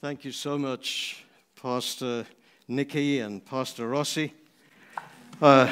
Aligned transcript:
Thank 0.00 0.24
you 0.24 0.32
so 0.32 0.58
much, 0.58 1.24
Pastor 1.62 2.26
Nikki 2.68 3.20
and 3.20 3.44
Pastor 3.44 3.88
Rossi. 3.88 4.32
Uh, 5.40 5.68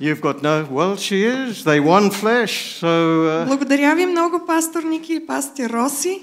you've 0.00 0.20
got 0.20 0.42
no, 0.42 0.64
well, 0.70 0.96
she 0.96 1.24
is. 1.24 1.64
They 1.64 1.80
one 1.80 2.10
flesh. 2.10 2.80
So, 2.80 2.86
uh, 2.86 3.46
Благодаря 3.46 3.94
ви 3.94 4.06
много, 4.06 4.46
пастор 4.46 4.82
Ники 4.82 5.14
и 5.14 5.26
пастор 5.26 5.70
Роси. 5.70 6.22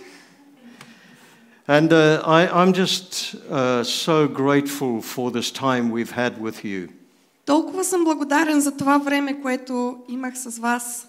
and 1.68 1.94
uh, 1.94 2.22
I, 2.26 2.48
I'm 2.48 2.74
just 2.74 3.36
uh, 3.50 3.84
so 3.84 4.28
grateful 4.28 5.02
for 5.02 5.32
this 5.32 5.52
time 5.52 5.90
we've 5.92 6.12
had 6.12 6.42
with 6.42 6.64
you. 6.66 6.90
Толкова 7.46 7.84
съм 7.84 8.04
благодарен 8.04 8.62
за 8.62 8.78
това 8.78 8.98
време, 8.98 9.42
което 9.42 9.98
имах 10.10 10.38
с 10.38 10.60
вас. 10.60 11.08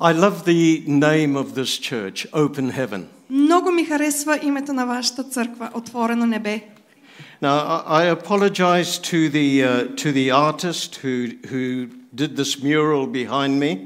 I 0.00 0.12
love 0.12 0.44
the 0.44 0.84
name 0.86 1.36
of 1.36 1.54
this 1.54 1.78
church, 1.78 2.26
Open 2.32 2.70
Heaven. 2.70 3.04
Много 3.30 3.70
ми 3.70 3.84
харесва 3.84 4.38
името 4.42 4.72
на 4.72 4.86
вашата 4.86 5.24
църква, 5.24 5.70
Отворено 5.74 6.26
небе. 6.26 6.60
Now, 7.42 7.84
I 7.86 8.02
I 8.02 8.04
apologize 8.18 8.98
to 8.98 9.28
the, 9.28 9.48
uh, 9.62 9.94
to 10.02 10.12
the 10.12 10.30
artist 10.30 10.96
who, 10.96 11.16
who 11.50 11.88
did 12.14 12.36
this 12.36 12.62
mural 12.62 13.06
behind 13.06 13.60
me. 13.60 13.78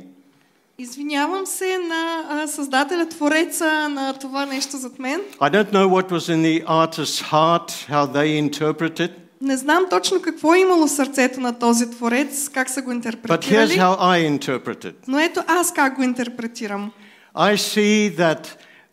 Извинявам 0.79 1.47
се 1.47 1.79
на 1.79 2.25
а, 2.29 2.47
създателя, 2.47 3.09
твореца 3.09 3.89
на 3.89 4.13
това 4.13 4.47
нещо 4.47 4.77
зад 4.77 4.99
мен. 4.99 5.21
I 5.41 5.51
don't 5.51 5.73
know 5.73 5.89
what 5.89 6.11
was 6.11 6.29
in 6.29 6.43
the 6.43 6.65
artist's 6.65 7.21
heart, 7.21 7.71
how 7.89 8.07
they 8.07 8.39
interpret 8.39 9.01
it, 9.01 9.11
Не 9.46 9.58
знам 9.58 9.86
точно 9.90 10.22
какво 10.22 10.56
е 10.56 10.60
имало 10.60 10.88
в 10.88 10.92
сърцето 10.92 11.40
на 11.40 11.60
този 11.60 11.90
творец, 11.90 12.50
как 12.50 12.70
са 12.70 12.82
го 12.82 12.92
but 12.92 12.94
here's 12.94 12.96
интерпретирали. 12.96 13.78
how 13.80 14.00
I 14.00 14.40
interpret 14.40 14.86
it. 14.86 14.94
Но 15.08 15.20
ето 15.20 15.44
аз 15.48 15.74
как 15.74 15.96
го 15.96 16.04
интерпретирам. 16.04 16.92
I 17.36 17.56
see 17.56 18.18
that 18.18 18.48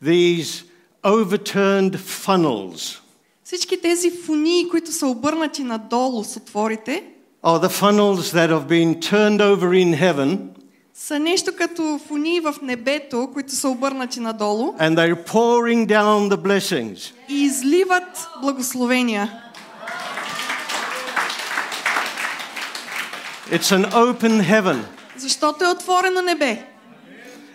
these 0.05 0.65
overturned 1.05 1.97
funnels 1.97 2.99
Всички 3.45 3.81
тези 3.81 4.11
фунии, 4.11 4.69
които 4.69 4.93
са 4.93 5.07
обърнати 5.07 5.65
надолу 5.65 6.25
с 6.25 6.37
отворите, 6.37 7.05
are 7.45 7.67
the 7.67 7.83
funnels 7.83 8.21
that 8.21 8.51
have 8.51 8.67
been 8.69 9.01
turned 9.01 9.41
over 9.41 9.69
in 9.85 10.01
heaven 10.01 10.39
са 10.95 11.19
нещо 11.19 11.53
като 11.59 12.01
фунии 12.09 12.41
в 12.41 12.55
небето, 12.63 13.31
които 13.33 13.53
са 13.53 13.69
обърнати 13.69 14.21
надолу 14.21 14.73
and 14.73 14.95
they're 14.95 15.27
pouring 15.27 15.87
down 15.87 16.35
the 16.35 16.37
blessings. 16.37 17.13
и 17.29 17.43
изливат 17.43 18.29
благословения. 18.43 19.43
It's 23.52 23.72
an 23.72 23.86
open 23.94 24.42
heaven. 24.42 24.86
Защото 25.18 25.64
е 25.64 25.68
отворено 25.68 26.22
небе. 26.22 26.64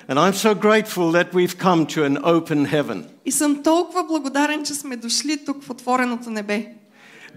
And 0.09 0.19
I'm 0.19 0.35
so 0.35 0.55
grateful 0.55 1.12
that 1.12 1.33
we've 1.33 1.57
come 1.59 1.87
to 1.87 2.05
an 2.05 2.19
open 2.25 2.67
heaven. 2.67 3.05
И 3.25 3.33
съм 3.33 3.62
толкова 3.62 4.05
благодарен, 4.05 4.65
че 4.65 4.75
сме 4.75 4.97
дошли 4.97 5.45
тук 5.45 5.65
в 5.65 5.71
отвореното 5.71 6.31
небе. 6.31 6.67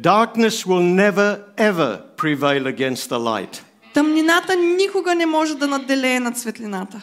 Darkness 0.01 0.65
will 0.65 0.81
never, 0.81 1.39
ever 1.57 1.99
prevail 2.17 2.67
against 2.67 3.09
the 3.09 3.19
light. 3.19 3.61
Тъмнината 3.93 4.55
никога 4.55 5.15
не 5.15 5.25
може 5.25 5.55
да 5.55 5.67
наделее 5.67 6.19
над 6.19 6.37
светлината. 6.37 7.01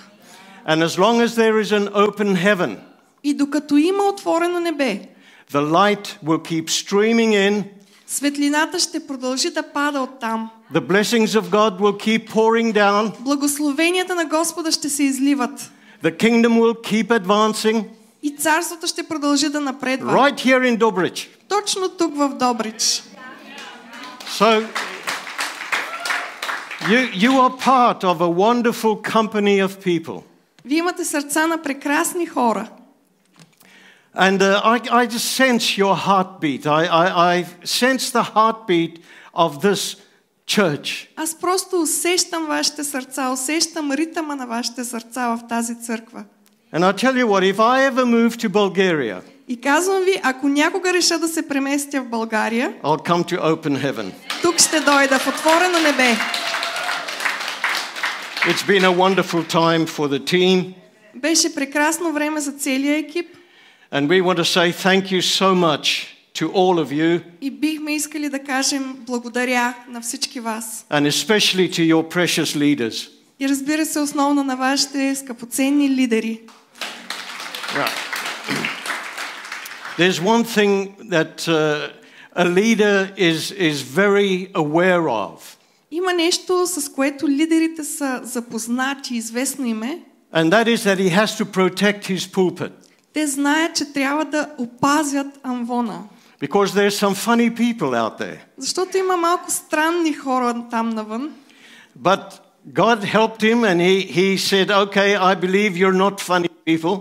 And 0.69 0.85
as 0.85 0.99
long 0.99 1.27
as 1.27 1.35
there 1.37 1.65
is 1.65 1.73
an 1.73 1.89
open 1.89 2.37
heaven, 2.37 2.77
И 3.25 3.35
докато 3.35 3.77
има 3.77 4.03
отворено 4.03 4.61
небе, 4.61 5.09
the 5.53 5.71
light 5.73 6.19
will 6.25 6.39
keep 6.39 6.65
streaming 6.69 7.33
in, 7.35 7.65
светлината 8.08 8.80
ще 8.80 9.08
продължи 9.08 9.50
да 9.50 9.64
пада 9.64 10.00
оттам. 10.02 10.50
the 10.74 10.80
blessings 10.88 11.26
of 11.42 11.50
God 11.50 11.80
will 11.80 11.98
keep 11.98 12.30
pouring 12.30 12.74
down, 12.74 13.12
Благословенията 13.20 14.16
на 14.16 14.26
Господа 14.26 14.72
ще 14.72 14.90
се 14.90 15.04
изливат. 15.04 15.72
the 16.04 16.18
kingdom 16.18 16.60
will 16.60 16.76
keep 16.94 17.08
advancing. 17.08 17.84
И 18.24 18.36
царството 18.36 18.88
ще 18.88 19.04
продължи 19.04 19.50
да 19.50 19.60
напредва. 19.62 20.12
Right 20.14 20.36
here 20.36 20.76
in 20.76 20.78
Dobrich. 20.78 21.28
Точно 21.50 21.90
тук 21.90 22.18
в 22.18 22.30
Добрич. 22.30 23.04
So, 24.40 24.66
you, 26.90 27.00
you 27.24 27.32
are 27.32 27.54
part 27.66 28.04
of 28.04 28.22
a 28.22 28.30
wonderful 28.30 28.96
company 29.14 29.68
of 29.68 29.84
people. 29.86 30.22
Вие 30.66 30.78
имате 30.78 31.06
сърца 31.06 31.48
на 31.48 31.58
прекрасни 31.62 32.26
хора. 32.26 32.68
And 34.17 34.43
uh, 34.43 34.61
I, 34.65 34.77
I 35.03 35.07
just 35.07 35.29
sense 35.43 35.79
your 35.79 35.97
heartbeat. 35.97 36.67
I, 36.67 36.83
I, 37.05 37.07
I 37.35 37.45
sense 37.65 38.11
the 38.19 38.23
heartbeat 38.35 38.95
of 39.35 39.51
this 39.63 39.97
church. 40.47 41.09
Аз 41.17 41.35
просто 41.35 41.83
усещам 41.83 42.47
вашите 42.47 42.85
сърца, 42.85 43.31
усещам 43.33 43.93
ритъма 43.93 44.35
на 44.35 44.47
вашите 44.47 44.85
сърца 44.85 45.29
в 45.29 45.41
тази 45.49 45.75
църква. 45.83 46.25
And 46.75 46.85
I 46.85 46.93
tell 46.93 47.15
you 47.17 47.27
what, 47.27 47.43
if 47.55 47.59
I 47.59 47.91
ever 47.91 48.05
move 48.05 48.37
to 48.37 48.49
Bulgaria, 48.49 49.21
И 49.49 49.61
казвам 49.61 50.03
ви, 50.05 50.21
ако 50.23 50.49
някога 50.49 50.93
реша 50.93 51.19
да 51.19 51.29
се 51.29 51.49
преместя 51.49 52.01
в 52.03 52.09
България, 52.09 52.73
I'll 52.83 53.09
come 53.09 53.25
to 53.33 53.41
open 53.41 53.85
heaven. 53.85 54.11
тук 54.43 54.59
ще 54.59 54.81
дойда 54.81 55.19
в 55.19 55.29
отворено 55.29 55.79
небе. 55.79 56.17
It's 58.45 58.65
been 58.67 58.85
a 58.85 58.93
wonderful 58.93 59.43
time 59.53 59.87
for 59.87 60.09
the 60.09 60.21
team. 60.33 60.75
Беше 61.15 61.55
прекрасно 61.55 62.13
време 62.13 62.41
за 62.41 62.53
целия 62.53 62.97
екип 62.99 63.27
And 63.93 64.09
we 64.09 64.21
want 64.23 64.37
to 64.39 64.45
say 64.45 64.73
thank 64.73 65.11
you 65.13 65.21
so 65.21 65.55
much 65.55 66.07
to 66.35 66.51
all 66.53 66.79
of 66.79 66.93
you, 66.93 67.21
и 67.41 67.51
бихме 67.51 67.95
искали 67.95 68.29
да 68.29 68.39
кажем 68.39 68.97
благодаря 69.07 69.75
на 69.89 70.01
всички 70.01 70.41
вас. 70.41 70.87
and 70.91 71.07
especially 71.07 71.69
to 71.69 71.83
your 71.95 72.03
precious 72.15 72.57
leaders. 72.57 73.09
И 73.41 73.49
разбира 73.49 73.87
се, 73.87 73.99
основно 74.01 74.45
на 74.45 74.57
вашите 74.57 75.15
скъпоценни 75.15 75.91
лидери. 75.91 76.41
Yeah. 77.75 77.89
There's 79.99 80.21
one 80.21 80.45
thing 80.45 80.97
that 81.11 81.47
uh, 81.49 81.91
a 82.35 82.45
leader 82.45 83.11
is, 83.17 83.53
is 83.53 83.83
very 83.83 84.51
aware 84.55 85.09
of, 85.09 85.57
Има 85.91 86.13
нещо, 86.13 86.67
с 86.67 86.89
което 86.93 87.29
лидерите 87.29 87.85
са 87.85 88.21
запознати, 88.25 89.17
известно 89.17 89.67
име. 89.67 89.99
and 90.35 90.51
that 90.51 90.67
is 90.67 90.85
that 90.85 90.99
he 90.99 91.11
has 91.11 91.37
to 91.39 91.45
protect 91.45 92.07
his 92.07 92.27
pulpit. 92.33 92.73
Те 93.18 93.28
знаят, 93.28 93.76
че 93.76 93.94
трябва 93.94 94.26
да 94.26 94.50
опазят 94.58 95.28
амвона. 95.44 96.00
Because 96.42 96.66
there's 96.66 97.00
some 97.00 97.16
funny 97.16 97.58
people 97.58 97.96
out 97.96 98.20
there. 98.20 98.38
Защото 98.58 98.98
има 98.98 99.18
малко 99.18 99.52
странни 99.52 100.14
хора 100.14 100.66
там 100.72 100.90
навън. 100.90 101.34
But 102.00 102.22
God 102.74 103.04
helped 103.04 103.42
him 103.42 103.64
and 103.64 103.82
he, 103.82 104.12
he 104.18 104.38
said, 104.38 104.70
Okay, 104.70 105.16
I 105.16 105.36
believe 105.36 105.72
you're 105.78 105.98
not 105.98 106.22
funny 106.22 106.50
people. 106.66 107.00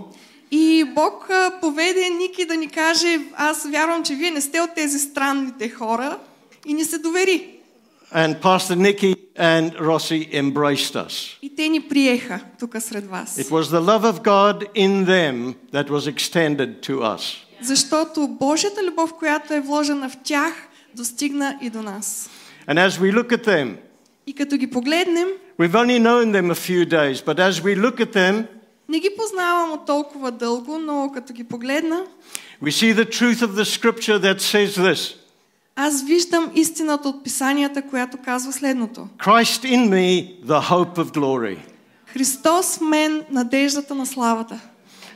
И 0.51 0.85
Бог 0.95 1.29
поведе 1.61 2.09
Ники 2.09 2.45
да 2.45 2.55
ни 2.55 2.67
каже, 2.67 3.19
аз 3.35 3.65
вярвам, 3.69 4.03
че 4.03 4.15
вие 4.15 4.31
не 4.31 4.41
сте 4.41 4.61
от 4.61 4.75
тези 4.75 4.99
странните 4.99 5.69
хора 5.69 6.17
и 6.65 6.73
ни 6.73 6.83
се 6.83 6.97
довери. 6.97 7.56
And 8.14 8.40
Pastor 8.42 8.76
Nicky 8.76 9.14
and 9.36 9.74
Rossi 9.80 10.28
embraced 10.32 10.96
us. 10.96 11.38
И 11.42 11.54
те 11.56 11.68
ни 11.68 11.80
приеха 11.80 12.40
тук 12.58 12.76
сред 12.80 13.06
вас. 13.06 13.38
It 13.38 13.50
was 13.50 13.70
the 13.70 13.80
love 13.80 14.04
of 14.04 14.22
God 14.22 14.64
in 14.74 15.06
them 15.06 15.54
that 15.72 15.88
was 15.90 16.06
extended 16.06 16.82
to 16.82 17.02
us. 17.02 17.36
Защото 17.62 18.28
Божията 18.28 18.82
любов, 18.82 19.14
която 19.14 19.54
е 19.54 19.60
вложена 19.60 20.10
в 20.10 20.16
тях, 20.24 20.54
достигна 20.96 21.58
и 21.62 21.70
до 21.70 21.82
нас. 21.82 22.30
And 22.68 22.88
as 22.88 22.90
we 23.00 23.12
look 23.12 23.32
at 23.32 23.46
them, 23.46 23.76
И 24.26 24.32
като 24.32 24.56
ги 24.56 24.70
погледнем, 24.70 25.28
we've 25.58 25.74
only 25.74 25.98
known 25.98 26.32
them 26.32 26.50
a 26.50 26.54
few 26.54 26.86
days, 26.86 27.20
but 27.24 27.38
as 27.38 27.62
we 27.62 27.74
look 27.74 28.00
at 28.00 28.12
them, 28.12 28.46
не 28.88 29.00
ги 29.00 29.08
познавам 29.18 29.72
от 29.72 29.86
толкова 29.86 30.30
дълго, 30.30 30.78
но 30.78 31.10
като 31.14 31.32
ги 31.32 31.44
погледна, 31.44 32.04
we 32.62 32.70
see 32.70 32.94
the 32.94 33.04
truth 33.04 33.42
of 33.42 33.54
the 33.54 33.64
scripture 33.64 34.18
that 34.18 34.40
says 34.40 34.76
this 34.76 35.14
аз 35.76 36.02
виждам 36.02 36.50
истината 36.54 37.08
от 37.08 37.24
писанията, 37.24 37.82
която 37.82 38.16
казва 38.24 38.52
следното. 38.52 39.08
Christ 39.18 39.64
in 39.64 39.88
me, 39.88 40.40
the 40.46 40.70
hope 40.70 40.98
of 40.98 41.04
glory. 41.04 41.58
Христос 42.06 42.78
в 42.78 42.80
мен, 42.80 43.22
надеждата 43.30 43.94
на 43.94 44.06
славата. 44.06 44.60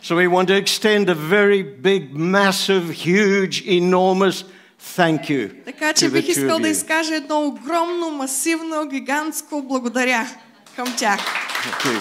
So 0.02 0.14
we 0.14 0.28
want 0.28 0.47
to 0.48 0.56
extend 0.64 1.08
a 1.08 1.14
very 1.14 1.62
big, 1.82 2.02
massive, 2.14 2.84
huge, 3.06 3.54
enormous 3.66 4.44
thank 4.97 5.21
you. 5.28 5.65
Така 5.65 5.92
to 5.92 5.98
че 5.98 6.06
the 6.06 6.12
бих 6.12 6.27
two 6.27 6.30
искал 6.30 6.59
of 6.59 6.62
да 6.62 6.68
you. 6.68 6.71
изкажа 6.71 7.15
едно 7.15 7.47
огромно, 7.47 8.10
масивно, 8.10 8.88
гигантско 8.88 9.62
благодаря 9.62 10.27
към 10.77 10.94
тях. 10.97 11.21
Thank 11.21 11.86
you. 11.86 12.00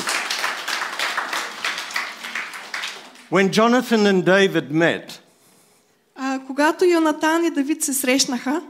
When 3.32 3.50
Jonathan 3.50 4.06
and 4.12 4.24
David 4.24 4.72
met, 4.72 5.20
А, 6.23 6.39
когато 6.47 6.85
Йонатан 6.85 7.45
и 7.45 7.51
Давид 7.51 7.83
се 7.83 7.93
срещнаха, 7.93 8.63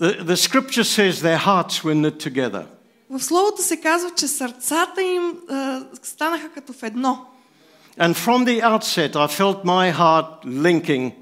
the, 0.00 0.22
the 0.22 0.36
scripture 0.36 0.84
says 0.84 1.12
their 1.22 1.38
hearts 1.38 1.84
were 1.84 1.94
knit 1.94 2.30
together. 2.30 2.62
в 3.10 3.24
Словото 3.24 3.62
се 3.62 3.80
казва, 3.80 4.10
че 4.16 4.28
сърцата 4.28 5.02
им 5.02 5.32
а, 5.50 5.80
станаха 6.02 6.48
като 6.48 6.72
в 6.72 6.82
едно. 6.82 7.26
And 8.00 8.14
from 8.14 8.44
the 8.44 8.62
outset, 8.62 9.12
I 9.16 9.28
felt 9.40 9.64
my 9.64 9.92
heart 9.92 10.44
linking 10.44 11.12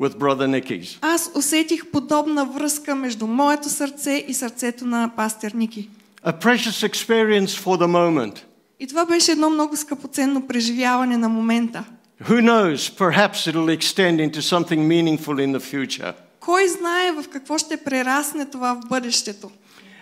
with 0.00 0.18
Brother 0.18 0.46
Nicky's. 0.46 0.98
Аз 1.00 1.30
усетих 1.34 1.86
подобна 1.86 2.44
връзка 2.44 2.94
между 2.94 3.26
моето 3.26 3.68
сърце 3.68 4.24
и 4.28 4.34
сърцето 4.34 4.86
на 4.86 5.10
пастир 5.16 5.52
Ники. 5.52 5.88
A 6.26 6.32
precious 6.40 6.88
experience 6.90 7.48
for 7.48 7.78
the 7.78 7.86
moment. 7.86 8.42
И 8.80 8.86
това 8.86 9.06
беше 9.06 9.32
едно 9.32 9.50
много 9.50 9.76
скъпоценно 9.76 10.46
преживяване 10.46 11.16
на 11.16 11.28
момента. 11.28 11.84
Who 12.27 12.41
knows? 12.41 12.89
Perhaps 12.89 13.47
it'll 13.47 13.69
extend 13.69 14.19
into 14.19 14.41
something 14.41 14.87
meaningful 14.87 15.39
in 15.39 15.51
the 15.53 15.59
future. 15.59 16.13
Кой 16.39 16.67
знае 16.67 17.11
в 17.11 17.29
какво 17.29 17.57
ще 17.57 17.77
прерасне 17.77 18.45
това 18.45 18.73
в 18.73 18.87
бъдещето. 18.89 19.51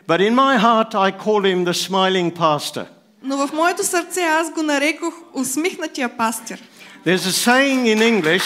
But 0.08 0.20
in 0.22 0.36
my 0.36 0.58
heart, 0.58 0.96
I 0.96 1.12
call 1.12 1.42
him 1.44 1.66
the 1.66 1.74
smiling 1.74 2.32
pastor. 2.38 2.86
Но 3.24 3.48
в 3.48 3.54
моето 3.54 3.84
сърце 3.84 4.22
аз 4.22 4.52
го 4.52 4.64
нарекох 4.64 5.14
усмихнатия 5.34 6.10
пастир. 6.18 6.64
There's 7.06 7.26
a 7.28 7.48
saying 7.48 7.96
in 7.96 8.22
English 8.22 8.44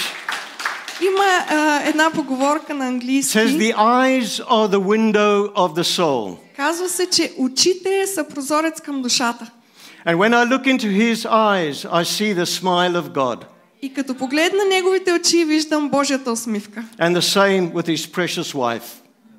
Има 1.01 1.45
а, 1.49 1.81
една 1.85 2.11
поговорка 2.11 2.73
на 2.73 2.87
английски. 2.87 3.37
says 3.37 3.57
the 3.57 3.75
eyes 3.75 4.39
are 4.39 4.67
the 4.67 4.79
window 4.79 5.53
of 5.53 5.73
the 5.81 5.83
soul. 5.83 6.37
Казва 6.55 6.89
се, 6.89 7.09
че 7.09 7.31
очите 7.37 8.07
са 8.07 8.23
прозорец 8.23 8.81
към 8.81 9.01
душата. 9.01 9.51
And 10.05 10.17
when 10.17 10.33
I 10.33 10.43
look 10.45 10.65
into 10.65 10.89
his 10.89 11.25
eyes, 11.25 11.85
I 11.85 12.03
see 12.03 12.33
the 12.33 12.45
smile 12.45 12.95
of 12.95 13.13
God. 13.13 13.45
И 13.82 13.94
като 13.94 14.14
погледна 14.14 14.64
неговите 14.68 15.12
очи, 15.12 15.44
виждам 15.44 15.88
Божията 15.88 16.32
усмивка. 16.32 16.84
And 16.98 17.16
the 17.16 17.20
same 17.20 17.72
with 17.72 17.86
his 17.88 18.10
precious 18.14 18.54
wife. 18.54 18.82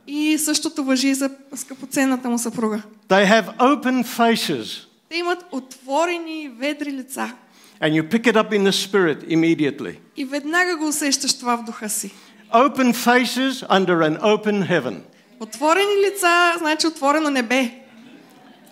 И 0.07 0.37
същото 0.37 0.83
въжи 0.83 1.13
за 1.13 1.29
скъпоценната 1.55 2.29
му 2.29 2.37
съпруга. 2.37 2.81
They 3.09 3.25
have 3.31 3.57
open 3.57 4.03
faces, 4.05 4.83
Те 5.09 5.17
имат 5.17 5.45
отворени 5.51 6.49
ведри 6.59 6.91
лица. 6.91 7.31
and 7.81 7.93
you 7.93 8.03
pick 8.09 8.25
it 8.27 8.35
up 8.35 8.51
in 8.53 8.63
the 8.63 8.71
spirit 8.71 9.27
immediately. 9.29 9.95
И 10.17 10.25
веднага 10.25 10.77
го 10.77 10.87
усещаш 10.87 11.39
това 11.39 11.55
в 11.57 11.63
духа 11.63 11.89
си. 11.89 12.11
Open 12.53 12.93
faces 12.93 13.67
under 13.69 13.97
an 14.09 14.21
open 14.21 14.69
heaven. 14.69 14.95
Отворени 15.39 15.93
лица, 16.07 16.53
значи 16.57 16.87
отворено 16.87 17.29
небе. 17.29 17.71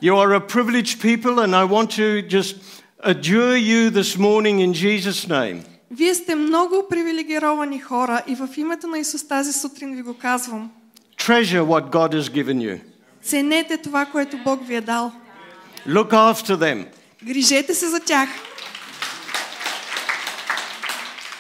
You 0.04 0.14
are 0.16 0.34
a 0.34 0.48
privileged 0.56 1.00
people, 1.02 1.40
and 1.40 1.56
I 1.56 1.64
want 1.66 1.90
to 2.00 2.22
just 2.38 2.56
adjure 3.03 3.57
you 3.57 3.91
this 3.91 4.17
morning 4.19 4.61
in 4.61 4.73
Jesus' 4.73 5.29
name 5.29 5.63
Вие 5.91 6.15
сте 6.15 6.35
много 6.35 6.87
привилегировани 6.91 7.81
хора 7.81 8.23
и 8.27 8.35
в 8.35 8.49
името 8.57 8.87
на 8.87 8.99
Исус 8.99 9.29
тази 9.29 9.53
сутрин 9.53 9.97
ви 9.97 10.03
го 10.03 10.15
казвам. 10.15 10.71
treasure 11.19 11.63
what 11.63 11.91
God 11.91 12.15
has 12.15 12.29
given 12.29 12.59
you. 12.59 12.81
Ценете 13.23 13.77
това, 13.77 14.07
което 14.07 14.39
Бог 14.45 14.67
ви 14.67 14.75
е 14.75 14.81
дал. 14.81 15.13
Look 15.89 16.11
after 16.11 16.57
them. 16.57 16.87
Грижете 17.25 17.75
се 17.75 17.89
за 17.89 18.01
тях. 18.01 18.29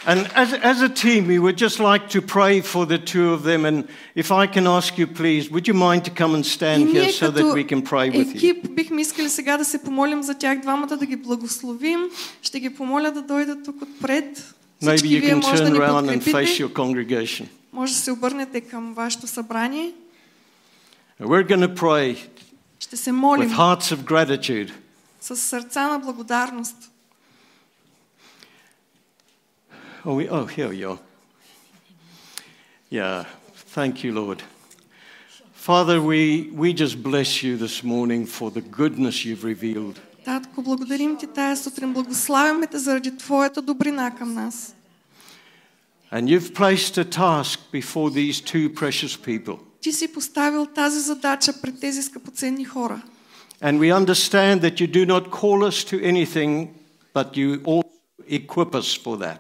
And 0.06 0.20
as, 0.34 0.48
as 0.72 0.80
a 0.80 0.88
team, 0.88 1.26
we 1.26 1.38
would 1.38 1.58
just 1.58 1.78
like 1.78 2.04
to 2.16 2.22
pray 2.22 2.62
for 2.62 2.86
the 2.86 2.98
two 3.12 3.26
of 3.36 3.42
them. 3.42 3.60
And 3.70 3.76
if 4.22 4.28
I 4.42 4.46
can 4.54 4.66
ask 4.78 4.96
you, 5.00 5.06
please, 5.06 5.50
would 5.52 5.66
you 5.68 5.74
mind 5.74 6.00
to 6.08 6.10
come 6.10 6.34
and 6.34 6.44
И 6.44 6.48
stand 6.48 6.88
here 6.88 7.02
ние 7.02 7.12
so 7.12 7.30
that 7.30 7.34
като 7.34 7.54
we 7.54 7.64
can 7.64 7.82
pray 7.82 8.10
with 8.10 8.34
you? 8.34 8.36
екип 8.36 8.74
бихме 8.74 9.00
искали 9.02 9.28
сега 9.28 9.56
да 9.56 9.64
се 9.64 9.82
помолим 9.82 10.22
за 10.22 10.34
тях 10.34 10.60
двамата, 10.60 10.96
да 10.96 11.06
ги 11.06 11.16
благословим. 11.16 12.00
Ще 12.42 12.60
ги 12.60 12.70
помоля 12.74 13.10
да 13.10 13.22
дойдат 13.22 13.64
тук 13.64 13.82
отпред. 13.82 14.54
Maybe 14.82 14.96
Всички 14.96 15.08
you 15.08 15.20
вие 15.20 15.30
can 15.34 15.42
може 15.42 15.62
да 15.62 15.68
turn 15.68 15.72
ни 15.72 15.78
around 15.78 16.18
and 16.18 16.22
face 16.22 16.24
подкрепите. 16.32 16.62
your 16.64 16.72
congregation. 16.72 17.44
Може 17.72 17.92
да 17.92 17.98
се 17.98 18.12
обърнете 18.12 18.60
към 18.60 18.94
вашето 18.94 19.26
събрание. 19.26 19.92
We're 21.22 21.46
going 21.48 21.66
to 21.68 21.74
pray 21.74 22.16
Ще 22.80 22.96
се 22.96 23.10
with 23.10 23.12
молим 23.12 23.50
hearts 23.50 23.94
of 23.94 23.96
gratitude. 23.96 24.70
с 25.20 25.36
сърца 25.36 25.88
на 25.88 25.98
благодарност. 25.98 26.76
Oh, 30.04 30.14
we, 30.14 30.28
oh, 30.28 30.46
here 30.46 30.68
we 30.68 30.84
are. 30.84 30.98
Yeah, 32.90 33.24
thank 33.74 34.02
you, 34.02 34.12
Lord. 34.12 34.42
Father, 35.52 36.00
we, 36.00 36.50
we 36.52 36.72
just 36.72 37.02
bless 37.02 37.42
you 37.42 37.56
this 37.56 37.84
morning 37.84 38.26
for 38.26 38.50
the 38.50 38.62
goodness 38.62 39.24
you've 39.24 39.44
revealed. 39.44 40.00
Татко, 40.24 40.62
благодарим 40.62 41.16
ти 41.16 41.26
тая 41.26 41.56
сутрин. 41.56 41.92
Благославяме 41.92 42.66
те 42.66 42.78
заради 42.78 43.16
твоята 43.16 43.62
добрина 43.62 44.14
към 44.18 44.34
нас. 44.34 44.74
And 46.12 46.28
you've 46.28 46.54
placed 46.54 46.98
a 46.98 47.04
task 47.04 47.60
before 47.72 48.10
these 48.10 48.40
two 48.40 48.68
precious 48.74 49.16
people. 49.16 49.58
Ти 49.80 49.92
си 49.92 50.12
поставил 50.12 50.66
тази 50.66 51.00
задача 51.00 51.52
пред 51.62 51.80
тези 51.80 52.02
скъпоценни 52.02 52.64
хора. 52.64 53.02
And 53.62 53.78
we 53.78 53.92
understand 53.92 54.62
that 54.62 54.80
you 54.80 54.86
do 54.86 55.06
not 55.06 55.30
call 55.30 55.62
us 55.62 55.84
to 55.84 56.02
anything, 56.02 56.68
but 57.14 57.36
you 57.36 57.60
also 57.64 57.90
equip 58.26 58.74
us 58.74 58.94
for 59.04 59.16
that. 59.18 59.38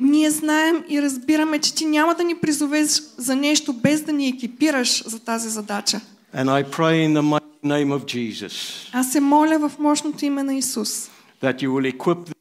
Ние 0.00 0.30
знаем 0.30 0.84
и 0.88 1.02
разбираме, 1.02 1.58
че 1.58 1.74
ти 1.74 1.84
няма 1.84 2.14
да 2.14 2.24
ни 2.24 2.34
призовеш 2.34 2.88
за 3.16 3.36
нещо 3.36 3.72
без 3.72 4.02
да 4.02 4.12
ни 4.12 4.28
екипираш 4.28 5.04
за 5.06 5.18
тази 5.18 5.48
задача. 5.48 6.00
And 6.36 6.44
I 6.44 6.64
pray 6.64 7.06
in 7.08 7.12
the 7.12 7.40
name 7.64 7.98
of 7.98 8.04
Jesus 8.04 8.88
Аз 8.92 9.12
се 9.12 9.20
моля 9.20 9.58
в 9.58 9.78
мощното 9.78 10.24
име 10.24 10.42
на 10.42 10.54
Исус 10.54 11.10
that 11.42 11.62
you 11.62 11.68
will 11.68 11.86
equip 11.96 12.32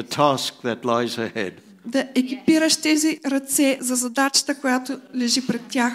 the 0.00 0.04
task 0.16 0.52
that 0.64 0.80
lies 0.84 1.32
ahead. 1.32 1.52
да 1.86 2.08
екипираш 2.14 2.76
тези 2.76 3.20
ръце 3.26 3.78
за 3.80 3.94
задачата, 3.94 4.60
която 4.60 4.98
лежи 5.14 5.46
пред 5.46 5.62
тях. 5.68 5.92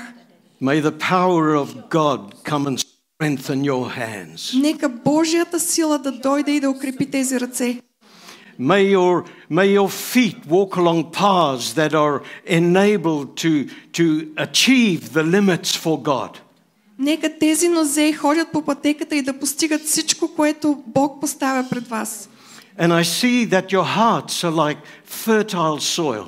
May 0.62 0.82
the 0.82 0.92
power 0.92 1.66
of 1.66 1.90
God 1.90 2.20
come 2.50 2.68
and 2.68 2.78
strengthen 2.78 3.62
your 3.62 3.98
hands. 3.98 4.62
Нека 4.62 4.90
Божията 4.90 5.60
сила 5.60 6.00
да 6.00 6.12
дойде 6.12 6.52
и 6.52 6.60
да 6.60 6.70
укрепи 6.70 7.12
тези 7.12 7.40
ръце. 7.40 7.80
May 8.59 8.91
your, 8.91 9.25
may 9.49 9.69
your 9.73 9.89
feet 9.89 10.39
walk 10.47 10.77
along 10.77 11.13
paths 11.13 11.75
that 11.75 11.95
are 11.95 12.23
enabled 12.45 13.37
to, 13.37 13.69
to 13.93 14.33
achieve 14.37 15.13
the 15.13 15.23
limits 15.23 15.77
for 15.77 16.03
God. 16.03 16.39
Нека 16.99 17.39
тези 17.39 17.69
нозе 17.69 18.13
ходят 18.13 18.53
по 18.53 18.63
пътеката 18.63 19.17
и 19.17 19.23
да 19.23 19.39
постигат 19.39 19.83
всичко, 19.83 20.29
което 20.37 20.83
Бог 20.87 21.21
поставя 21.21 21.69
пред 21.71 21.89
вас. 21.89 22.29
And 22.79 22.93
I 22.93 23.03
see 23.03 23.47
that 23.47 23.73
your 23.73 23.85
hearts 23.85 24.45
are 24.45 24.53
like 24.53 24.79
fertile 25.27 25.81
soil. 25.81 26.25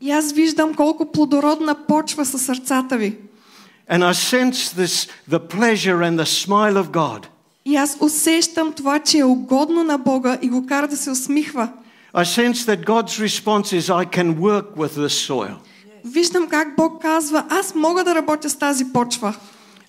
И 0.00 0.10
аз 0.10 0.32
виждам 0.32 0.74
колко 0.74 1.12
плодородна 1.12 1.86
почва 1.86 2.24
са 2.24 2.38
сърцата 2.38 2.98
ви. 2.98 3.16
And 3.90 4.02
I 4.04 4.12
sense 4.12 4.72
this, 4.72 5.08
the 5.28 5.40
pleasure 5.40 6.00
and 6.02 6.18
the 6.18 6.26
smile 6.26 6.76
of 6.76 6.90
God. 6.92 7.26
И 7.69 7.75
аз 7.75 7.97
усещам 8.01 8.73
това, 8.73 8.99
че 8.99 9.17
е 9.17 9.23
угодно 9.23 9.83
на 9.83 9.97
Бога 9.97 10.37
и 10.41 10.49
го 10.49 10.65
кара 10.65 10.87
да 10.87 10.97
се 10.97 11.11
усмихва. 11.11 11.69
I 12.13 12.23
sense 12.23 12.53
that 12.53 12.85
God's 12.85 13.19
response 13.19 13.67
is, 13.79 13.89
I 13.89 14.05
can 14.17 14.39
work 14.39 14.65
with 14.75 14.95
this 14.97 15.29
soil. 15.29 15.53
Виждам 16.05 16.47
как 16.47 16.75
Бог 16.75 17.01
казва, 17.01 17.45
аз 17.49 17.75
мога 17.75 18.03
да 18.03 18.15
работя 18.15 18.49
с 18.49 18.55
тази 18.55 18.85
почва. 18.93 19.35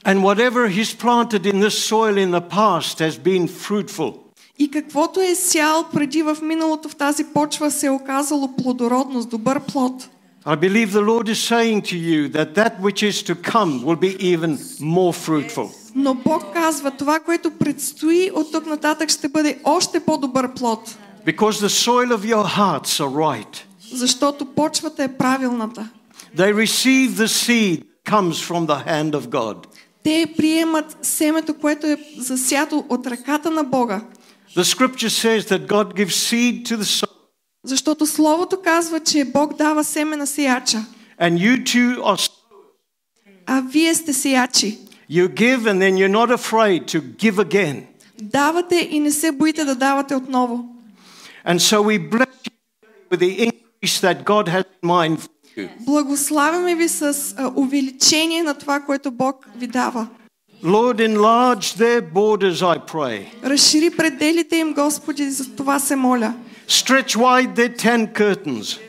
And 0.07 0.21
whatever 0.21 0.69
He's 0.69 1.03
planted 1.05 1.53
in 1.53 1.61
this 1.61 1.79
soil 1.91 2.17
in 2.17 2.31
the 2.31 2.49
past 2.51 2.99
has 2.99 3.13
been 3.25 3.49
fruitful. 3.49 4.15
И 4.59 4.71
каквото 4.71 5.21
е 5.21 5.35
сял 5.35 5.85
преди 5.93 6.23
в 6.23 6.37
миналото 6.43 6.89
в 6.89 6.97
тази 6.97 7.25
почва 7.25 7.71
се 7.71 7.87
е 7.87 7.91
оказало 7.91 8.57
плодородно, 8.57 9.21
с 9.23 9.27
добър 9.27 9.61
плод. 9.61 10.09
I 10.47 10.57
believe 10.57 10.91
the 10.93 11.03
Lord 11.03 11.29
is 11.29 11.41
saying 11.55 11.83
to 11.83 11.97
you 11.97 12.29
that 12.37 12.55
that 12.55 12.81
which 12.81 13.03
is 13.03 13.23
to 13.23 13.35
come 13.35 13.85
will 13.85 14.01
be 14.09 14.17
even 14.33 14.59
more 14.81 15.13
fruitful. 15.13 15.69
Но 16.01 16.15
Бог 16.15 16.53
казва, 16.55 16.91
това, 16.91 17.21
което 17.21 17.51
предстои 17.51 18.31
от 18.35 18.53
тук 18.53 18.67
нататък 18.67 19.11
ще 19.11 19.29
бъде 19.29 19.59
още 19.65 20.01
по-добър 20.01 20.55
плод. 20.55 20.99
Because 21.27 21.67
the 21.67 21.69
soil 21.87 22.17
of 22.17 22.35
your 22.35 22.47
hearts 22.59 23.01
are 23.05 23.15
right. 23.15 23.63
Защото 23.93 24.47
почвата 24.47 25.05
е 25.05 25.17
правилната. 25.17 25.89
They 26.37 26.55
receive 26.55 27.09
the 27.11 27.27
seed 27.27 27.83
comes 28.09 28.33
from 28.49 28.67
the 28.67 28.87
hand 28.89 29.11
of 29.21 29.29
God. 29.29 29.57
Те 30.05 30.35
приемат 30.37 30.97
семето, 31.03 31.55
което 31.55 31.87
е 31.87 31.97
засято 32.19 32.85
от 32.89 33.07
ръката 33.07 33.51
на 33.51 33.65
Бога. 33.65 34.01
The 34.57 34.63
scripture 34.63 35.09
says 35.09 35.41
that 35.41 35.67
God 35.67 35.95
gives 35.95 36.15
seed 36.31 36.69
to 36.69 36.77
the 36.77 37.05
sower, 37.05 37.11
Защото 37.65 38.07
Словото 38.07 38.61
казва, 38.65 39.01
че 39.01 39.25
Бог 39.25 39.57
дава 39.57 39.85
семе 39.85 40.17
на 40.17 40.27
сеяча. 40.27 40.79
and 41.21 41.33
you 41.39 41.63
too 41.63 41.99
are. 41.99 42.31
А 43.47 43.63
вие 43.71 43.95
сте 43.95 44.13
сеячи. 44.13 44.79
You 45.10 45.28
give, 45.28 45.68
and 45.68 45.82
then 45.82 45.98
you're 45.98 46.16
not 46.22 46.32
afraid 46.32 46.88
to 46.88 47.02
give 47.18 47.40
again. 47.40 47.84
Давате 48.22 48.88
и 48.92 49.00
не 49.00 49.12
се 49.12 49.32
боите 49.32 49.66
да 49.66 49.76
давате 49.76 50.16
отново. 50.16 50.66
And 51.46 51.60
so 51.60 51.82
we 51.82 51.98
bless 51.98 52.36
you 52.46 52.54
with 53.12 53.20
the 53.20 53.34
increase 53.48 54.00
that 54.00 54.24
God 54.26 54.48
has 54.48 54.66
in 54.82 54.90
mind 54.90 55.18
for 55.18 55.30
you. 55.58 55.70
Благославяме 55.80 56.76
ви 56.76 56.90
с 56.90 57.34
а, 57.38 57.52
увеличение 57.56 58.44
на 58.44 58.54
това, 58.54 58.80
което 58.80 59.12
Бог 59.12 59.48
ви 59.58 59.68
дава. 59.68 60.08
Lord, 60.64 61.00
enlarge 61.00 61.76
their 61.78 62.02
borders, 62.14 62.62
I 62.62 62.78
pray. 62.92 63.44
Разшири 63.44 63.90
пределите 63.90 64.56
им, 64.56 64.74
Господи, 64.74 65.30
за 65.30 65.56
това 65.56 65.80
се 65.80 65.96
моля. 65.96 66.34
Stretch 66.68 67.18
wide 67.18 67.56
their 67.56 67.84
tent 67.84 68.14
curtains. 68.14 68.80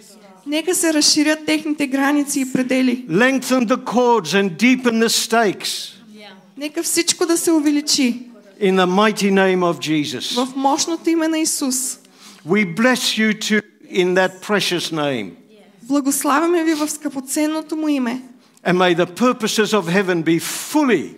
Нека 0.47 0.75
се 0.75 0.95
разширят 0.95 1.47
техните 1.47 1.87
граници 1.87 2.41
и 2.41 2.53
предели. 2.53 3.07
Lengthen 3.09 3.67
the 3.67 3.85
cords 3.85 4.35
and 4.35 4.57
deepen 4.57 5.05
the 5.05 5.09
stakes. 5.09 5.95
Нека 6.60 6.84
всичко 6.84 7.26
да 7.26 7.38
се 7.38 7.52
увеличи 7.52 8.22
In 8.62 8.76
the 8.76 8.86
mighty 8.86 9.32
name 9.32 9.60
of 9.60 9.78
Jesus. 9.80 10.46
в 10.46 10.56
мощното 10.56 11.10
име 11.10 11.28
на 11.28 11.40
Исус. 11.40 12.00
We 12.48 12.76
bless 12.76 13.18
you 13.18 13.40
too 13.40 13.62
in 13.92 14.14
that 14.14 14.32
precious 14.42 14.92
name. 14.92 15.32
Благославяме 15.84 16.64
ви 16.64 16.74
в 16.74 16.90
скъпоценното 16.90 17.76
му 17.76 17.88
име. 17.88 18.22
And 18.68 18.78
may 18.78 18.96
the 18.96 19.06
purposes 19.06 19.74
of 19.74 19.84
heaven 19.88 20.24
be 20.24 20.40
fully 20.72 21.16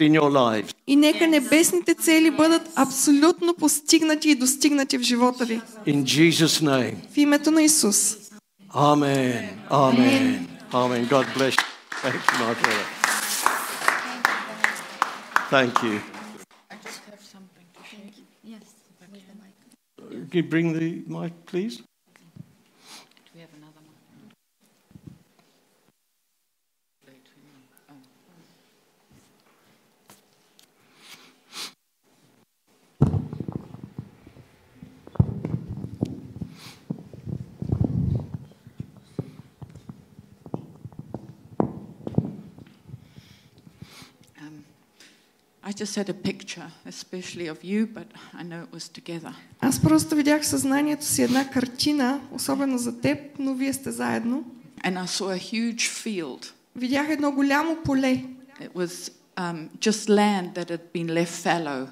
in 0.00 0.20
your 0.20 0.30
lives. 0.30 0.74
И 0.86 0.96
нека 0.96 1.26
небесните 1.28 1.94
цели 1.94 2.30
бъдат 2.30 2.62
абсолютно 2.74 3.54
постигнати 3.54 4.30
и 4.30 4.34
достигнати 4.34 4.98
в 4.98 5.02
живота 5.02 5.44
ви. 5.44 5.60
In 5.86 6.02
Jesus' 6.02 6.64
name. 6.64 6.94
В 7.14 7.16
името 7.16 7.50
на 7.50 7.62
Исус. 7.62 8.16
Amen. 8.74 9.48
Amen. 9.70 10.38
Amen. 10.72 11.08
God 11.08 11.26
bless 11.36 11.54
you. 11.54 11.64
Thank 12.02 12.14
you, 12.14 12.38
my 12.44 12.54
brother. 12.62 12.99
Thank 15.50 15.82
you. 15.82 16.00
I 16.70 16.76
just 16.80 17.00
have 17.06 17.20
something 17.20 17.64
to 17.74 17.82
share. 17.82 17.98
Yes, 18.44 18.62
with. 19.10 20.30
Can 20.30 20.30
you 20.32 20.42
bring 20.44 20.72
the 20.72 21.02
mic, 21.08 21.44
please? 21.44 21.78
Do 21.78 21.82
we 23.34 23.40
have 23.40 23.50
another 23.56 23.80
one? 23.80 23.96
Later. 27.04 27.18
Oh. 27.90 27.94
Um, 44.46 44.64
I 45.69 45.71
just 45.71 45.95
had 45.95 46.09
a 46.09 46.13
picture, 46.13 46.67
especially 46.85 47.47
of 47.47 47.63
you, 47.63 47.87
but 47.87 48.07
I 48.39 48.43
know 48.43 48.61
it 48.63 48.71
was 48.71 48.87
together. 48.99 49.33
Аз 49.61 49.81
просто 49.81 50.15
видях 50.15 50.41
в 50.41 50.47
съзнанието 50.47 51.05
си 51.05 51.21
една 51.23 51.49
картина, 51.49 52.21
особено 52.31 52.77
за 52.77 53.01
теб, 53.01 53.19
но 53.39 53.53
вие 53.53 53.73
сте 53.73 53.91
заедно. 53.91 54.43
And 54.83 54.97
I 54.97 55.05
saw 55.05 55.37
a 55.37 55.39
huge 55.39 55.89
field. 55.89 56.51
Видях 56.75 57.09
едно 57.09 57.31
голямо 57.31 57.77
поле 57.85 58.23
It 58.61 58.73
was 58.75 59.11
um, 59.37 59.69
just 59.79 60.09
land 60.09 60.53
that 60.55 60.69
had 60.69 60.93
been 60.93 61.07
left 61.07 61.33
fallow, 61.45 61.87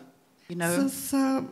you 0.49 0.55
know, 0.57 0.87
с 0.87 1.13
а, 1.13 1.43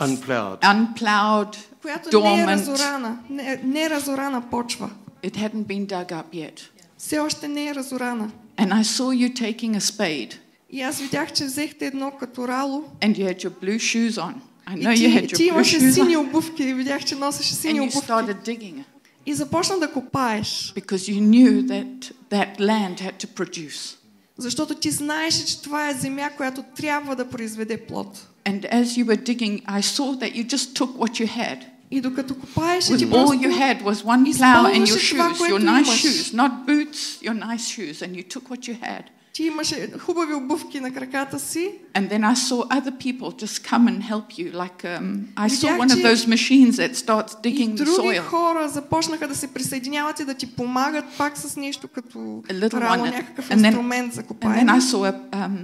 Unplowed. 0.00 0.60
unplowed, 0.60 1.56
която 1.82 2.20
не 2.20 2.42
е 2.42 2.46
dormant. 2.46 2.58
разорана, 2.58 3.18
не, 3.30 3.60
не 3.64 3.84
е 3.84 3.90
разорана 3.90 4.50
почва. 4.50 4.90
It 5.22 5.36
hadn't 5.36 5.66
been 5.66 5.86
dug 5.86 6.08
up 6.12 6.24
yet. 6.32 6.60
Все 6.98 7.18
още 7.18 7.48
не 7.48 7.66
е 7.68 7.74
разорана. 7.74 8.30
And 8.56 8.72
I 8.72 8.82
saw 8.82 9.12
you 9.12 9.32
taking 9.34 9.76
a 9.76 9.80
spade, 9.80 10.34
И 10.70 10.82
аз 10.82 11.00
видях, 11.00 11.32
че 11.32 11.44
взехте 11.44 11.86
едно 11.86 12.10
като 12.10 12.48
рало. 12.48 12.84
and 13.00 13.16
you 13.18 13.26
had 13.26 13.44
your 13.44 13.50
blue 13.64 13.78
shoes 13.78 14.10
on. 14.12 14.34
I 14.66 14.74
know 14.76 14.92
И 14.92 14.96
you 14.96 14.96
ти, 14.96 15.04
had 15.18 15.28
ти 15.28 15.34
your 15.34 15.38
blue 15.38 15.48
имаше 15.48 15.76
shoes 15.76 15.90
сини 15.90 16.16
on. 16.16 16.20
обувки 16.20 16.62
и 16.62 16.74
видях, 16.74 17.04
че 17.04 17.14
носеше 17.14 17.54
And 17.54 17.56
сини 17.56 17.80
you 17.80 17.82
обувки. 17.82 18.08
started 18.08 18.36
digging 18.46 18.84
И 19.26 19.34
започна 19.34 19.78
да 19.78 19.92
копаеш, 19.92 20.72
because 20.76 21.12
you 21.12 21.20
knew 21.22 21.66
that 21.66 22.12
that 22.30 22.58
land 22.60 23.00
had 23.00 23.24
to 23.24 23.26
produce. 23.26 23.96
защото 24.38 24.74
ти 24.74 24.90
знаеше, 24.90 25.46
че 25.46 25.62
това 25.62 25.88
е 25.88 25.94
земя, 25.94 26.30
която 26.36 26.64
трябва 26.76 27.16
да 27.16 27.24
произведе 27.24 27.76
плод. 27.76 28.28
And 28.44 28.72
as 28.72 28.84
you 28.84 29.04
were 29.04 29.22
digging, 29.24 29.62
I 29.62 29.80
saw 29.82 30.18
that 30.20 30.34
you 30.34 30.46
just 30.46 30.76
took 30.78 30.90
what 30.96 31.24
you 31.24 31.28
had. 31.28 31.58
И 31.90 32.00
докато 32.00 32.34
копаеше, 32.34 32.92
With 32.92 32.98
ти 32.98 33.06
all 33.06 33.10
просто 33.10 33.34
you 33.34 33.52
had 33.52 33.82
was 33.82 33.94
one 34.04 34.34
plow 34.34 34.64
and 34.64 34.78
your 34.78 34.82
използваше 34.82 35.10
това, 35.16 35.30
shoes, 35.30 35.38
което 35.38 35.54
your 35.54 35.60
nice 35.60 35.86
имаш. 35.86 36.02
shoes, 36.02 36.34
not 36.34 36.50
boots, 36.66 37.22
your 37.28 37.34
nice 37.46 37.66
shoes, 37.76 38.02
and 38.02 38.16
you 38.16 38.36
took 38.36 38.48
what 38.48 38.68
you 38.68 38.76
had. 38.82 39.02
ти 39.36 39.42
имаше 39.44 39.90
хубави 39.98 40.34
обувки 40.34 40.80
на 40.80 40.90
краката 40.90 41.38
си. 41.38 41.70
And 41.94 42.10
then 42.10 42.20
I 42.22 42.34
saw 42.36 42.68
other 42.70 42.90
people 42.98 43.30
just 43.36 43.66
come 43.66 43.88
and 43.88 44.02
help 44.02 44.28
you. 44.30 44.52
Like 44.54 44.84
um, 44.84 45.24
I 45.36 45.48
saw 45.48 45.68
Видях, 45.68 45.78
one 45.78 45.90
of 45.90 45.96
че- 45.96 46.02
those 46.04 46.26
machines 46.26 46.72
that 46.72 46.96
starts 46.96 47.34
И 47.34 47.36
digging 47.44 47.70
the 47.70 47.84
други 47.84 48.08
soil. 48.08 48.22
хора 48.22 48.68
започнаха 48.68 49.28
да 49.28 49.34
се 49.34 49.46
присъединяват 49.48 50.20
и 50.20 50.24
да 50.24 50.34
ти 50.34 50.56
помагат 50.56 51.04
пак 51.18 51.38
с 51.38 51.56
нещо 51.56 51.88
като 51.88 52.18
A 52.18 52.52
little 52.52 52.80
рало, 52.80 53.04
one. 53.04 53.10
някакъв 53.10 53.48
And 53.48 53.54
then, 53.54 53.66
инструмент 53.66 54.14
за 54.14 54.22
and 54.22 54.26
копаене. 54.26 54.62
then 54.62 54.76
I 54.76 54.80
saw 54.80 55.12
a, 55.12 55.36
um, 55.36 55.56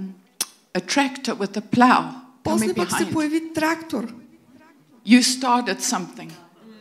a 0.73 0.81
tractor 0.81 1.35
with 1.35 1.57
a 1.57 1.61
plow 1.75 2.03
После 2.43 2.67
coming 2.67 2.75
пък 2.75 2.91
се 2.91 2.95
behind. 2.97 3.13
появи 3.13 3.53
трактор. 3.53 4.13
You 5.07 5.21
started 5.21 5.77
something. 5.79 6.29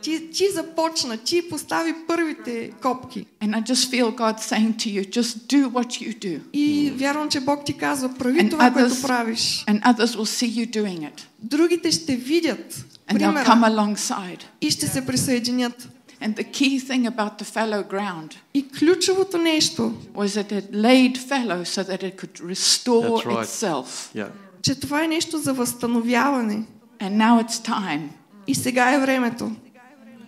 Ти, 0.03 0.31
ти 0.31 0.45
започна, 0.55 1.17
ти 1.17 1.49
постави 1.51 1.95
първите 2.07 2.71
копки. 2.83 3.27
And 3.43 3.51
I 3.63 3.71
just 3.71 3.91
feel 3.93 4.17
God 4.17 4.39
saying 4.41 4.75
to 4.77 4.87
you, 5.01 5.11
just 5.19 5.37
do 5.49 5.69
what 5.71 5.87
you 6.03 6.19
do. 6.19 6.41
И 6.53 6.93
вярвам, 6.97 7.29
че 7.29 7.41
Бог 7.41 7.65
ти 7.65 7.73
казва, 7.73 8.15
прави 8.15 8.41
And 8.41 8.51
това, 8.51 8.71
което 8.71 8.95
others- 8.95 9.07
правиш. 9.07 9.65
And 9.69 9.83
others 9.83 10.07
will 10.17 10.27
see 10.47 10.67
you 10.67 10.71
doing 10.83 10.99
it. 11.01 11.23
Другите 11.43 11.91
ще 11.93 12.17
видят 12.17 12.75
And 13.09 13.19
they'll 13.19 13.45
come 13.45 13.45
примера 13.45 13.71
alongside. 13.71 14.41
и 14.61 14.71
ще 14.71 14.87
се 14.87 15.07
присъединят. 15.07 15.89
And 16.23 16.35
the 16.37 16.45
key 16.51 16.81
thing 16.81 17.09
about 17.11 17.43
the 17.43 17.45
fallow 17.57 17.91
ground 17.91 18.35
И 18.55 18.69
ключовото 18.69 19.39
нещо, 19.39 19.95
was 20.17 20.27
that 20.43 20.53
it 20.53 20.71
laid 20.73 21.17
fallow 21.19 21.65
so 21.65 21.83
that 21.85 22.03
it 22.03 22.17
could 22.21 22.41
restore 22.51 23.09
That's 23.09 23.27
right. 23.27 23.45
itself. 23.45 24.15
Yeah. 24.17 24.29
че 24.63 24.75
това 24.81 25.05
е 25.05 25.09
нещо 25.09 25.39
за 25.39 25.53
възстановяване. 25.55 26.63
And 27.01 27.17
now 27.17 27.45
it's 27.47 27.67
time 27.69 28.01
И 28.47 28.55
сега 28.55 28.95
е 28.95 28.99
времето. 29.01 29.53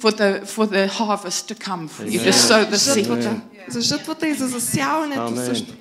for 0.04 0.10
the, 0.10 0.46
for 0.46 0.66
the 0.66 0.88
harvest 0.88 1.48
to 1.48 1.54
come. 1.54 1.90
You 1.98 2.20
Amen. 2.20 2.24
just 2.24 2.48
sow 2.48 2.64
the 2.64 2.78
seed. 2.78 3.04
Жътвата. 3.04 3.40
За 3.68 3.80
жътвата 3.80 4.28
и 4.28 4.34
за 4.34 4.48
засяването 4.48 5.22
Amen. 5.22 5.46
също. 5.46 5.72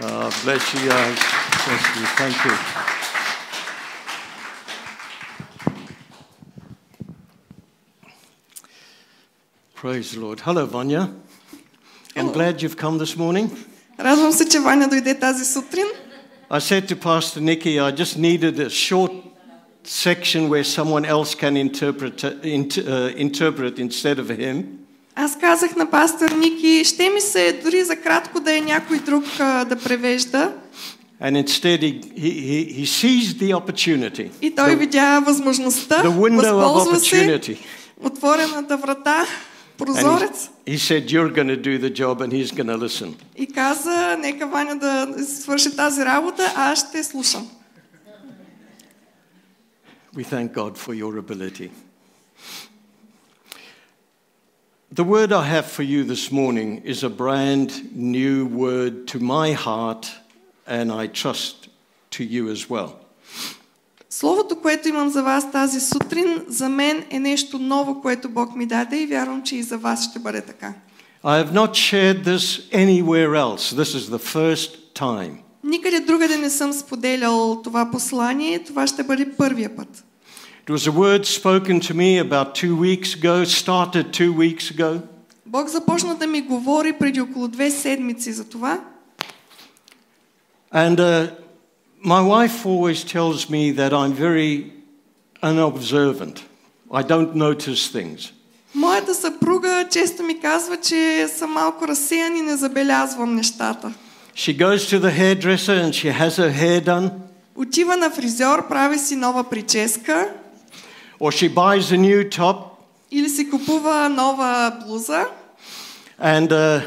Ah, 0.00 0.30
bless 0.44 0.64
you 0.74 0.88
guys. 0.88 1.18
Bless 1.64 1.84
you. 1.96 2.04
Thank 2.20 2.36
you. 2.46 2.54
Praise 9.76 10.12
the 10.12 10.20
Lord. 10.20 10.40
Hello, 10.40 10.64
Vanya. 10.66 11.10
I'm 12.16 12.32
glad 12.32 12.62
you've 12.62 12.76
come 12.76 12.98
this 12.98 13.16
morning. 13.16 13.50
Радвам 14.00 14.32
се, 14.32 14.48
че 14.48 14.60
Ваня 14.60 14.88
дойде 14.88 15.18
тази 15.18 15.44
сутрин. 15.44 15.86
I 16.50 16.58
said 16.58 16.88
to 16.88 16.96
Pastor 16.96 17.40
Nikki, 17.40 17.80
I 17.80 17.90
just 17.90 18.18
needed 18.18 18.60
a 18.60 18.68
short 18.68 19.12
section 19.86 20.48
where 20.48 20.64
someone 20.64 21.04
else 21.06 21.34
can 21.34 21.56
interpret, 21.56 22.18
int, 22.44 22.72
uh, 22.76 23.12
interpret 23.16 23.78
instead 23.78 24.18
of 24.18 24.28
him. 24.38 24.62
Аз 25.16 25.38
казах 25.38 25.76
на 25.76 25.90
пастор 25.90 26.30
Ники, 26.30 26.84
ще 26.84 27.10
ми 27.10 27.20
се 27.20 27.60
дори 27.64 27.84
за 27.84 27.96
кратко 27.96 28.40
да 28.40 28.56
е 28.56 28.60
някой 28.60 28.98
друг 28.98 29.24
а, 29.38 29.64
да 29.64 29.76
превежда. 29.76 30.52
And 31.22 31.44
instead, 31.44 31.78
he, 31.80 31.92
he, 32.16 32.30
he- 32.50 32.68
he 32.78 32.84
seized 32.86 33.38
the 33.38 33.54
opportunity, 33.54 34.30
И 34.42 34.54
той 34.54 34.76
видя 34.76 35.20
възможността, 35.26 36.02
the 36.02 36.08
window 36.18 36.42
of 36.42 36.52
възползва 36.52 37.00
се, 37.00 37.16
opportunity. 37.16 37.56
отворената 38.00 38.76
врата, 38.76 39.26
And 39.26 39.78
прозорец 39.78 40.50
he, 40.66 40.72
he 40.74 40.78
said, 40.78 41.10
You're 41.10 41.32
going 41.34 41.48
to 41.48 41.62
do 41.62 41.78
the 41.78 41.90
job, 41.90 42.20
and 42.20 42.32
he's 42.32 42.50
going 42.52 42.68
to 42.68 42.78
listen. 42.78 43.08
и 43.36 43.46
каза, 43.46 44.16
нека 44.20 44.46
Ваня 44.46 44.76
да 44.76 45.08
свърши 45.26 45.76
тази 45.76 46.04
работа, 46.04 46.52
а 46.56 46.72
аз 46.72 46.78
ще 46.88 47.04
слушам. 47.04 47.48
We 50.16 50.24
thank 50.24 50.52
God 50.52 50.76
for 50.76 50.94
your 50.94 51.18
ability. 51.18 51.70
The 54.94 55.04
word 55.04 55.32
I 55.32 55.44
have 55.44 55.66
for 55.66 55.82
you 55.82 56.04
this 56.04 56.30
morning 56.30 56.82
is 56.84 57.02
a 57.02 57.08
brand 57.08 57.70
new 57.94 58.44
word 58.44 59.08
to 59.08 59.18
my 59.20 59.52
heart, 59.52 60.12
and 60.66 60.92
I 60.92 61.06
trust 61.06 61.68
to 62.10 62.24
you 62.24 62.50
as 62.50 62.68
well. 62.68 62.90
Словото, 64.10 64.56
което 64.56 64.88
имам 64.88 65.08
за 65.08 65.22
вас 65.22 65.52
тази 65.52 65.80
сутрин, 65.80 66.44
за 66.48 66.68
мен 66.68 67.04
е 67.10 67.18
нещо 67.18 67.58
ново, 67.58 68.00
което 68.00 68.28
Бог 68.28 68.56
ми 68.56 68.66
даде 68.66 68.96
и 68.96 69.06
вярвам, 69.06 69.42
че 69.42 69.56
и 69.56 69.62
за 69.62 69.78
вас 69.78 70.10
ще 70.10 70.18
бъде 70.18 70.40
така. 70.40 70.74
I 71.24 71.44
have 71.44 71.52
not 71.52 71.70
shared 71.74 72.24
this 72.24 72.68
anywhere 72.72 73.34
else. 73.36 73.72
This 73.72 73.94
is 73.94 74.10
the 74.10 74.18
first 74.18 74.94
time. 74.94 75.36
Никъде 75.64 76.00
другаде 76.00 76.38
не 76.38 76.50
съм 76.50 76.72
споделял 76.72 77.60
това 77.64 77.90
послание, 77.90 78.64
това 78.64 78.86
ще 78.86 79.02
бъде 79.02 79.32
първия 79.36 79.76
път. 79.76 80.04
It 80.66 80.70
was 80.70 80.86
a 80.86 80.92
word 80.92 81.26
spoken 81.26 81.80
to 81.80 81.94
me 81.94 82.18
about 82.18 82.54
two 82.54 82.76
weeks 82.76 83.14
ago, 83.14 83.44
started 83.44 84.12
two 84.12 84.32
weeks 84.32 84.70
ago. 84.70 85.00
Бог 85.46 85.68
започна 85.68 86.14
да 86.14 86.26
ми 86.26 86.40
говори 86.40 86.92
преди 86.92 87.20
около 87.20 87.48
две 87.48 87.70
седмици 87.70 88.32
за 88.32 88.44
това. 88.44 88.80
And 90.74 90.96
uh, 90.96 91.30
my 92.04 92.22
wife 92.22 92.64
always 92.64 93.04
tells 93.04 93.50
me 93.50 93.72
that 93.72 93.92
I'm 93.92 94.12
very 94.12 94.72
unobservant. 95.42 96.44
I 96.90 97.02
don't 97.02 97.34
notice 97.34 97.88
things. 97.88 98.32
Моята 98.74 99.14
съпруга 99.14 99.88
често 99.90 100.22
ми 100.22 100.40
казва, 100.40 100.76
че 100.76 101.28
съм 101.28 101.52
малко 101.52 101.88
разсеян 101.88 102.36
и 102.36 102.40
не 102.40 102.56
забелязвам 102.56 103.34
нещата. 103.34 103.92
She 104.36 104.58
goes 104.58 104.88
to 104.90 104.98
the 105.00 105.10
hairdresser 105.10 105.76
and 105.84 105.92
she 105.92 106.10
has 106.18 106.36
her 106.36 106.50
hair 106.50 106.80
done, 106.80 107.10
Отива 107.54 107.96
на 107.96 108.10
фризьор, 108.10 108.68
прави 108.68 108.98
си 108.98 109.16
нова 109.16 109.44
прическа 109.44 110.28
or 111.18 111.32
she 111.32 111.48
buys 111.48 111.92
a 111.92 111.96
new 111.96 112.28
top, 112.28 112.56
или 113.10 113.28
си 113.28 113.50
купува 113.50 114.08
нова 114.08 114.72
блуза 114.86 115.26
and 116.22 116.52
uh, 116.52 116.80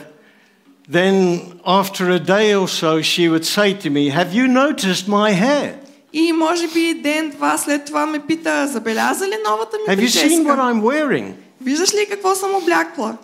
then 0.87 1.59
after 1.65 2.09
a 2.09 2.19
day 2.19 2.53
or 2.55 2.67
so, 2.67 3.01
she 3.01 3.27
would 3.27 3.45
say 3.45 3.73
to 3.73 3.89
me, 3.89 4.09
Have 4.09 4.33
you 4.33 4.47
noticed 4.47 5.07
my 5.07 5.31
hair? 5.31 5.75
и 6.13 6.31
може 6.31 6.67
би 6.67 6.93
ден-два 6.93 7.57
след 7.57 7.85
това 7.85 8.05
ме 8.05 8.19
пита, 8.19 8.67
забеляза 8.67 9.27
ли 9.27 9.35
новата 9.49 9.77
ми 9.77 9.95
Have 9.95 9.99
you 9.99 10.07
seen 10.07 10.43
what 10.43 10.45
прическа? 10.45 10.57
I'm 10.57 10.81
wearing? 10.81 11.33
Виждаш 11.61 11.93
ли 11.93 12.07
какво 12.09 12.35
съм 12.35 12.55
облякла? 12.55 13.17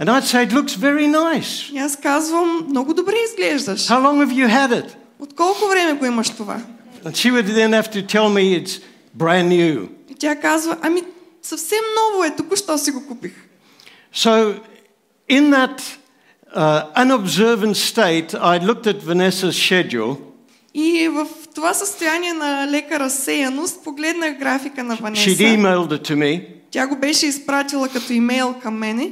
And 0.00 0.08
I'd 0.08 0.24
say, 0.24 0.46
It 0.46 0.52
looks 0.52 0.74
very 0.74 1.08
nice. 1.10 1.72
И 1.74 1.78
аз 1.78 1.96
казвам, 1.96 2.66
много 2.68 2.94
добре 2.94 3.14
изглеждаш. 3.30 3.80
How 3.88 4.00
long 4.02 4.26
have 4.26 4.32
you 4.32 4.48
had 4.48 4.72
it? 4.82 4.86
От 5.18 5.34
колко 5.34 5.68
време 5.68 5.92
го 5.92 6.06
имаш 6.06 6.30
това? 6.30 6.60
And 7.04 7.12
she 7.14 7.32
would 7.32 7.46
then 7.46 7.72
have 7.82 7.90
to 7.92 8.02
tell 8.02 8.28
me 8.28 8.62
it's 8.62 8.80
brand 9.18 9.48
new. 9.48 9.88
Тя 10.23 10.35
казва, 10.35 10.77
ами 10.81 11.01
съвсем 11.41 11.79
ново 11.99 12.23
е, 12.23 12.35
току-що 12.35 12.77
си 12.77 12.91
го 12.91 13.07
купих. 13.07 13.31
So, 14.15 14.59
in 15.29 15.49
that 15.49 15.81
uh, 16.55 16.93
unobservant 17.05 17.75
state, 17.75 18.29
I 18.33 18.59
looked 18.69 18.87
at 18.87 19.01
Vanessa's 19.01 19.51
schedule. 19.51 20.17
И 20.73 21.09
в 21.09 21.27
това 21.55 21.73
състояние 21.73 22.33
на 22.33 22.67
лека 22.71 22.99
разсеяност 22.99 23.83
погледнах 23.83 24.37
графика 24.37 24.83
на 24.83 24.97
She'd 24.97 25.01
Ванеса. 25.01 25.43
emailed 25.43 25.87
it 25.87 26.09
to 26.09 26.15
me. 26.15 26.45
Тя 26.71 26.87
го 26.87 26.95
беше 26.95 27.25
изпратила 27.27 27.89
като 27.89 28.13
имейл 28.13 28.55
към 28.61 28.77
мене. 28.77 29.11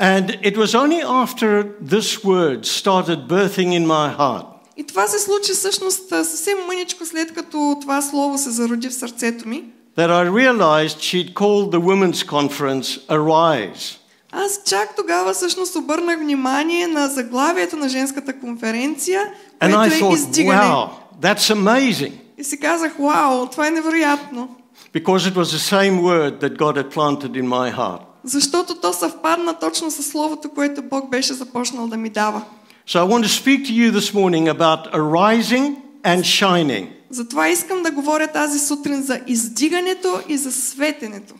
And 0.00 0.42
it 0.42 0.56
was 0.56 0.74
only 0.74 1.02
after 1.02 1.64
this 1.84 2.24
word 2.24 2.60
started 2.64 3.28
birthing 3.28 3.70
in 3.80 3.86
my 3.86 4.16
heart 4.18 4.46
И 4.76 4.84
това 4.84 5.06
се 5.06 5.18
случи 5.18 5.52
всъщност 5.52 6.08
съвсем 6.08 6.58
мъничко 6.66 7.06
след 7.06 7.34
като 7.34 7.78
това 7.80 8.02
слово 8.02 8.38
се 8.38 8.50
зароди 8.50 8.88
в 8.88 8.94
сърцето 8.94 9.48
ми. 9.48 9.64
that 9.97 10.09
I 10.09 10.23
realized 10.41 11.01
she'd 11.01 11.33
called 11.33 11.71
the 11.71 11.81
women's 11.81 12.23
conference 12.23 12.99
Arise. 13.09 13.97
Аз 14.31 14.59
чак 14.65 14.95
тогава 14.95 15.33
всъщност 15.33 15.75
обърнах 15.75 16.19
внимание 16.19 16.87
на 16.87 17.07
заглавието 17.07 17.75
на 17.77 17.89
женската 17.89 18.39
конференция, 18.39 19.21
And 19.59 19.69
I 19.69 19.73
което 19.75 19.95
е 19.95 19.99
thought, 19.99 20.13
издигане. 20.13 20.59
wow, 20.59 20.89
that's 21.21 21.55
amazing. 21.55 22.11
И 22.37 22.43
си 22.43 22.59
казах, 22.59 22.95
вау, 22.99 23.47
това 23.47 23.67
е 23.67 23.71
невероятно. 23.71 24.49
Because 24.93 25.31
it 25.31 25.33
was 25.33 25.43
the 25.43 25.75
same 25.75 26.01
word 26.01 26.39
that 26.41 26.57
God 26.57 26.75
had 26.77 26.89
planted 26.93 27.31
in 27.41 27.47
my 27.47 27.75
heart. 27.77 27.99
Защото 28.23 28.75
то 28.75 28.93
съвпадна 28.93 29.59
точно 29.59 29.91
с 29.91 30.03
словото, 30.03 30.49
което 30.49 30.81
Бог 30.81 31.09
беше 31.09 31.33
започнал 31.33 31.87
да 31.87 31.97
ми 31.97 32.09
дава. 32.09 32.41
So 32.87 32.99
I 32.99 33.07
want 33.13 33.23
to 33.23 33.43
speak 33.43 33.65
to 33.67 33.71
you 33.71 33.91
this 33.91 34.13
morning 34.13 34.47
about 34.57 34.91
arising 34.93 35.75
and 36.03 36.21
shining. 36.23 36.87
Затова 37.10 37.48
искам 37.48 37.82
да 37.82 37.90
говоря 37.90 38.26
тази 38.26 38.58
сутрин 38.58 39.02
за 39.02 39.20
издигането 39.26 40.20
и 40.28 40.36
за 40.36 40.52
светенето. 40.52 41.34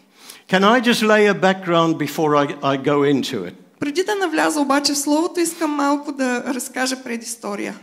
Can 0.49 0.63
I 0.63 0.81
just 0.81 1.03
lay 1.03 1.27
a 1.27 1.35
background 1.35 1.97
before 1.99 2.37
I, 2.37 2.47
I 2.63 2.77
go 2.79 2.99
into 3.03 3.45
it? 3.45 3.55
Преди 3.81 4.05
да 4.05 4.15
навляза 4.15 4.61
обаче 4.61 4.93
в 4.93 4.99
Словото, 4.99 5.41
искам 5.41 5.71
малко 5.71 6.13
да 6.13 6.45
разкажа 6.55 7.03
предистория. 7.03 7.75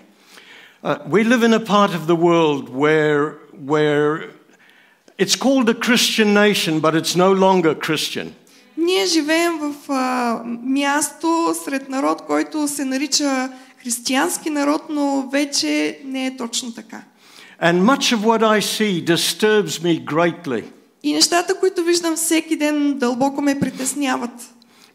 Uh, 0.83 0.97
we 1.09 1.23
live 1.23 1.43
in 1.43 1.53
a 1.53 1.65
part 1.65 1.91
of 1.99 2.07
the 2.07 2.15
world 2.15 2.69
where, 2.69 3.21
where 3.71 4.31
it's 5.17 5.35
called 5.35 5.69
a 5.69 5.77
Christian 5.87 6.33
nation, 6.33 6.79
but 6.79 6.93
it's 6.95 7.15
no 7.15 7.31
longer 7.31 7.75
Christian. 7.75 8.27
Ние 8.77 9.05
живеем 9.05 9.59
в 9.59 9.91
а, 9.91 10.41
място 10.63 11.55
сред 11.65 11.89
народ, 11.89 12.21
който 12.21 12.67
се 12.67 12.85
нарича 12.85 13.49
християнски 13.83 14.49
народ, 14.49 14.81
но 14.89 15.29
вече 15.31 15.99
не 16.05 16.27
е 16.27 16.37
точно 16.37 16.73
така. 16.73 17.01
And 17.62 17.84
much 17.84 18.12
of 18.12 18.24
what 18.24 18.42
I 18.42 18.60
see 18.60 19.00
disturbs 19.04 19.82
me 19.82 20.04
greatly. 20.04 20.64
И 21.02 21.12
нещата, 21.12 21.54
които 21.60 21.84
виждам 21.84 22.16
всеки 22.16 22.56
ден, 22.56 22.98
дълбоко 22.98 23.42
ме 23.42 23.60
притесняват. 23.60 24.30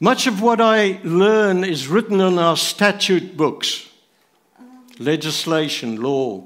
Much 0.01 0.31
of 0.31 0.41
what 0.41 0.59
I 0.59 0.99
learn 1.05 1.63
is 1.63 1.87
written 1.87 2.19
on 2.19 2.37
our 2.37 2.57
statute 2.57 3.37
books 3.37 3.93
legislation, 4.99 6.01
law. 6.01 6.43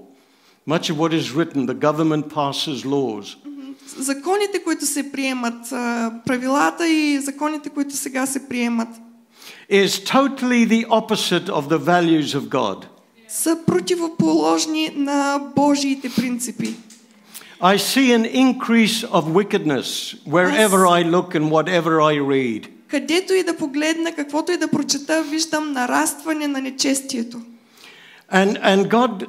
Much 0.65 0.89
of 0.89 0.97
what 0.97 1.13
is 1.13 1.31
written, 1.31 1.65
the 1.65 1.74
government 1.74 2.29
passes 2.29 2.86
laws. 2.86 3.38
Законите, 3.97 4.63
които 4.63 4.86
се 4.86 5.12
приемат, 5.12 5.71
а, 5.71 6.12
правилата 6.25 6.88
и 6.88 7.19
законите, 7.19 7.69
които 7.69 7.95
сега 7.95 8.25
се 8.25 8.50
приемат, 8.50 8.89
Is 9.69 10.00
totally 10.00 10.65
the 10.65 10.86
opposite 10.88 11.50
of 11.50 11.67
the 11.69 11.77
values 11.77 12.36
of 12.36 12.50
God. 12.50 12.88
Са 13.32 13.58
противоположни 13.66 14.92
на 14.96 15.40
Божиите 15.56 16.10
принципи. 16.16 16.74
I 17.60 17.76
see 17.76 18.12
an 18.12 18.24
increase 18.24 19.04
of 19.04 19.22
wickedness 19.38 20.16
wherever 20.26 20.80
I 20.98 21.02
look 21.14 21.34
and 21.34 21.50
whatever 21.50 22.00
I 22.00 22.18
read. 22.18 22.68
Където 22.88 23.34
и 23.34 23.42
да 23.42 23.56
погледна, 23.56 24.12
каквото 24.12 24.52
и 24.52 24.56
да 24.56 24.68
прочета, 24.68 25.22
виждам 25.22 25.72
нарастване 25.72 26.48
на 26.48 26.61
нечестието. 26.61 27.40
And, 28.33 28.62
and 28.62 28.88
God 28.88 29.26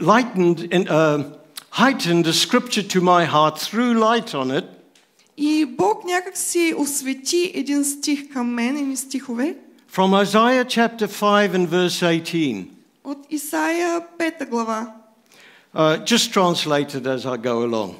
lightened, 0.00 0.58
uh, 0.72 1.24
heightened 1.70 2.24
the 2.24 2.32
scripture 2.32 2.86
to 2.94 3.00
my 3.00 3.24
heart, 3.24 3.54
threw 3.58 3.94
light 3.94 4.34
on 4.34 4.50
it, 4.60 4.66
И 5.38 5.64
Бог 5.64 6.04
някак 6.04 6.36
си 6.36 6.74
освети 6.78 7.52
един 7.54 7.84
стих 7.84 8.32
към 8.32 8.54
мен, 8.54 8.76
едни 8.76 8.96
стихове, 8.96 9.54
from 9.95 10.13
Isaiah 10.13 10.65
chapter 10.65 11.07
5 11.07 11.55
and 11.55 11.67
verse 11.67 12.03
18. 12.03 12.67
от 13.03 13.25
Исаия 13.29 14.07
5 14.17 14.49
глава. 14.49 14.95
Uh, 15.73 15.97
just 16.05 16.33
translate 16.33 16.95
it 16.95 17.07
as 17.07 17.25
I 17.25 17.37
go 17.37 17.63
along. 17.63 17.95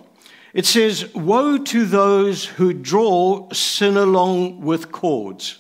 It 0.54 0.66
says, 0.66 1.14
Woe 1.16 1.58
to 1.58 1.86
those 1.86 2.46
who 2.46 2.74
draw 2.74 3.50
sin 3.54 3.96
along 3.98 4.62
with 4.62 4.92
cords. 4.92 5.60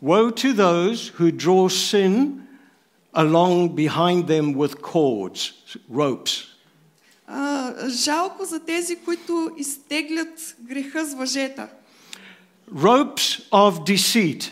Woe 0.00 0.30
to 0.30 0.52
those 0.52 1.08
who 1.08 1.30
draw 1.30 1.68
sin 1.68 2.46
along 3.12 3.74
behind 3.74 4.26
them 4.26 4.54
with 4.54 4.80
cords, 4.82 5.52
ropes. 5.88 6.52
А, 7.28 7.72
жалко 7.88 8.44
за 8.44 8.60
тези, 8.60 8.96
които 8.96 9.50
изтеглят 9.56 10.56
греха 10.60 11.04
с 11.04 11.14
въжета. 11.14 11.68
Ropes 12.74 13.40
of 13.50 13.84
deceit 13.84 14.50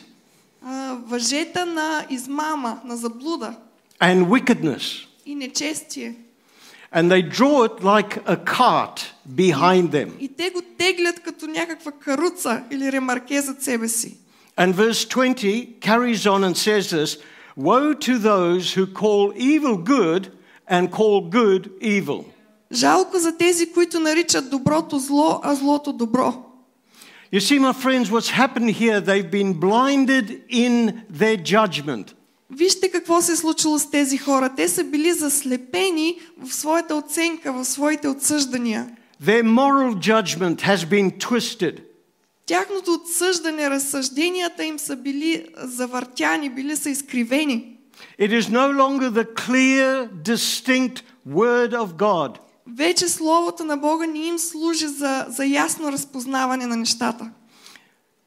А, 0.66 0.96
въжета 1.06 1.66
на 1.66 2.06
измама, 2.10 2.80
на 2.84 2.96
заблуда 2.96 3.54
and 4.00 4.26
wickedness. 4.26 5.06
и 5.26 5.34
нечестие. 5.34 6.14
And 6.92 7.10
they 7.10 7.22
draw 7.22 7.64
it 7.64 7.82
like 7.82 8.22
a 8.26 8.36
cart 8.36 9.00
behind 9.34 9.90
them. 9.90 10.10
И 10.20 10.28
те 10.28 10.50
го 10.50 10.62
теглят 10.78 11.20
като 11.20 11.46
някаква 11.46 11.92
каруца 11.92 12.62
или 12.70 12.92
ремарке 12.92 13.40
зад 13.40 13.62
себе 13.62 13.88
си. 13.88 14.16
And 14.56 14.74
verse 14.74 15.04
20 15.04 15.80
carries 15.80 16.26
on 16.26 16.44
and 16.44 16.56
says 16.56 16.90
this 16.90 17.18
Woe 17.56 17.94
to 17.94 18.18
those 18.18 18.72
who 18.76 18.86
call 18.86 19.32
evil 19.36 19.76
good 19.76 20.22
and 20.70 20.90
call 20.90 21.30
good 21.30 21.70
evil. 21.82 22.24
Жалко 22.72 23.18
за 23.18 23.36
тези, 23.36 23.72
които 23.72 24.00
наричат 24.00 24.50
доброто 24.50 24.98
зло, 24.98 25.40
а 25.42 25.54
злото 25.54 25.92
добро. 25.92 26.44
You 27.32 27.40
see, 27.40 27.58
my 27.58 27.72
friends, 27.72 28.10
what's 28.10 28.30
happened 28.30 28.70
here, 28.70 29.00
they've 29.00 29.30
been 29.30 29.52
blinded 29.54 30.26
in 30.48 31.02
their 31.10 31.36
judgment. 31.36 32.14
Вижте 32.50 32.90
какво 32.90 33.22
се 33.22 33.32
е 33.32 33.36
случило 33.36 33.78
с 33.78 33.90
тези 33.90 34.18
хора. 34.18 34.50
Те 34.56 34.68
са 34.68 34.84
били 34.84 35.12
заслепени 35.12 36.20
в 36.42 36.54
своята 36.54 36.94
оценка, 36.94 37.52
в 37.52 37.64
своите 37.64 38.08
отсъждания. 38.08 38.88
Their 39.22 39.42
moral 39.42 39.94
judgment 39.94 40.60
has 40.60 40.76
been 40.76 41.18
twisted. 41.18 41.80
Тяхното 42.46 42.92
отсъждане, 42.92 43.70
разсъжденията 43.70 44.64
им 44.64 44.78
са 44.78 44.96
били 44.96 45.46
завъртяни, 45.56 46.50
били 46.50 46.76
са 46.76 46.90
изкривени. 46.90 47.70
It 48.18 48.40
is 48.40 48.48
no 48.48 48.66
longer 48.72 49.10
the 49.10 49.26
clear, 49.34 50.08
distinct 50.08 51.02
Word 51.28 51.72
of 51.72 51.88
God. 51.96 52.38
Вече 52.76 53.08
Словото 53.08 53.64
на 53.64 53.76
Бога 53.76 54.06
не 54.06 54.18
им 54.18 54.38
служи 54.38 54.86
за, 54.86 55.26
за 55.28 55.44
ясно 55.44 55.92
разпознаване 55.92 56.66
на 56.66 56.76
нещата. 56.76 57.30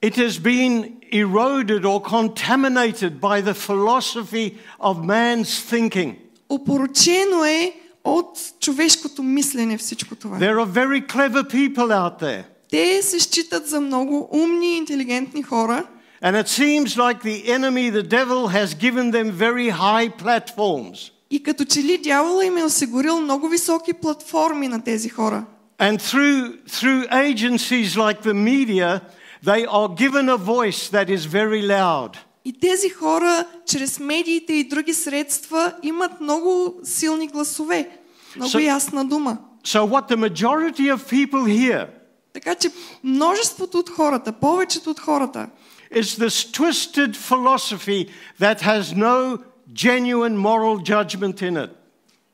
It 0.02 0.16
has 0.16 0.40
been 0.40 0.94
eroded 1.12 1.84
or 1.86 2.00
contaminated 2.00 3.20
by 3.20 3.42
the 3.42 3.54
philosophy 3.54 4.56
of 4.80 4.96
man's 5.06 5.72
thinking. 5.72 6.16
Опоручено 6.50 7.46
е 7.46 7.74
от 8.04 8.40
човешкото 8.60 9.24
мислене 9.24 9.78
всичко 9.78 10.16
това. 10.16 10.38
There 10.38 10.66
are 10.66 10.66
very 10.66 11.08
clever 11.08 11.44
people 11.44 11.92
out 11.92 12.22
there. 12.22 12.44
Те 12.70 13.02
се 13.02 13.20
считат 13.20 13.68
за 13.68 13.82
много 13.82 14.30
умни 14.34 14.74
и 14.74 14.78
интелигентни 14.78 15.44
хора 15.44 15.88
And 16.22 16.36
it 16.36 16.48
seems 16.48 16.98
like 16.98 17.22
the 17.22 17.48
enemy, 17.58 17.92
the 17.92 18.02
devil, 18.02 18.48
has 18.48 18.74
given 18.74 19.12
them 19.12 19.32
very 19.32 19.70
high 19.70 20.10
platforms. 20.24 21.12
И 21.33 21.43
като 21.43 21.65
че 21.65 21.83
ли 21.83 21.99
дявола 21.99 22.45
им 22.45 22.59
е 22.59 22.65
осигурил 22.65 23.21
много 23.21 23.49
високи 23.49 23.93
платформи 23.93 24.69
на 24.69 24.85
тези 24.85 25.09
хора. 25.09 25.45
And 25.79 25.99
through, 25.99 26.69
through 26.69 27.09
agencies 27.11 27.97
like 27.97 28.23
the 28.23 28.35
media, 28.35 29.01
they 29.45 29.67
are 29.67 29.89
given 29.89 30.29
a 30.29 30.37
voice 30.37 30.89
that 30.91 31.09
is 31.17 31.27
very 31.27 31.63
loud. 31.67 32.17
И 32.45 32.53
тези 32.61 32.91
хора, 32.91 33.45
чрез 33.67 34.01
медиите 34.01 34.53
и 34.53 34.69
други 34.69 34.95
средства, 34.95 35.73
имат 35.83 36.21
много 36.21 36.75
силни 36.85 37.27
гласове, 37.27 37.89
много 38.37 38.51
So- 38.51 38.67
ясна 38.67 39.05
дума. 39.05 39.39
So, 39.65 39.87
what 39.87 40.09
the 40.09 40.31
majority 40.31 40.97
of 40.97 40.99
people 41.11 41.45
hear 41.45 41.87
Така 42.33 42.55
че 42.55 42.71
множеството 43.05 43.79
от 43.79 43.91
хората, 43.91 44.33
повечето 44.33 44.91
от 44.91 45.01
хората, 45.01 45.49
is 45.95 46.03
this 46.03 46.51
twisted 46.59 47.17
philosophy 47.17 48.09
that 48.41 48.61
has 48.61 48.97
no 48.97 49.39
genuine 49.74 50.38
moral 50.38 50.78
judgment 50.78 51.42
in 51.42 51.58
it. 51.58 51.70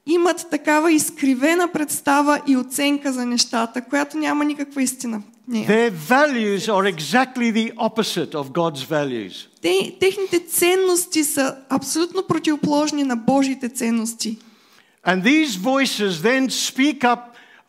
имат 0.06 0.46
такава 0.52 0.92
изкривена 0.92 1.68
представа 1.68 2.42
и 2.48 2.58
оценка 2.58 3.14
за 3.14 3.26
нещата, 3.26 3.82
която 3.82 4.18
няма 4.18 4.46
никаква 4.46 4.82
истина. 4.84 5.20
в 5.20 5.52
нея. 5.52 5.68
Their 5.68 5.92
values 5.92 6.60
are 6.70 6.96
exactly 6.96 7.52
the 7.52 7.72
opposite 7.76 8.32
of 8.34 8.44
God's 8.52 8.84
values. 8.90 9.48
Те, 9.62 9.98
техните 10.00 10.40
ценности 10.40 11.24
са 11.24 11.56
абсолютно 11.70 12.24
противоположни 12.28 13.04
на 13.04 13.16
Божите 13.16 13.70
ценности. 13.70 14.38
And 15.08 15.24
these 15.24 15.58
voices 15.58 16.22
then 16.22 16.50
speak 16.50 17.00
up 17.04 17.20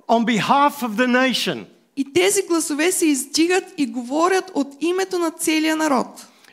on 0.09 0.25
behalf 0.25 0.83
of 0.83 0.91
the 0.97 1.07
nation, 1.07 1.65
И 1.97 2.13
тези 2.13 2.43
гласове 2.49 2.93
се 2.93 3.07
издигат 3.07 3.65
и 3.79 3.87
говорят 3.87 4.51
от 4.55 4.69
името 4.81 5.19
на 5.19 5.31
целия 5.31 5.77
народ. 5.77 6.07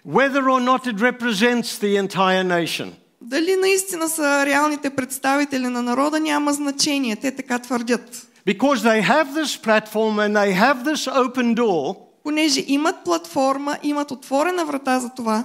whether 0.08 0.42
or 0.44 0.60
not 0.70 0.88
it 0.94 0.98
represents 1.12 1.78
the 1.80 2.08
entire 2.08 2.44
nation. 2.44 2.88
Дали 3.29 3.57
наистина 3.57 4.09
са 4.09 4.47
реалните 4.47 4.91
представители 4.91 5.69
на 5.69 5.83
народа, 5.83 6.21
няма 6.21 6.53
значение. 6.53 7.17
Те 7.17 7.31
така 7.31 7.59
твърдят. 7.59 8.27
Because 8.47 8.81
they 8.83 9.03
have 9.03 9.27
this 9.35 9.57
platform 9.67 10.15
and 10.25 10.33
they 10.37 10.53
have 10.53 10.85
this 10.85 11.09
open 11.09 11.55
door, 11.57 11.97
Понеже 12.25 12.65
имат 12.67 12.97
платформа, 13.05 13.77
имат 13.83 14.11
отворена 14.11 14.65
врата 14.65 15.01
за 15.01 15.11
това, 15.17 15.45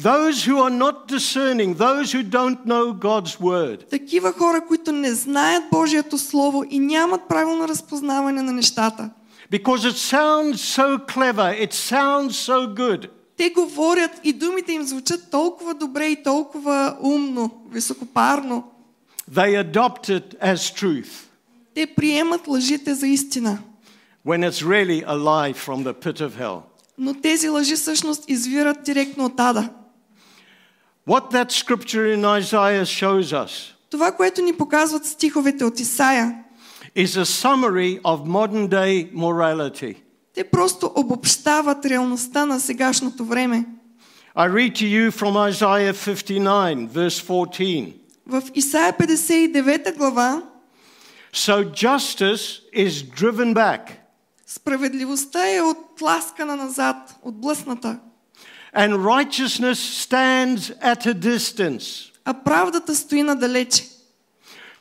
those 0.00 0.46
who 0.46 0.56
are 0.58 0.78
not 0.84 1.08
discerning, 1.08 1.74
those 1.74 2.12
who 2.12 2.22
don't 2.22 2.58
know 2.66 2.92
God's 2.92 3.40
word, 3.40 3.90
такива 3.90 4.32
хора, 4.32 4.60
които 4.68 4.92
не 4.92 5.12
знаят 5.14 5.64
Божието 5.72 6.18
Слово 6.18 6.64
и 6.70 6.78
нямат 6.78 7.20
правилно 7.28 7.68
разпознаване 7.68 8.42
на 8.42 8.52
нещата. 8.52 9.10
because 9.50 9.84
it 9.84 9.96
sounds 9.96 10.56
so 10.60 10.98
clever, 10.98 11.48
it 11.64 11.72
sounds 11.72 12.32
so 12.50 12.66
good, 12.66 13.08
Те 13.36 13.50
говорят 13.50 14.10
и 14.24 14.32
думите 14.32 14.72
им 14.72 14.82
звучат 14.82 15.30
толкова 15.30 15.74
добре 15.74 16.06
и 16.06 16.22
толкова 16.22 16.96
умно, 17.02 17.50
високопарно. 17.70 18.64
they 19.34 19.64
adopt 19.72 20.08
it 20.08 20.38
as 20.40 20.56
truth 20.56 21.08
Те 21.74 21.86
приемат 21.86 22.46
лъжите 22.48 22.94
за 22.94 23.06
истина. 23.06 23.58
when 24.26 24.50
it's 24.50 24.62
really 24.62 25.02
a 25.06 25.14
lie 25.14 25.52
from 25.52 25.84
the 25.84 25.94
pit 25.94 26.20
of 26.20 26.30
hell. 26.40 26.60
Но 26.98 27.14
тези 27.14 27.48
лъжи 27.48 27.76
всъщност 27.76 28.24
извират 28.30 28.82
директно 28.82 29.24
от 29.24 29.40
ада. 29.40 29.70
What 31.08 31.32
that 31.32 31.52
scripture 31.52 32.16
in 32.16 32.40
Isaiah 32.42 32.84
shows 32.84 33.46
us 33.46 33.72
Това, 33.90 34.12
което 34.12 34.42
ни 34.42 34.52
показват 34.52 35.06
стиховете 35.06 35.64
от 35.64 35.80
Исаия, 35.80 36.44
is 36.96 37.06
a 37.06 37.24
summary 37.24 38.00
of 38.02 38.24
modern 38.26 38.68
day 38.68 39.12
morality. 39.14 39.96
Те 40.36 40.44
просто 40.44 40.92
обобщават 40.94 41.86
реалността 41.86 42.46
на 42.46 42.60
сегашното 42.60 43.24
време. 43.24 43.64
I 44.36 44.48
read 44.50 44.72
to 44.74 44.86
you 44.86 45.10
from 45.10 45.34
Isaiah 45.50 45.94
59, 45.94 46.88
verse 46.88 47.20
14. 47.26 47.92
В 48.26 48.42
Исаия 48.54 48.92
59 48.92 49.96
глава 49.96 50.42
So 51.32 51.64
justice 51.64 52.60
is 52.74 53.02
driven 53.20 53.54
back, 53.54 53.80
справедливостта 54.46 55.48
е 55.48 55.62
отласкана 55.62 56.56
назад, 56.56 57.16
отблъсната, 57.22 57.98
and 58.76 58.92
righteousness 58.96 60.06
stands 60.06 60.78
at 60.82 61.06
a 61.06 61.14
distance. 61.14 62.10
а 62.24 62.34
правдата 62.34 62.94
стои 62.94 63.22
надалече. 63.22 63.84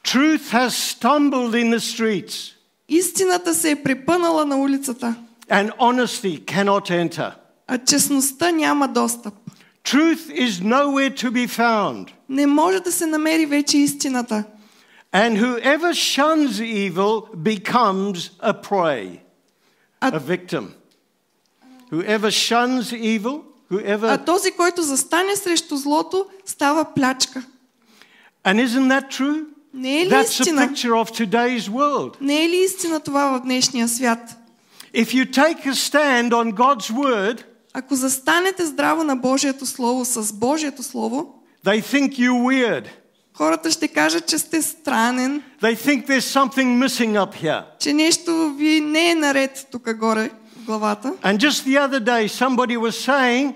Truth 0.04 0.52
has 0.52 0.70
stumbled 0.70 1.54
in 1.54 1.76
the 1.76 1.80
streets, 1.80 2.52
Истината 2.90 3.54
се 3.54 3.72
е 3.72 3.84
препънала 3.84 4.46
на 4.46 4.58
улицата, 4.58 5.16
and 5.51 5.71
honesty 5.79 6.45
cannot 6.47 6.91
enter. 6.91 7.33
а 7.67 7.79
честността 7.79 8.51
няма 8.51 8.89
достъп. 8.89 9.35
Truth 9.85 10.31
is 10.31 10.51
nowhere 10.63 11.23
to 11.25 11.31
be 11.31 11.49
found, 11.59 12.07
Не 12.29 12.47
може 12.47 12.81
да 12.81 12.93
се 12.93 13.07
намери 13.07 13.47
вече 13.47 13.79
истината. 13.79 14.45
and 15.13 15.39
whoever 15.39 15.93
shuns 15.95 16.61
evil 16.61 17.37
becomes 17.37 18.31
a 18.43 18.53
prey, 18.63 19.19
a 20.01 20.11
А, 20.13 20.19
victim. 20.21 20.65
Whoever 21.93 22.31
shuns 22.31 22.93
evil, 22.93 23.41
а 23.71 23.75
whoever. 23.75 24.25
този, 24.27 24.51
който 24.51 24.83
застане 24.83 25.37
срещу 25.37 25.77
злото, 25.77 26.27
става 26.47 26.85
плячка. 26.95 27.43
And 28.45 28.67
isn't 28.69 28.89
that 28.89 29.09
true? 29.21 29.45
Не 29.75 30.01
е 30.01 30.07
ли 30.07 30.11
That's 30.11 30.41
a 30.41 30.43
истина? 30.43 30.69
picture 30.69 31.05
of 31.05 31.11
today's 31.27 31.69
world. 31.69 32.17
Не 32.21 32.45
е 32.45 32.49
ли 32.49 32.57
истина 32.57 33.01
това 33.01 33.39
в 33.39 33.41
днешния 33.43 33.89
свят? 33.89 34.37
If 34.95 35.15
you 35.15 35.25
take 35.25 35.67
a 35.67 35.75
stand 35.75 36.31
on 36.33 36.53
God's 36.55 36.91
word, 36.93 37.45
Ако 37.75 37.95
застанете 37.95 38.67
здраво 38.67 39.05
на 39.05 39.17
Божието 39.17 39.67
Слово 39.67 40.05
с 40.05 40.33
Божието 40.33 40.83
Слово, 40.83 41.35
they 41.67 41.81
think 41.83 42.19
you 42.19 42.31
weird. 42.33 42.85
хората 43.35 43.71
ще 43.71 43.89
кажат, 43.89 44.27
че 44.27 44.39
сте 44.39 44.63
странен, 44.63 45.43
They 45.63 45.75
think 45.77 46.07
there's 46.07 46.41
something 46.41 46.85
missing 46.87 47.13
up 47.13 47.35
here. 47.43 47.63
че 47.79 47.93
нещо 47.93 48.55
ви 48.59 48.81
не 48.81 49.11
е 49.11 49.15
наред 49.15 49.67
тук 49.73 49.95
горе 49.99 50.31
в 50.57 50.65
главата. 50.65 51.13
And 51.23 51.37
just 51.39 51.65
the 51.67 51.89
other 51.89 52.01
day, 52.01 52.29
somebody 52.29 52.77
was 52.77 52.93
saying, 53.11 53.55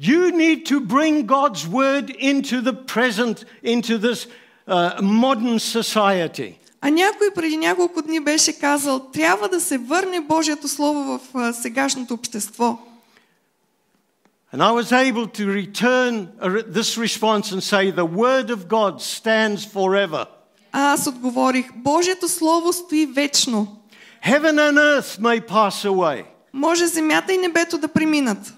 you 0.00 0.30
need 0.30 0.64
to 0.66 0.80
bring 0.80 1.26
God's 1.26 1.66
word 1.66 2.10
into 2.10 2.60
the 2.60 2.72
present, 2.72 3.44
into 3.64 3.98
this 3.98 4.26
uh, 4.68 5.02
modern 5.02 5.58
society. 5.58 6.58
А 6.85 6.89
някой 6.89 7.27
преди 7.35 7.57
няколко 7.57 8.01
дни 8.01 8.19
беше 8.19 8.59
казал, 8.59 8.99
трябва 8.99 9.49
да 9.49 9.61
се 9.61 9.77
върне 9.77 10.21
Божието 10.21 10.67
Слово 10.67 11.19
в 11.33 11.53
сегашното 11.53 12.13
общество. 12.13 12.77
And 14.53 14.61
I 14.61 14.71
was 14.71 14.91
able 14.91 15.27
to 15.39 15.43
return 15.63 16.11
this 16.79 16.97
response 16.97 17.45
and 17.53 17.61
say, 17.63 17.83
the 17.91 18.09
word 18.23 18.47
of 18.51 18.67
God 18.67 19.01
stands 19.01 19.65
forever. 19.73 20.25
А 20.71 20.93
аз 20.93 21.07
отговорих, 21.07 21.65
Божието 21.75 22.27
Слово 22.27 22.73
стои 22.73 23.05
вечно. 23.05 23.77
Heaven 24.25 24.55
and 24.55 24.77
earth 24.77 25.21
may 25.21 25.47
pass 25.47 25.85
away. 25.85 26.23
Може 26.53 26.87
земята 26.87 27.33
и 27.33 27.37
небето 27.37 27.77
да 27.77 27.87
преминат. 27.87 28.53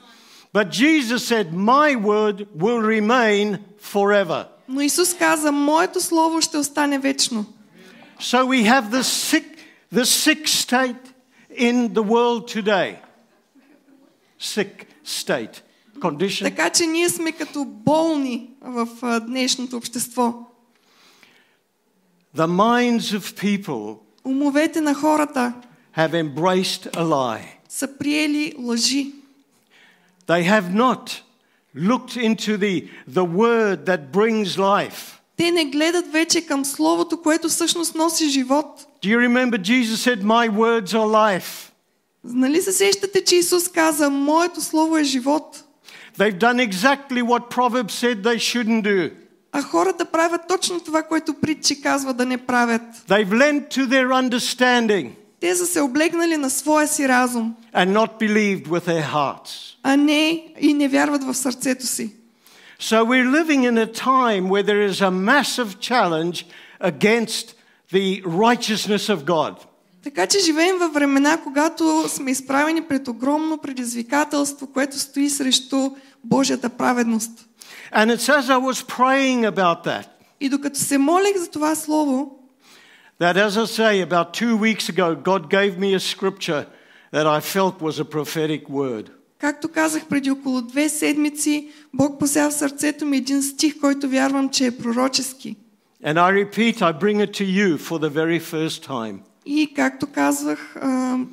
But 0.54 0.70
Jesus 0.70 1.18
said, 1.18 1.54
My 1.54 1.96
word 1.96 2.48
will 2.58 2.82
remain 2.82 3.58
forever. 3.94 4.46
Но 4.68 4.82
Исус 4.82 5.14
каза, 5.14 5.52
моето 5.52 6.02
Слово 6.02 6.42
ще 6.42 6.58
остане 6.58 7.00
вечно. 7.00 7.46
So 8.19 8.47
we 8.47 8.65
have 8.65 8.91
the 8.91 9.03
sick, 9.03 9.47
the 9.93 10.05
sick 10.05 10.47
state 10.49 11.15
in 11.57 11.95
the 11.95 12.03
world 12.03 12.49
today. 12.49 12.99
Sick 14.39 14.87
state, 15.05 15.63
condition. 16.01 16.45
Така 16.45 16.71
че 16.71 16.87
ние 16.87 17.09
сме 17.09 17.33
като 17.33 17.65
болни 17.65 18.51
в 18.61 18.89
а, 19.03 19.21
днешното 19.21 19.77
общество. 19.77 20.35
The 22.37 22.47
minds 22.47 23.19
of 23.19 23.41
people 23.41 23.99
Умовете 24.25 24.81
на 24.81 24.95
хората 24.95 25.53
have 25.97 26.13
embraced 26.13 26.97
a 26.97 27.03
lie. 27.03 27.47
са 27.69 27.99
приели 27.99 28.55
лъжи. 28.59 29.13
They 30.27 30.45
have 30.45 30.73
not 30.75 31.23
looked 31.77 32.17
into 32.17 32.57
the, 32.57 32.89
the 33.09 33.25
word 33.25 33.87
that 33.87 34.13
brings 34.13 34.59
life. 34.59 35.14
Те 35.38 35.52
не 35.52 35.66
гледат 35.66 36.12
вече 36.12 36.46
към 36.46 36.66
Словото, 36.66 37.22
което 37.22 37.50
всъщност 37.50 37.96
носи 37.96 38.30
живот. 38.30 38.86
Do 39.04 39.08
you 39.10 39.18
remember 39.30 39.58
Jesus 39.58 39.96
said, 39.96 40.24
My 40.24 40.50
words 40.50 40.94
are 40.94 41.40
life? 41.40 41.72
Нали 42.24 42.62
се 42.62 42.72
сещате, 42.72 43.24
че 43.24 43.36
Исус 43.36 43.68
каза, 43.68 44.10
моето 44.10 44.62
Слово 44.62 44.98
е 44.98 45.04
живот? 45.04 45.64
They've 46.20 46.40
done 46.40 46.72
exactly 46.72 47.22
what 47.24 47.50
Proverbs 47.56 47.92
said 47.92 48.22
they 48.24 48.36
shouldn't 48.38 48.84
do. 48.84 49.12
А 49.52 49.62
хората 49.62 50.06
правят 50.06 50.42
точно 50.48 50.80
това, 50.80 51.04
което 51.04 51.34
притчи 51.34 51.82
казва 51.82 52.14
да 52.14 52.26
не 52.26 52.38
правят. 52.38 52.82
They've 53.10 53.30
lent 53.30 53.76
to 53.76 53.88
their 53.88 54.30
understanding 54.30 55.10
Те 55.40 55.56
са 55.56 55.66
се 55.66 55.82
облегнали 55.82 56.38
на 56.38 56.50
своя 56.50 56.88
си 56.88 57.08
разум, 57.08 57.54
and 57.76 57.94
not 57.98 58.10
believed 58.20 58.68
with 58.68 58.88
their 58.88 59.14
hearts. 59.14 59.76
а 59.84 59.96
не 59.98 60.54
и 60.62 60.74
не 60.74 60.88
вярват 60.88 61.24
в 61.24 61.34
сърцето 61.34 61.88
си. 61.88 62.14
So 62.79 63.05
we're 63.05 63.31
living 63.31 63.65
in 63.65 63.77
a 63.77 63.87
time 63.87 64.49
where 64.49 64.63
there 64.63 64.83
is 64.91 65.03
a 65.03 65.11
massive 65.11 65.81
challenge 65.81 66.47
against 66.81 67.55
the 67.93 68.23
righteousness 68.25 69.09
of 69.09 69.25
God. 69.27 69.67
Така 70.03 70.27
че 70.27 70.39
живеем 70.39 70.79
във 70.79 70.93
времена, 70.93 71.39
когато 71.45 72.05
сме 72.09 72.31
изправени 72.31 72.83
пред 72.83 73.09
огромно 73.09 73.59
предизвикателство, 73.59 74.67
което 74.67 74.99
стои 74.99 75.31
срещу 75.31 75.91
Божията 76.25 76.71
праведност. 76.71 77.47
And 77.95 78.11
it's 78.11 78.29
as 78.29 78.49
I 78.49 78.59
was 78.59 78.83
praying 78.83 79.45
about 79.45 79.85
that, 79.85 80.07
И 80.41 80.49
докато 80.49 80.79
се 80.79 80.99
молех 80.99 81.37
за 81.37 81.51
това 81.51 81.75
слово, 81.75 82.37
that 83.21 83.37
as 83.37 83.57
I 83.57 83.67
say, 83.67 84.09
about 84.09 84.33
two 84.33 84.57
weeks 84.57 84.89
ago, 84.89 85.15
God 85.15 85.51
gave 85.51 85.79
me 85.79 85.95
a 85.95 86.01
scripture 86.01 86.67
that 87.13 87.27
I 87.27 87.41
felt 87.41 87.83
was 87.83 88.01
a 88.01 88.05
prophetic 88.05 88.69
word. 88.71 89.11
Както 89.40 89.68
казах 89.70 90.06
преди 90.06 90.32
около 90.32 90.62
две 90.62 90.90
седмици, 90.90 91.68
Бог 91.94 92.20
пося 92.20 92.50
в 92.50 92.54
сърцето 92.54 93.06
ми 93.06 93.18
един 93.18 93.44
стих, 93.44 93.80
който 93.80 94.10
вярвам, 94.10 94.50
че 94.50 94.66
е 94.66 94.78
пророчески. 94.78 95.56
And 96.06 96.18
I 96.18 96.46
repeat, 96.46 96.76
I 96.82 96.92
bring 97.04 97.18
it 97.26 97.32
to 97.40 97.46
you 97.46 97.78
for 97.78 97.98
the 98.00 98.10
very 98.10 98.40
first 98.40 98.88
time. 98.88 99.18
И 99.46 99.74
както 99.76 100.08
казвах, 100.08 100.76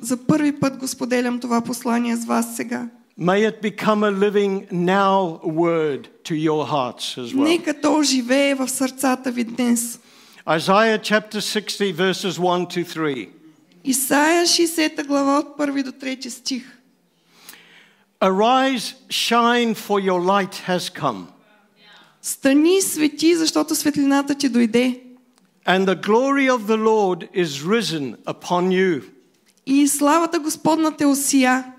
за 0.01 0.17
първи 0.17 0.51
път 0.51 0.77
го 0.77 0.87
споделям 0.87 1.39
това 1.39 1.61
послание 1.61 2.15
с 2.15 2.25
вас 2.25 2.55
сега. 2.55 2.87
May 3.19 3.51
it 3.51 3.61
become 3.61 4.03
a 4.03 4.11
living 4.11 4.71
now 4.71 5.39
word 5.45 6.07
to 6.23 6.33
your 6.35 6.65
hearts 6.65 7.17
as 7.17 7.33
well. 7.33 7.43
Нека 7.43 7.81
то 7.81 8.03
живее 8.03 8.55
в 8.55 8.69
сърцата 8.69 9.31
ви 9.31 9.43
днес. 9.43 9.99
Isaiah 10.47 10.99
chapter 11.01 11.39
60, 11.39 11.95
verses 11.95 12.31
1 12.31 12.67
to 12.75 12.97
3. 12.97 13.29
Исаия 13.83 14.45
60 14.45 15.07
глава 15.07 15.39
от 15.39 15.57
1 15.57 15.83
до 15.83 15.91
3 15.91 16.29
стих. 16.29 16.77
Arise, 18.22 18.94
shine, 19.10 19.74
for 19.74 20.00
your 20.00 20.20
light 20.20 20.54
has 20.66 20.90
come, 20.90 21.26
Стани, 22.22 22.80
свети, 22.82 23.36
защото 23.36 23.74
светлината 23.74 24.34
ти 24.34 24.48
дойде. 24.48 25.00
and 25.66 25.86
the 25.86 25.94
glory 26.06 26.48
of 26.48 26.66
the 26.66 26.76
Lord 26.76 27.28
is 27.34 27.62
risen 27.62 28.16
upon 28.26 28.70
you. 28.70 29.02
И 29.66 29.88
славата 29.88 30.38
Господна 30.38 30.96
те 30.96 31.06
осия. 31.06 31.72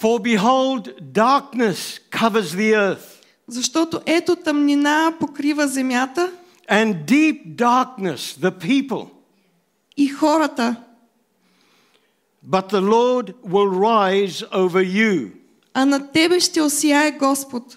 For 0.00 0.18
behold, 0.36 1.12
darkness 1.12 2.00
covers 2.10 2.54
the 2.54 2.72
earth, 2.74 3.06
Защото 3.48 4.00
ето 4.06 4.36
тъмнина 4.36 5.12
покрива 5.20 5.68
земята 5.68 6.32
and 6.70 6.94
deep 7.06 7.56
darkness 7.56 8.16
the 8.18 8.50
people. 8.50 9.08
и 9.96 10.08
хората, 10.08 10.76
But 12.50 12.68
the 12.70 12.80
Lord 12.80 13.34
will 13.44 13.68
rise 13.68 14.42
over 14.52 14.82
you, 14.82 15.30
а 15.74 15.84
над 15.84 16.12
тебе 16.12 16.40
ще 16.40 16.60
осияе 16.62 17.10
Господ. 17.10 17.76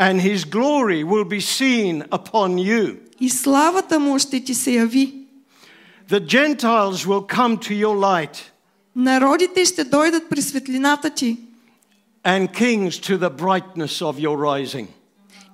and 0.00 0.20
his 0.20 0.44
glory 0.44 1.02
will 1.04 1.24
be 1.24 1.40
seen 1.40 2.02
upon 2.10 2.54
you. 2.58 2.96
И 3.20 3.30
славата 3.30 3.98
му 3.98 4.18
ще 4.18 4.44
ти 4.44 4.54
се 4.54 4.70
яви. 4.72 5.14
The 6.10 6.20
Gentiles 6.20 7.06
will 7.06 7.26
come 7.36 7.56
to 7.58 7.72
your 7.84 7.96
light, 7.98 8.36
Народите 8.96 9.64
ще 9.64 9.84
дойдат 9.84 10.28
при 10.30 10.42
светлината 10.42 11.10
ти 11.10 11.36
and 12.24 12.48
kings 12.52 12.90
to 12.90 13.18
the 13.18 13.30
brightness 13.30 14.02
of 14.02 14.14
your 14.20 14.36
rising. 14.36 14.86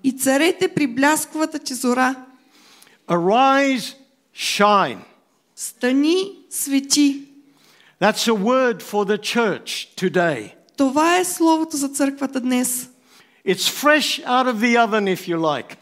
и 0.04 0.12
царете 0.12 0.68
при 0.68 0.87
блясковата 0.87 1.58
ти 1.58 1.74
зора. 1.74 2.14
Arise, 3.08 3.94
shine. 4.37 4.98
Стани, 5.56 6.32
свети. 6.50 7.22
That's 8.00 8.28
a 8.28 8.34
word 8.34 8.82
for 8.82 9.04
the 9.04 9.18
church 9.18 9.96
today. 9.96 10.52
Това 10.76 11.16
е 11.18 11.24
словото 11.24 11.76
за 11.76 11.88
църквата 11.88 12.40
днес. 12.40 12.88
It's 13.46 13.68
fresh 13.68 14.24
out 14.26 14.46
of 14.46 14.56
the 14.58 14.87
oven, 14.87 15.16
if 15.16 15.28
you 15.28 15.38
like. 15.38 15.76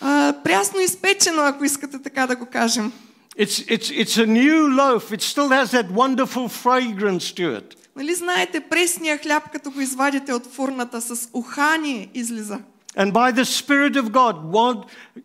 А, 0.00 0.34
прясно 0.44 0.80
изпечено, 0.80 1.42
ако 1.42 1.64
искате 1.64 2.02
така 2.02 2.26
да 2.26 2.36
го 2.36 2.46
кажем. 2.46 2.92
It's, 3.38 3.68
it's, 3.68 4.04
it's 4.04 4.16
a 4.16 4.26
new 4.26 4.68
loaf. 4.68 5.12
It 5.12 5.22
still 5.22 5.48
has 5.48 5.66
that 5.72 5.90
wonderful 5.90 6.48
fragrance 6.48 7.34
to 7.36 7.60
it. 7.60 7.74
Нали 7.96 8.14
знаете, 8.14 8.60
пресния 8.60 9.18
хляб, 9.18 9.52
като 9.52 9.70
го 9.70 9.80
извадите 9.80 10.32
от 10.32 10.46
фурната, 10.46 11.00
с 11.00 11.28
ухание 11.32 12.08
излиза. 12.14 12.58
And 12.98 13.12
by 13.12 13.30
the 13.32 13.44
Spirit 13.44 13.96
of 13.96 14.06
God, 14.10 14.34
what- 14.52 14.84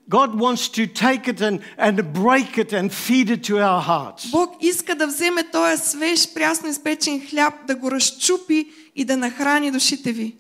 God 0.10 0.30
wants 0.40 0.64
to 0.78 0.82
take 0.88 1.24
it 1.34 1.40
and, 1.42 1.60
and 1.78 1.96
break 2.14 2.58
it 2.58 2.74
and 2.74 2.92
feed 2.92 3.30
it 3.30 3.42
to 3.50 3.54
our 3.60 3.82
hearts. 3.82 4.32
Бог 4.32 4.50
иска 4.62 4.96
да 4.96 5.08
вземе 5.08 5.44
този 5.52 5.84
свеж, 5.90 6.34
прясно 6.34 6.70
изпечен 6.70 7.22
хляб, 7.30 7.54
да 7.68 7.76
го 7.76 7.92
разчупи 7.92 8.66
и 8.96 9.06
да 9.06 9.18
нахрани 9.18 9.72
душите 9.72 10.12
ви. 10.12 10.36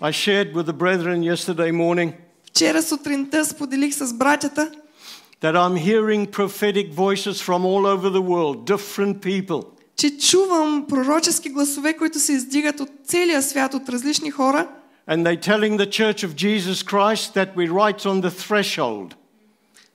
I 0.00 0.10
shared 0.12 0.52
with 0.54 0.66
the 0.66 0.72
brethren 0.72 1.20
yesterday 1.34 1.72
morning 1.72 2.12
Вчера 2.46 2.82
сутринта 2.82 3.44
споделих 3.44 3.94
с 3.94 4.12
братята, 4.14 4.70
that 5.42 5.54
I'm 5.56 5.76
hearing 5.76 6.26
prophetic 6.26 6.94
voices 6.94 7.40
from 7.40 7.64
all 7.64 7.86
over 7.86 8.10
the 8.10 8.22
world, 8.22 8.64
different 8.76 9.20
people. 9.20 9.64
че 9.96 10.18
чувам 10.18 10.86
пророчески 10.88 11.48
гласове, 11.48 11.92
които 11.96 12.18
се 12.18 12.32
издигат 12.32 12.80
от 12.80 12.88
целия 13.04 13.42
свят, 13.42 13.74
от 13.74 13.88
различни 13.88 14.30
хора. 14.30 14.68
And 15.08 15.24
they're 15.24 15.40
telling 15.52 15.78
the 15.78 15.86
church 15.86 16.24
of 16.24 16.34
Jesus 16.34 16.82
Christ 16.82 17.34
that 17.34 17.48
we're 17.56 17.72
right 17.72 18.00
on 18.06 18.20
the 18.22 18.30
threshold 18.30 19.14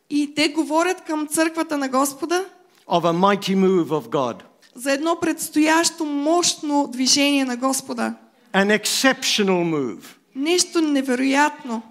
И 0.10 0.34
те 0.36 0.48
говорят 0.50 1.02
към 1.02 1.28
църквата 1.28 1.78
на 1.78 1.90
Господа 1.90 2.46
of 2.88 3.02
a 3.06 3.14
mighty 3.14 3.56
move 3.56 3.88
of 3.88 4.10
God, 4.10 4.36
за 4.76 4.92
едно 4.92 5.20
предстоящо 5.22 6.06
мощно 6.06 6.88
движение 6.92 7.46
на 7.46 7.58
Господа. 7.58 8.14
an 8.54 8.80
exceptional 8.80 9.64
move. 9.76 10.04
Нещо 10.36 10.82
невероятно. 10.82 11.82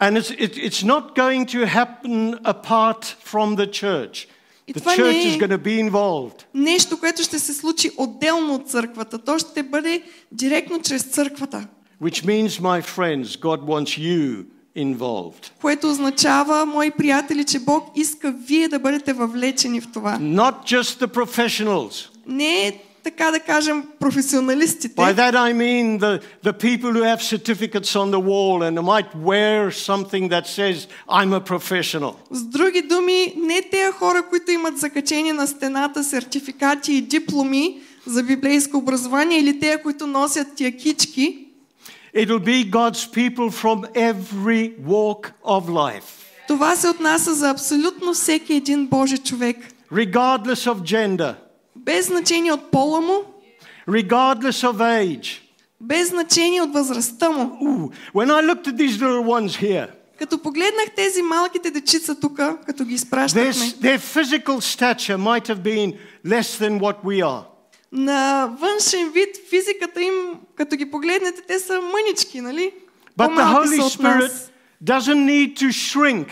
And 0.00 0.16
it's, 0.18 0.30
it, 0.30 0.56
it's 0.58 0.82
not 0.84 1.14
going 1.14 1.46
to 1.46 1.64
happen 1.66 2.38
apart 2.44 3.04
from 3.24 3.56
the 3.56 3.66
church. 3.66 4.26
И 4.68 4.72
The 4.74 4.78
това 4.78 4.92
church 4.96 5.12
не 5.12 5.24
is 5.24 5.34
е 5.34 5.38
going 5.38 5.58
to 5.58 5.58
be 5.58 5.90
involved. 5.90 6.42
нещо, 6.54 7.00
което 7.00 7.22
ще 7.22 7.38
се 7.38 7.54
случи 7.54 7.90
отделно 7.96 8.54
от 8.54 8.70
църквата. 8.70 9.18
То 9.18 9.38
ще 9.38 9.62
бъде 9.62 10.02
директно 10.32 10.82
чрез 10.82 11.02
църквата. 11.02 11.66
Which 12.00 12.24
means, 12.24 12.60
my 12.60 12.82
friends, 12.82 13.36
God 13.36 13.60
wants 13.62 13.98
you 13.98 14.44
involved. 14.76 15.50
Което 15.60 15.90
означава, 15.90 16.66
мои 16.66 16.90
приятели, 16.90 17.44
че 17.44 17.58
Бог 17.58 17.84
иска 17.96 18.34
вие 18.46 18.68
да 18.68 18.78
бъдете 18.78 19.12
въвлечени 19.12 19.80
в 19.80 19.92
това. 19.92 20.18
Not 20.20 20.54
just 20.64 21.06
the 21.06 21.06
professionals. 21.06 22.08
Не 22.26 22.66
е 22.66 22.72
така 23.02 23.30
да 23.30 23.40
кажем 23.40 23.84
професионалистите. 24.00 24.94
By 24.94 25.14
that 25.14 25.34
I 25.34 25.52
mean 25.52 25.98
the, 25.98 26.20
the 26.44 26.52
people 26.52 26.92
who 26.92 27.02
have 27.02 27.20
certificates 27.22 27.96
on 28.02 28.10
the 28.10 28.22
wall 28.30 28.62
and 28.66 28.74
might 28.82 29.10
wear 29.14 29.70
something 29.70 30.28
that 30.28 30.46
says, 30.46 30.76
I'm 31.08 31.32
a 31.32 31.40
professional. 31.40 32.14
С 32.30 32.42
други 32.42 32.82
думи, 32.82 33.34
не 33.36 33.62
тези 33.62 33.92
хора, 33.92 34.22
които 34.30 34.50
имат 34.50 34.78
закачени 34.78 35.32
на 35.32 35.46
стената 35.46 36.04
сертификати 36.04 36.92
и 36.92 37.00
дипломи 37.00 37.80
за 38.06 38.22
библейско 38.22 38.76
образование 38.76 39.38
или 39.38 39.60
те, 39.60 39.82
които 39.82 40.06
носят 40.06 40.54
тия 40.54 40.76
кички, 40.76 41.46
It'll 42.14 42.44
be 42.44 42.64
God's 42.70 43.06
people 43.12 43.50
from 43.50 43.84
every 43.94 44.72
walk 44.86 45.32
of 45.44 45.68
life, 45.68 46.04
това 46.48 46.76
се 46.76 46.88
отнася 46.88 47.34
за 47.34 47.50
абсолютно 47.50 48.14
всеки 48.14 48.54
един 48.54 48.86
Божи 48.86 49.18
човек. 49.18 49.56
regardless 49.92 50.72
of 50.72 50.74
gender, 50.80 51.34
Без 51.76 52.06
значение 52.06 52.52
от 52.52 52.70
пола 52.70 53.00
му, 53.00 53.24
regardless 53.88 54.66
of 54.72 54.76
age. 54.76 55.40
без 55.80 56.08
значение 56.08 56.62
от 56.62 56.72
възрастта 56.72 57.30
му. 57.30 57.44
Ooh, 57.62 57.90
when 58.14 58.30
I 58.30 58.40
looked 58.54 58.66
at 58.68 58.76
these 58.76 58.96
little 59.02 59.24
ones 59.24 59.56
here, 59.62 59.88
Като 60.18 60.38
погледнах 60.38 60.86
тези 60.96 61.22
малките 61.22 61.70
дечица 61.70 62.20
тук, 62.20 62.36
като 62.66 62.84
ги 62.84 62.90
their, 62.90 62.94
изпращахме, 62.94 63.50
their 63.52 63.98
physical 63.98 64.60
stature 64.60 65.16
might 65.18 65.48
have 65.48 65.62
been 65.62 65.92
less 66.26 66.58
than 66.58 66.80
what 66.80 66.96
we 67.04 67.22
are. 67.22 67.42
На 67.91 68.47
външен 68.59 69.11
вид, 69.11 69.29
физиката 69.49 70.01
им, 70.01 70.13
като 70.55 70.75
ги 70.75 70.91
погледнете, 70.91 71.41
те 71.41 71.59
са 71.59 71.81
мънички, 71.81 72.41
нали? 72.41 72.73
But 73.17 73.27
the 73.27 73.55
Holy 73.55 73.81
Spirit 73.81 74.31
doesn't 74.83 75.25
need 75.25 75.57
to 75.57 75.67
shrink 75.71 76.27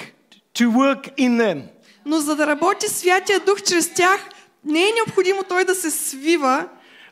to 0.53 0.69
work 0.69 1.17
in 1.17 1.37
them. 1.37 1.61
Но 2.05 2.19
за 2.19 2.35
да 2.35 2.47
работи 2.47 2.87
Святия 2.87 3.39
Дух 3.39 3.61
чрез 3.61 3.93
тях, 3.93 4.29
не 4.65 4.81
е 4.81 4.91
необходимо 4.91 5.43
той 5.43 5.65
да 5.65 5.75
се 5.75 5.91
свива, 5.91 6.67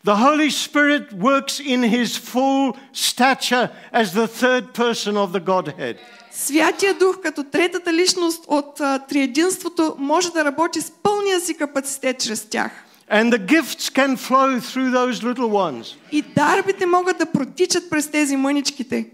The 0.05 0.15
Holy 0.15 0.49
Spirit 0.49 1.05
works 1.29 1.59
in 1.59 1.81
his 1.83 2.09
full 2.31 2.77
stature 2.93 3.69
as 3.91 4.13
the 4.13 4.27
third 4.41 4.63
person 4.73 5.13
of 5.17 5.31
the 5.31 5.43
Godhead. 5.43 5.97
Святия 6.31 6.93
Дух 6.93 7.19
като 7.23 7.43
третата 7.43 7.93
личност 7.93 8.43
от 8.47 8.75
триединството 9.09 9.95
може 9.99 10.31
да 10.31 10.45
работи 10.45 10.81
с 10.81 10.91
пълния 11.03 11.39
си 11.39 11.53
капацитет 11.53 12.19
чрез 12.19 12.45
тях. 12.45 12.71
And 13.10 13.32
the 13.32 13.38
gifts 13.38 13.90
can 13.90 14.16
flow 14.16 14.60
through 14.60 14.90
those 14.90 15.22
little 15.22 15.50
ones. 15.50 15.96
И 16.12 16.22
дарбите 16.22 16.86
могат 16.86 17.18
да 17.18 17.26
протичат 17.26 17.90
през 17.90 18.10
тези 18.10 18.36
мъничките. 18.36 19.06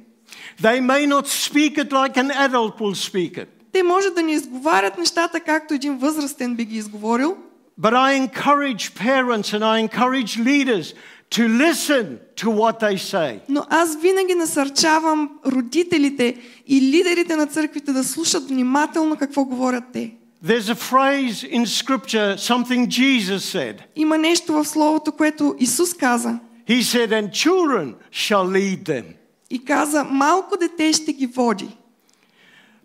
They 0.62 0.80
may 0.80 1.06
not 1.06 1.26
speak 1.26 1.78
it 1.78 1.90
like 1.90 2.16
an 2.16 2.30
adult 2.30 2.78
will 2.78 2.94
speak 2.94 3.32
it, 3.38 3.46
Те 3.72 3.82
може 3.82 4.10
да 4.10 4.22
не 4.22 4.32
изговарят 4.32 4.98
нещата, 4.98 5.40
както 5.40 5.74
един 5.74 5.98
възрастен 5.98 6.54
би 6.56 6.64
ги 6.64 6.76
изговорил, 6.76 7.36
but 7.80 7.92
I 7.92 8.28
encourage 8.28 8.94
parents 8.94 9.52
and 9.52 9.62
I 9.64 9.88
encourage 9.88 10.38
leaders 10.38 10.94
to 11.30 11.42
listen 11.48 12.04
to 12.36 12.46
what 12.50 12.80
they 12.80 12.96
say. 12.98 13.40
но 13.48 13.64
аз 13.70 13.96
винаги 13.96 14.34
насърчавам 14.34 15.30
родителите 15.46 16.36
и 16.66 16.80
лидерите 16.80 17.36
на 17.36 17.46
църквите 17.46 17.92
да 17.92 18.04
слушат 18.04 18.48
внимателно 18.48 19.16
какво 19.16 19.44
говорят 19.44 19.84
те. 19.92 20.10
There's 20.42 20.68
a 20.68 20.76
phrase 20.76 21.42
in 21.42 21.66
scripture, 21.66 22.36
something 22.36 22.88
Jesus 22.88 23.44
said. 23.44 23.82
Има 23.96 24.18
нещо 24.18 24.52
в 24.52 24.64
Словото, 24.64 25.12
което 25.12 25.56
Исус 25.58 25.94
каза. 25.94 26.38
He 26.66 26.82
said, 26.82 27.12
And 27.12 27.32
children 27.32 27.94
shall 28.12 28.46
lead 28.46 28.84
them. 28.84 29.04
И 29.50 29.64
каза, 29.64 30.04
малко 30.04 30.56
дете 30.56 30.92
ще 30.92 31.12
ги 31.12 31.26
води. 31.26 31.68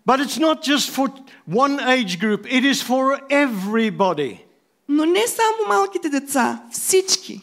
But 0.06 0.20
it's 0.20 0.38
not 0.38 0.62
just 0.62 0.90
for 0.90 1.08
one 1.48 1.80
age 1.80 2.18
group, 2.18 2.46
it 2.46 2.64
is 2.64 2.82
for 2.82 3.20
everybody. 3.28 4.38
Но 4.88 5.04
не 5.04 5.26
само 5.26 5.68
малките 5.68 6.08
деца, 6.08 6.62
всички. 6.70 7.40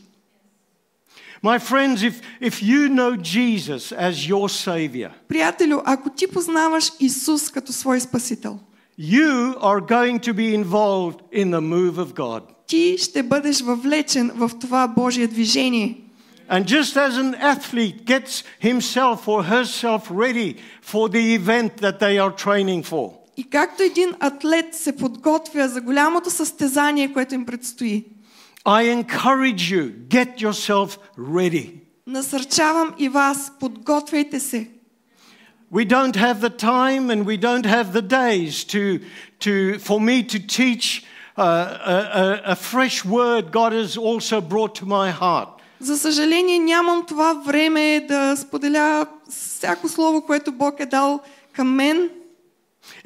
My 1.43 1.57
friends, 1.57 2.03
if, 2.03 2.21
if 2.39 2.61
you 2.61 2.87
know 2.87 3.15
Jesus 3.15 3.91
as 3.91 4.27
your 4.29 4.47
Savior, 4.47 5.11
Приятелю, 5.27 5.81
ако 5.85 6.09
ти 6.09 6.27
познаваш 6.27 6.91
Исус 6.99 7.49
като 7.49 7.73
свой 7.73 7.99
Спасител, 7.99 8.59
you 8.97 9.55
are 9.61 9.81
going 9.81 10.19
to 10.19 10.33
be 10.33 10.53
involved 10.53 11.19
in 11.31 11.51
the 11.51 11.61
move 11.61 11.97
of 11.97 12.13
God. 12.13 12.41
ти 12.67 12.97
ще 12.97 13.23
бъдеш 13.23 13.61
въвлечен 13.61 14.31
в 14.35 14.51
това 14.61 14.87
Божие 14.87 15.27
движение. 15.27 15.97
And 16.51 16.65
just 16.65 16.97
as 16.97 17.17
an 17.17 17.33
athlete 17.35 18.05
gets 18.05 18.43
himself 18.63 19.27
or 19.27 19.41
herself 19.43 20.01
ready 20.11 20.55
for 20.91 21.09
the 21.09 21.35
event 21.39 21.69
that 21.77 21.99
they 21.99 22.17
are 22.19 22.31
training 22.45 22.83
for, 22.83 23.11
И 23.37 23.49
както 23.49 23.83
един 23.83 24.09
атлет 24.19 24.75
се 24.75 24.95
подготвя 24.97 25.67
за 25.67 25.81
голямото 25.81 26.29
състезание, 26.29 27.13
което 27.13 27.35
им 27.35 27.45
предстои, 27.45 28.05
I 28.65 29.03
encourage 29.03 29.55
you, 29.55 29.91
get 30.07 30.41
yourself 30.41 30.97
ready. 31.19 31.69
насърчавам 32.07 32.93
и 32.97 33.09
вас, 33.09 33.51
подготвяйте 33.59 34.39
се. 34.39 34.67
We 35.71 35.85
don't 35.85 36.15
have 36.17 36.41
the 36.41 36.49
time 36.49 37.09
and 37.09 37.25
we 37.25 37.37
don't 37.37 37.65
have 37.65 37.93
the 37.93 38.01
days 38.01 38.65
to, 38.65 38.99
to, 39.39 39.79
for 39.79 40.01
me 40.01 40.21
to 40.23 40.37
teach 40.39 41.05
uh, 41.37 41.41
a, 41.41 41.97
a, 42.23 42.51
a 42.51 42.55
fresh 42.55 43.05
word 43.05 43.51
God 43.51 43.71
has 43.71 43.97
also 43.97 44.41
brought 44.41 44.75
to 44.75 44.85
my 44.85 45.11
heart. 45.11 45.49
За 45.79 45.97
съжаление 45.97 46.59
нямам 46.59 47.05
това 47.07 47.33
време 47.33 48.05
да 48.07 48.37
споделя 48.37 49.05
всяко 49.29 49.89
слово, 49.89 50.21
което 50.21 50.51
Бог 50.51 50.79
е 50.79 50.85
дал 50.85 51.19
към 51.53 51.75
мен, 51.75 52.09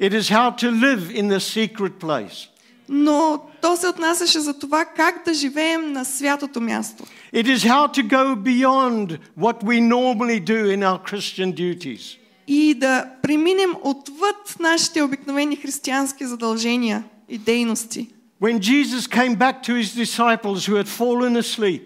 It 0.00 0.12
is 0.12 0.30
how 0.30 0.50
to 0.50 0.70
live 0.70 1.10
in 1.10 1.28
the 1.28 1.40
secret 1.40 1.92
place. 2.00 2.48
но 2.88 3.40
то 3.62 3.76
се 3.76 3.88
отнасяше 3.88 4.40
за 4.40 4.58
това 4.58 4.84
как 4.84 5.24
да 5.24 5.34
живеем 5.34 5.92
на 5.92 6.04
святото 6.04 6.60
място. 6.60 7.04
It 7.34 7.56
is 7.56 7.58
how 7.58 7.88
to 7.92 8.02
go 8.02 8.36
beyond 8.36 9.18
what 9.38 9.64
we 9.64 9.80
normally 9.80 10.40
do 10.40 10.70
in 10.76 10.82
our 10.82 10.98
Christian 11.10 11.52
duties. 11.52 12.16
И 12.53 12.73
да 12.73 13.05
преминем 13.21 13.71
отвъд 13.83 14.55
нашите 14.59 15.01
обикновени 15.01 15.55
християнски 15.55 16.25
задължения 16.25 17.03
и 17.29 17.37
дейности. 17.37 18.07
When 18.41 18.59
Jesus 18.59 19.07
came 19.07 19.35
back 19.35 19.63
to 19.63 19.75
his 19.81 19.95
disciples 20.05 20.67
who 20.67 20.75
had 20.83 20.87
fallen 20.87 21.41
asleep, 21.41 21.81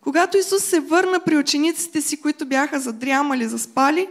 Когато 0.00 0.38
Исус 0.38 0.64
се 0.64 0.80
върна 0.80 1.20
при 1.20 1.36
учениците 1.36 2.00
си, 2.00 2.20
които 2.20 2.46
бяха 2.46 2.80
задрямали, 2.80 3.48
заспали, 3.48 4.08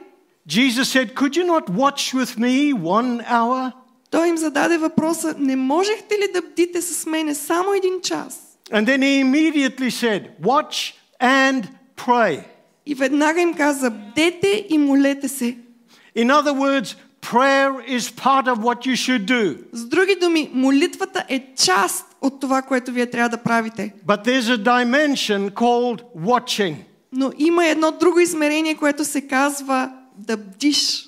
Jesus 0.49 0.83
said, 0.83 1.13
Could 1.13 1.35
you 1.37 1.45
not 1.45 1.69
watch 1.69 2.15
with 2.15 2.39
me 2.39 2.73
one 2.73 3.29
hour? 3.31 3.71
той 4.09 4.27
им 4.27 4.37
зададе 4.37 4.77
въпроса, 4.77 5.35
не 5.39 5.55
можехте 5.55 6.15
ли 6.15 6.31
да 6.33 6.41
бдите 6.41 6.81
с 6.81 7.05
мене 7.05 7.35
само 7.35 7.73
един 7.73 8.01
час? 8.01 8.57
And 8.71 8.85
then 8.85 9.01
he 9.01 9.21
immediately 9.23 9.91
said, 9.91 10.21
Watch 10.43 10.93
and 11.21 11.63
pray. 11.97 12.43
И 12.85 12.95
веднага 12.95 13.41
им 13.41 13.53
каза, 13.53 13.89
бдете 13.89 14.65
и 14.69 14.77
молете 14.77 15.27
се. 15.27 15.57
In 16.14 16.30
other 16.30 16.54
words, 16.54 16.96
prayer 17.20 17.80
is 17.96 18.08
part 18.10 18.46
of 18.48 18.56
what 18.62 18.86
you 18.86 18.96
should 18.96 19.26
do. 19.26 19.56
С 19.72 19.84
други 19.84 20.16
думи, 20.20 20.50
молитвата 20.52 21.24
е 21.28 21.54
част 21.56 22.06
от 22.20 22.40
това, 22.40 22.62
което 22.62 22.92
вие 22.92 23.10
трябва 23.10 23.28
да 23.28 23.42
правите. 23.42 23.94
But 24.06 24.26
there's 24.26 24.56
a 24.56 24.62
dimension 24.62 25.50
called 25.50 26.02
watching. 26.18 26.76
Но 27.12 27.32
има 27.38 27.66
едно 27.66 27.90
друго 27.90 28.20
измерение, 28.20 28.74
което 28.74 29.04
се 29.04 29.26
казва 29.26 29.92
да 30.18 30.36
бдиш. 30.36 31.06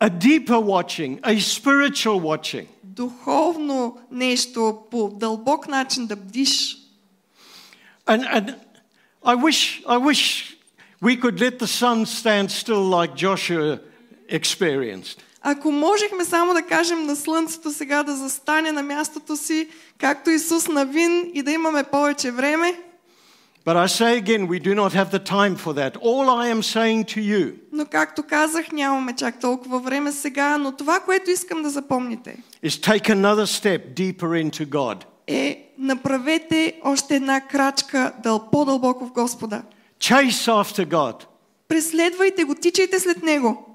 A 0.00 0.10
deeper 0.10 0.60
watching, 0.74 1.20
a 1.20 1.38
spiritual 1.38 2.20
watching. 2.20 2.66
Духовно 2.84 3.98
нещо, 4.10 4.78
по 4.90 5.08
дълбок 5.08 5.68
начин 5.68 6.06
да 6.06 6.16
бдиш. 6.16 6.76
And, 8.06 8.22
and 8.34 8.54
I 9.24 9.36
wish, 9.36 9.84
I 9.86 9.98
wish 9.98 10.55
we 11.02 11.16
could 11.16 11.40
let 11.40 11.58
the 11.58 11.66
sun 11.66 12.06
stand 12.06 12.50
still 12.50 12.84
like 12.98 13.14
Joshua 13.14 13.80
experienced. 14.28 15.18
Ако 15.44 15.70
можехме 15.72 16.24
само 16.24 16.54
да 16.54 16.62
кажем 16.62 17.06
на 17.06 17.16
Слънцето 17.16 17.70
сега 17.70 18.02
да 18.02 18.16
застане 18.16 18.72
на 18.72 18.82
мястото 18.82 19.36
си, 19.36 19.68
както 19.98 20.30
Исус 20.30 20.68
Навин 20.68 21.30
и 21.34 21.42
да 21.42 21.52
имаме 21.52 21.84
повече 21.84 22.30
време, 22.30 22.74
But 23.64 23.76
I 23.76 23.86
say 23.86 24.16
again, 24.16 24.48
we 24.48 24.58
do 24.58 24.74
not 24.74 24.92
have 24.92 25.10
the 25.12 25.20
time 25.20 25.54
for 25.54 25.72
that. 25.74 25.96
All 26.00 26.26
I 26.28 26.48
am 26.48 26.62
saying 26.62 27.04
to 27.14 27.20
you 27.20 27.54
но 27.72 27.86
както 27.86 28.22
казах, 28.22 28.72
нямаме 28.72 29.12
чак 29.16 29.40
толкова 29.40 29.78
време 29.78 30.12
сега, 30.12 30.58
но 30.58 30.72
това, 30.72 31.00
което 31.00 31.30
искам 31.30 31.62
да 31.62 31.70
запомните, 31.70 32.36
is 32.64 32.68
take 32.68 33.08
another 33.08 33.46
step 33.46 33.94
deeper 33.94 34.50
into 34.50 34.66
God. 34.66 35.04
е 35.26 35.74
направете 35.78 36.80
още 36.84 37.16
една 37.16 37.40
крачка 37.40 38.12
дъл, 38.22 38.48
по-дълбоко 38.52 39.06
в 39.06 39.12
Господа. 39.12 39.62
Chase 40.00 40.48
after 40.48 40.84
God. 40.84 41.26
Преследвайте 41.68 42.44
го, 42.44 42.54
тичайте 42.54 43.00
след 43.00 43.22
Него. 43.22 43.68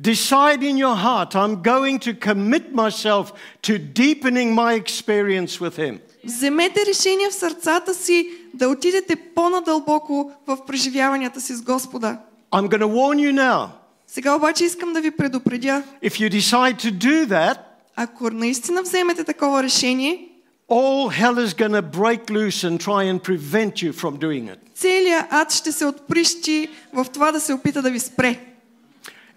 Decide 0.00 0.62
in 0.62 0.76
your 0.76 0.94
heart, 0.94 1.34
I'm 1.34 1.60
going 1.62 1.98
to 1.98 2.14
commit 2.14 2.72
myself 2.72 3.32
to 3.62 3.78
deepening 3.78 4.54
my 4.54 4.74
experience 4.74 5.60
with 5.60 5.76
Him. 5.76 5.98
Вземете 6.24 6.86
решение 6.86 7.30
в 7.30 7.34
сърцата 7.34 7.94
си 7.94 8.28
да 8.54 8.68
отидете 8.68 9.16
по-надълбоко 9.16 10.32
в 10.46 10.66
преживяванията 10.66 11.40
си 11.40 11.54
с 11.54 11.62
Господа. 11.62 12.18
I'm 12.52 12.68
going 12.68 12.80
to 12.80 12.88
warn 12.88 13.18
you 13.18 13.32
now. 13.32 13.68
Сега 14.06 14.34
обаче 14.34 14.64
искам 14.64 14.92
да 14.92 15.00
ви 15.00 15.10
предупредя, 15.10 15.82
If 16.02 16.10
you 16.10 16.30
decide 16.30 16.76
to 16.82 16.92
do 16.92 17.26
that, 17.26 17.58
ако 17.96 18.30
наистина 18.30 18.82
вземете 18.82 19.24
такова 19.24 19.62
решение, 19.62 20.28
all 20.70 21.10
hell 21.10 21.38
is 21.46 21.54
going 21.54 21.72
to 21.72 21.82
break 21.82 22.30
loose 22.30 22.64
and 22.64 22.78
try 22.78 23.02
and 23.04 23.22
prevent 23.22 23.82
you 23.82 23.92
from 23.92 24.18
doing 24.18 24.48
it. 24.48 24.58
Целият 24.83 25.25
ад 25.29 25.53
ще 25.53 25.71
се 25.71 25.85
отприщи 25.85 26.67
в 26.93 27.05
това 27.13 27.31
да 27.31 27.39
се 27.39 27.53
опита 27.53 27.81
да 27.81 27.91
ви 27.91 27.99
спре. 27.99 28.39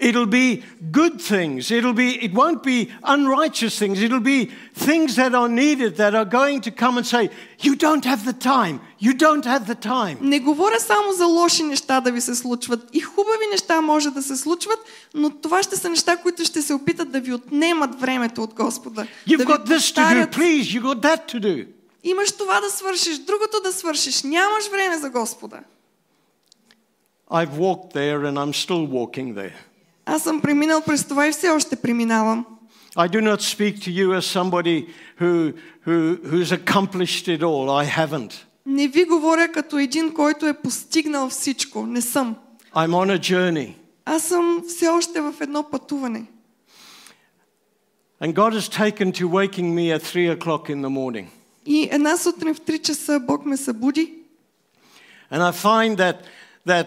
It'll 0.09 0.31
be 0.41 0.63
good 1.01 1.15
things. 1.33 1.61
It'll 1.71 1.99
be, 2.05 2.11
it 2.27 2.33
won't 2.35 2.63
be 2.73 2.79
unrighteous 3.17 3.75
things. 3.83 3.97
It'll 4.07 4.29
be 4.37 4.41
things 4.89 5.09
that 5.21 5.33
are 5.41 5.49
needed 5.65 5.93
that 6.03 6.13
are 6.21 6.29
going 6.41 6.59
to 6.67 6.71
come 6.83 6.95
and 6.99 7.07
say, 7.15 7.25
You 7.67 7.75
don't 7.87 8.05
have 8.13 8.23
the 8.31 8.37
time. 8.55 8.77
You 9.07 9.13
don't 9.25 9.47
have 9.53 9.65
the 9.73 9.79
time. 9.97 10.17
Не 10.21 10.41
говоря 10.41 10.81
само 10.81 11.13
за 11.13 11.27
лоши 11.27 11.63
неща 11.63 12.01
да 12.01 12.13
ви 12.13 12.21
се 12.21 12.35
случват. 12.35 12.81
И 12.93 13.01
хубави 13.01 13.47
неща 13.53 13.81
може 13.81 14.11
да 14.11 14.23
се 14.23 14.37
случват, 14.37 14.79
но 15.15 15.31
това 15.31 15.63
ще 15.63 15.77
са 15.77 15.89
неща, 15.89 16.17
които 16.17 16.45
ще 16.45 16.63
се 16.63 16.75
опитат 16.75 17.13
да 17.13 17.21
ви 17.21 17.33
отнемат 17.33 18.01
времето 18.01 18.43
от 18.43 18.55
Господа. 18.55 19.07
You've 19.29 19.37
да 19.37 19.45
got 19.45 19.67
this 19.67 19.95
to 19.97 20.01
do. 20.01 20.31
Please, 20.31 20.65
you've 20.75 20.87
got 20.95 21.01
that 21.03 21.33
to 21.33 21.41
do. 21.41 21.76
Имаш 22.07 22.33
това 22.33 22.61
да 22.61 22.71
свършиш, 22.71 23.19
другото 23.19 23.61
да 23.65 23.73
свършиш. 23.73 24.23
Нямаш 24.23 24.71
време 24.71 24.99
за 24.99 25.11
Господа. 25.11 25.61
I've 27.31 27.59
walked 27.59 27.93
there 27.95 28.21
and 28.27 28.39
I'm 28.39 28.53
still 28.53 28.89
walking 28.89 29.35
there. 29.35 29.53
Аз 30.07 30.23
съм 30.23 30.41
преминал 30.41 30.83
през 30.83 31.07
това 31.07 31.27
и 31.27 31.33
все 31.33 31.49
още 31.49 31.77
преминавам. 31.77 32.47
I 32.97 33.09
do 33.09 33.21
not 33.21 33.41
speak 33.41 33.75
to 33.85 33.91
you 33.91 34.15
as 34.19 34.25
somebody 34.25 34.87
who, 35.21 35.53
who, 35.87 36.17
who's 36.31 36.53
accomplished 36.53 37.29
it 37.29 37.43
all. 37.43 37.69
I 37.69 37.85
haven't. 37.85 38.33
Не 38.67 38.89
ви 38.89 39.05
говоря 39.05 39.53
като 39.53 39.79
един, 39.79 40.15
който 40.15 40.47
е 40.47 40.55
постигнал 40.55 41.29
всичко. 41.29 41.87
Не 41.87 42.01
съм. 42.01 42.37
I'm 42.75 42.91
on 42.91 43.19
a 43.19 43.19
journey. 43.19 43.75
Аз 44.05 44.23
съм 44.23 44.63
все 44.69 44.89
още 44.89 45.21
в 45.21 45.35
едно 45.41 45.71
пътуване. 45.71 46.25
And 48.23 48.33
God 48.33 48.55
has 48.55 48.69
taken 48.69 49.13
to 49.13 49.29
waking 49.29 49.75
me 49.75 49.93
at 49.97 50.03
three 50.03 50.29
o'clock 50.37 50.71
in 50.71 50.81
the 50.83 50.91
morning. 50.91 51.27
И 51.67 51.89
една 51.93 52.17
сутрин 52.17 52.55
в 52.55 52.61
3 52.61 52.83
часа 52.83 53.21
Бог 53.21 53.47
ме 53.47 53.57
събуди 53.57 54.13
And 55.31 55.43
I 55.43 55.53
find 55.53 55.97
that, 55.97 56.17
that 56.67 56.87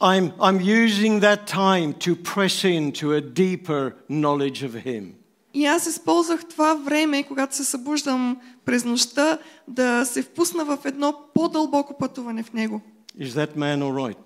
I'm, 0.00 0.32
I'm 0.38 0.60
using 0.60 1.20
that 1.20 1.46
time 1.46 1.94
to 2.04 2.14
press 2.14 2.64
into 2.64 3.12
a 3.12 3.20
deeper 3.20 3.94
knowledge 4.08 4.62
of 4.62 4.84
Him. 4.84 5.14
И 5.54 5.66
аз 5.66 5.86
използвах 5.86 6.44
това 6.44 6.74
време, 6.74 7.22
когато 7.22 7.56
се 7.56 7.64
събуждам 7.64 8.36
през 8.64 8.84
нощта, 8.84 9.38
да 9.68 10.04
се 10.04 10.22
впусна 10.22 10.64
в 10.64 10.78
едно 10.84 11.14
по-дълбоко 11.34 11.98
пътуване 11.98 12.42
в 12.42 12.52
него. 12.52 12.80
Is 13.20 13.28
that 13.28 13.56
man 13.56 13.82
all 13.82 13.92
right? 13.92 14.16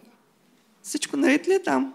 Всичко 0.83 1.16
наред 1.16 1.48
ли 1.48 1.52
е 1.52 1.62
там? 1.62 1.94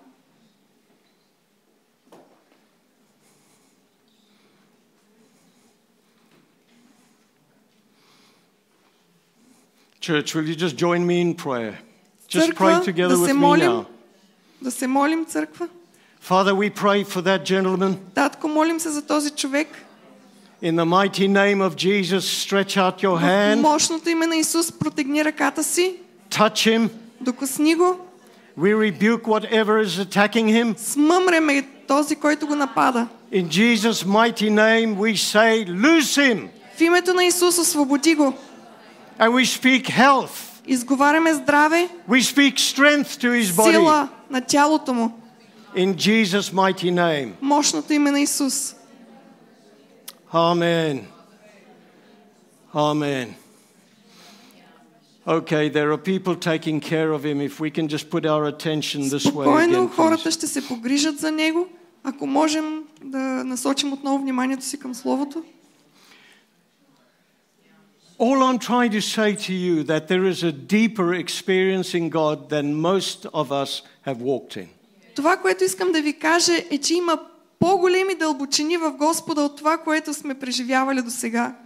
Church, 10.00 10.34
will 10.34 10.46
you 10.48 10.54
just 10.56 10.76
join 10.76 11.06
me 11.06 11.20
in 11.20 11.34
prayer? 11.34 11.74
Just 12.28 12.54
pray 12.54 12.74
Църква, 12.74 12.92
together 12.92 13.08
да 13.08 13.16
with 13.16 13.26
се 13.26 13.32
me 13.32 13.36
молим. 13.36 13.70
now. 13.70 13.84
Да 14.62 14.70
се 14.70 14.86
молим, 14.86 15.24
църква. 15.24 15.68
Father, 16.28 16.54
we 16.54 16.70
pray 16.70 17.04
for 17.04 17.20
that 17.22 17.44
gentleman. 17.44 17.94
Татко, 18.14 18.48
молим 18.48 18.80
се 18.80 18.90
за 18.90 19.02
този 19.02 19.30
човек. 19.30 19.68
In 20.62 20.76
the 20.76 20.84
mighty 20.84 21.28
name 21.28 21.60
of 21.70 21.74
Jesus, 21.76 22.20
stretch 22.20 22.76
out 22.76 23.02
your 23.02 23.16
В 23.18 23.22
hand, 23.22 23.60
мощното 23.60 24.08
име 24.08 24.26
на 24.26 24.36
Исус 24.36 24.72
протегни 24.72 25.24
ръката 25.24 25.64
си, 25.64 25.94
touch 26.30 26.76
him. 26.78 26.88
докосни 27.20 27.74
го, 27.74 27.98
We 28.58 28.72
rebuke 28.74 29.22
whatever 29.22 29.84
is 29.84 30.04
attacking 30.06 30.46
him. 30.64 30.78
смъмреме 30.78 31.62
този, 31.88 32.16
който 32.16 32.46
го 32.46 32.54
напада. 32.54 33.06
In 33.32 33.48
Jesus' 33.48 34.04
mighty 34.06 34.50
name, 34.50 34.96
we 34.96 35.16
say, 35.16 35.68
loose 35.68 36.32
him. 36.34 36.48
В 36.76 36.80
името 36.80 37.14
на 37.14 37.24
Исус 37.24 37.58
освободи 37.58 38.14
го. 38.14 38.34
And 39.18 39.32
we 39.34 39.44
speak 39.44 39.86
health. 39.86 40.50
Изговаряме 40.66 41.34
здраве, 41.34 41.88
We 42.08 42.22
speak 42.22 42.54
strength 42.58 43.20
to 43.20 43.42
his 43.42 43.52
body. 43.56 43.70
сила 43.72 44.08
на 44.30 44.40
тялото 44.40 44.94
му. 44.94 45.12
In 45.76 45.94
Jesus' 45.94 46.52
mighty 46.52 46.92
name. 46.92 47.32
Мощното 47.40 47.92
име 47.92 48.10
на 48.10 48.20
Исус. 48.20 48.74
Amen. 50.32 51.00
Amen. 52.74 53.26
Okay, 55.26 55.68
there 55.70 55.90
are 55.92 55.98
people 55.98 56.34
taking 56.36 56.80
care 56.80 57.12
of 57.12 57.22
him. 57.24 57.40
If 57.40 57.58
we 57.60 57.70
can 57.70 57.88
just 57.88 58.10
put 58.10 58.26
our 58.26 58.44
attention 58.54 59.00
this 59.08 59.24
way 59.26 59.44
Спокойно 59.46 59.78
again, 59.84 59.88
please. 59.88 59.96
хората 59.96 60.30
ще 60.30 60.46
се 60.46 60.68
погрижат 60.68 61.18
за 61.18 61.30
него. 61.30 61.66
Ако 62.04 62.26
можем 62.26 62.82
да 63.04 63.18
насочим 63.18 63.92
отново 63.92 64.18
вниманието 64.18 64.64
си 64.64 64.78
към 64.78 64.94
Словото. 64.94 65.42
All 68.18 68.42
I'm 68.42 68.58
trying 68.58 68.92
to 68.92 69.00
say 69.00 69.34
to 69.34 69.52
you 69.52 69.82
that 69.84 70.06
there 70.06 70.24
is 70.24 70.44
a 70.44 70.52
deeper 70.52 71.14
experience 71.14 71.94
in 71.94 72.10
God 72.10 72.48
than 72.48 72.74
most 72.74 73.26
of 73.32 73.50
us 73.50 73.82
have 74.06 74.18
walked 74.22 74.56
in. 74.56 74.68
Това, 75.16 75.36
което 75.36 75.64
искам 75.64 75.92
да 75.92 76.02
ви 76.02 76.12
кажа 76.12 76.52
е, 76.70 76.78
че 76.78 76.94
има 76.94 77.18
по-големи 77.58 78.14
дълбочини 78.14 78.76
в 78.76 78.90
Господа 78.90 79.42
от 79.42 79.56
това, 79.56 79.78
което 79.78 80.14
сме 80.14 80.34
преживявали 80.34 81.02
до 81.02 81.10
сега. 81.10 81.56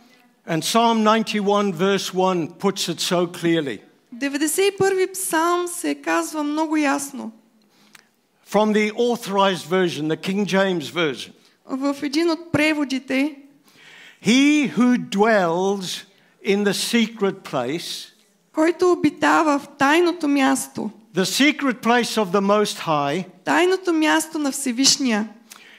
And 0.49 0.63
Psalm 0.63 1.03
91 1.03 1.73
verse 1.73 2.11
1 2.15 2.49
puts 2.59 2.89
it 2.89 3.01
so 3.01 3.27
clearly. 3.27 3.81
91-и 4.15 5.13
псалм 5.13 5.69
се 5.69 5.95
казва 5.95 6.43
много 6.43 6.77
ясно. 6.77 7.33
From 8.51 8.73
the 8.73 8.93
authorized 8.93 9.67
version, 9.67 10.09
the 10.09 10.17
King 10.17 10.47
James 10.47 10.81
version. 10.81 11.33
В 11.67 11.97
един 12.03 12.31
от 12.31 12.53
преводите 12.53 13.37
He 14.25 14.73
who 14.77 14.99
dwells 14.99 16.05
in 16.45 16.65
the 16.65 16.73
secret 16.73 17.35
place, 17.53 18.13
който 18.53 18.93
обитава 18.93 19.59
в 19.59 19.69
тайното 19.79 20.29
място, 20.29 20.91
the 21.15 21.25
secret 21.25 21.83
place 21.83 22.25
of 22.25 22.27
the 22.27 22.41
Most 22.41 22.79
High, 22.87 23.25
тайното 23.45 23.93
място 23.93 24.39
на 24.39 24.53
Всевишния, 24.53 25.29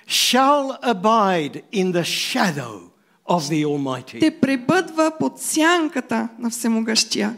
shall 0.07 0.79
abide 0.83 1.61
in 1.73 1.91
the 1.91 2.03
shadow 2.03 2.89
of 3.29 3.39
the 3.49 3.65
Almighty. 3.65 4.19
те 4.19 4.39
пребъдва 4.39 5.11
под 5.19 5.39
сянката 5.39 6.27
на 6.39 6.49
Всемогъщия. 6.49 7.35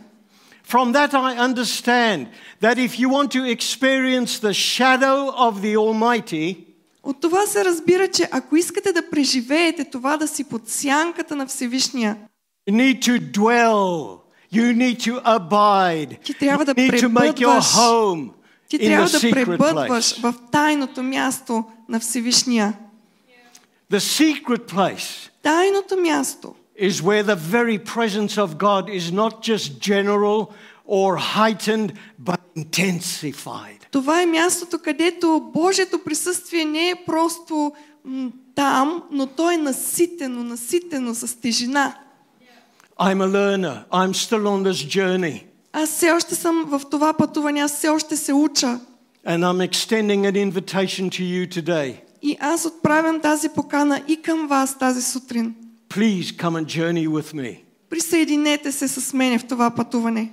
From 0.69 0.93
that, 0.93 1.13
I 1.13 1.38
understand 1.49 2.27
that 2.61 2.77
if 2.77 2.97
you 2.99 3.09
want 3.09 3.29
to 3.32 3.43
experience 3.57 4.39
the 4.39 4.53
shadow 4.53 5.17
of 5.47 5.61
the 5.61 5.75
Almighty, 5.75 6.57
От 7.03 7.21
това 7.21 7.45
се 7.45 7.65
разбира, 7.65 8.07
че 8.07 8.29
ако 8.32 8.55
искате 8.55 8.93
да 8.93 9.09
преживеете 9.09 9.86
това 9.86 10.17
да 10.17 10.27
си 10.27 10.43
под 10.43 10.69
сянката 10.69 11.36
на 11.36 11.47
Всевишния, 11.47 12.17
you 12.69 12.73
need 12.73 13.01
to 13.01 13.19
dwell, 13.19 14.21
you 14.51 14.73
need 14.73 14.99
to 14.99 15.21
abide, 15.25 16.19
Ти 16.23 16.34
трябва 16.34 16.65
да 16.65 16.73
you 16.73 16.91
need 16.91 17.01
to 17.01 17.09
make 17.09 17.36
your 17.36 17.38
пребъдваш. 17.38 17.65
home 17.65 18.29
ти 18.69 18.77
in 18.77 18.82
the 18.82 18.86
трябва 18.86 19.05
да 19.05 19.19
secret 19.19 19.45
пребъдваш 19.45 20.15
place. 20.15 20.21
в 20.21 20.36
тайното 20.51 21.03
място 21.03 21.63
на 21.89 21.99
Всевишния. 21.99 22.73
The 23.91 23.97
secret 23.99 24.71
place 24.73 25.29
Тайното 25.43 25.97
място 25.97 26.55
is 26.82 26.91
where 26.91 27.23
the 27.23 27.36
very 27.36 27.77
presence 27.86 28.38
of 28.38 28.57
God 28.57 28.89
is 28.89 29.11
not 29.11 29.41
just 29.43 29.79
general 29.82 30.47
or 30.88 31.17
heightened, 31.17 31.91
but 32.23 32.39
intensified. 32.57 33.77
Това 33.91 34.21
е 34.21 34.25
мястото, 34.25 34.79
където 34.79 35.51
Божието 35.53 35.99
присъствие 35.99 36.65
не 36.65 36.89
е 36.89 36.95
просто 37.05 37.71
м, 38.05 38.32
там, 38.55 39.03
но 39.11 39.27
то 39.27 39.51
е 39.51 39.57
наситено, 39.57 40.43
наситено 40.43 41.15
с 41.15 41.41
тежина. 41.41 41.95
I'm 42.99 43.21
a 43.21 43.27
learner. 43.27 43.86
I'm 43.91 44.13
still 44.13 44.47
on 44.47 44.63
this 44.63 44.86
journey. 44.97 45.43
Аз 45.73 45.89
все 45.89 46.11
още 46.11 46.36
съм 46.36 46.65
в 46.67 46.82
това 46.91 47.13
пътуване, 47.13 47.59
аз 47.59 47.77
все 47.77 47.89
още 47.89 48.17
се 48.17 48.34
уча. 48.34 48.79
And 49.27 49.43
I'm 49.45 49.69
extending 49.69 50.25
an 50.25 50.51
invitation 50.51 51.09
to 51.09 51.23
you 51.23 51.61
today. 51.61 51.95
И 52.21 52.38
аз 52.39 52.65
отправям 52.65 53.19
тази 53.19 53.49
покана 53.49 54.01
и 54.07 54.21
към 54.21 54.47
вас 54.47 54.77
тази 54.77 55.01
сутрин. 55.01 55.55
Please 55.89 56.23
come 56.23 56.63
and 56.63 56.65
journey 56.65 57.07
with 57.07 57.36
me. 57.36 57.57
Присъединете 57.89 58.71
се 58.71 58.88
с 58.88 59.13
мене 59.13 59.39
в 59.39 59.47
това 59.47 59.71
пътуване. 59.71 60.32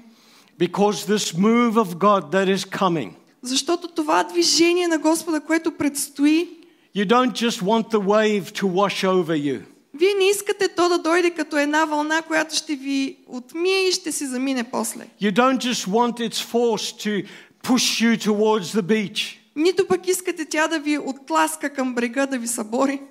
Because 0.60 1.16
this 1.16 1.36
move 1.36 1.72
of 1.72 1.94
God 1.94 2.32
that 2.32 2.56
is 2.56 2.78
coming, 2.78 3.10
Защото 3.42 3.88
това 3.88 4.24
движение 4.24 4.88
на 4.88 4.98
Господа, 4.98 5.40
което 5.40 5.72
предстои, 5.72 6.48
you 6.96 7.06
don't 7.06 7.32
just 7.32 7.62
want 7.62 7.90
the 7.90 8.00
wave 8.00 8.42
to 8.42 8.66
wash 8.66 9.04
over 9.04 9.36
you. 9.36 9.62
Вие 9.93 10.13
не 10.13 10.25
искате 10.25 10.67
то 10.67 10.89
да 10.89 10.97
дойде 10.97 11.29
като 11.29 11.57
една 11.57 11.85
вълна, 11.85 12.21
която 12.21 12.55
ще 12.55 12.75
ви 12.75 13.17
отмие 13.27 13.87
и 13.87 13.91
ще 13.91 14.11
си 14.11 14.25
замине 14.25 14.63
после. 14.63 15.07
You 15.21 15.31
don't 15.31 15.57
just 15.57 15.87
want 15.87 16.29
its 16.29 16.51
force 16.53 16.91
to 17.05 17.25
push 17.63 18.01
you 18.03 18.17
towards 18.17 18.79
the 18.79 18.81
beach. 18.81 19.37
Нито 19.55 19.87
пък 19.87 20.07
искате 20.07 20.45
тя 20.45 20.67
да 20.67 20.79
ви 20.79 20.97
оттласка 20.97 21.69
към 21.69 21.95
брега, 21.95 22.25
да 22.25 22.37
ви 22.37 22.47
събори. 22.47 23.01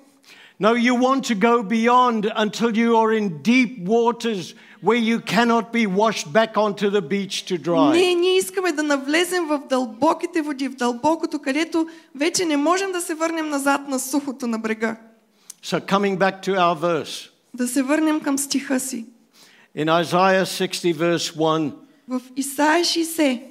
No, 0.61 0.71
you 0.87 0.93
want 0.93 1.21
to 1.31 1.35
go 1.35 1.63
beyond 1.63 2.21
until 2.45 2.69
you 2.81 2.95
are 3.01 3.11
in 3.19 3.25
deep 3.41 3.71
waters 3.85 4.53
where 4.85 5.03
you 5.11 5.19
cannot 5.19 5.65
be 5.71 5.87
washed 5.87 6.27
back 6.31 6.51
onto 6.57 6.89
the 6.89 7.01
beach 7.01 7.35
to 7.49 7.57
dry. 7.57 7.91
Не, 7.91 8.15
ние 8.15 8.37
искаме 8.37 8.71
да 8.71 8.83
навлезем 8.83 9.45
в 9.45 9.61
дълбоките 9.69 10.41
води, 10.41 10.67
в 10.67 10.75
дълбокото, 10.75 11.39
където 11.39 11.87
вече 12.15 12.45
не 12.45 12.57
можем 12.57 12.91
да 12.91 13.01
се 13.01 13.13
върнем 13.13 13.49
назад 13.49 13.81
на 13.87 13.99
сухото 13.99 14.47
на 14.47 14.59
брега. 14.59 14.95
So, 15.62 15.80
coming 15.80 16.16
back 16.18 16.42
to 16.42 16.54
our 16.56 16.74
verse, 16.80 17.30
Да 17.54 17.68
се 17.68 17.82
върнем 17.82 18.20
към 18.20 18.38
стиха 18.38 18.80
си. 18.80 19.04
in 19.76 19.88
Isaiah 20.04 20.44
60, 20.44 20.94
verse 20.94 21.36
1, 21.36 21.72
В 22.08 22.20
Исаия 22.36 22.84
60 22.84 23.42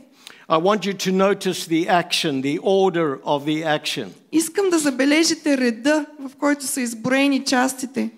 I 0.50 0.58
want 0.58 0.86
you 0.86 0.94
to 0.94 1.12
notice 1.12 1.68
the 1.68 1.88
action, 1.90 2.42
the 2.42 2.60
order 2.60 3.20
of 3.24 3.44
the 3.46 3.64
action. 3.80 4.08
искам 4.32 4.70
да 4.70 4.80
забележите 4.80 5.58
реда, 5.58 6.06
в 6.20 6.36
който 6.36 6.66
са 6.66 6.82
изброени 6.82 7.46
частите. 7.46 8.10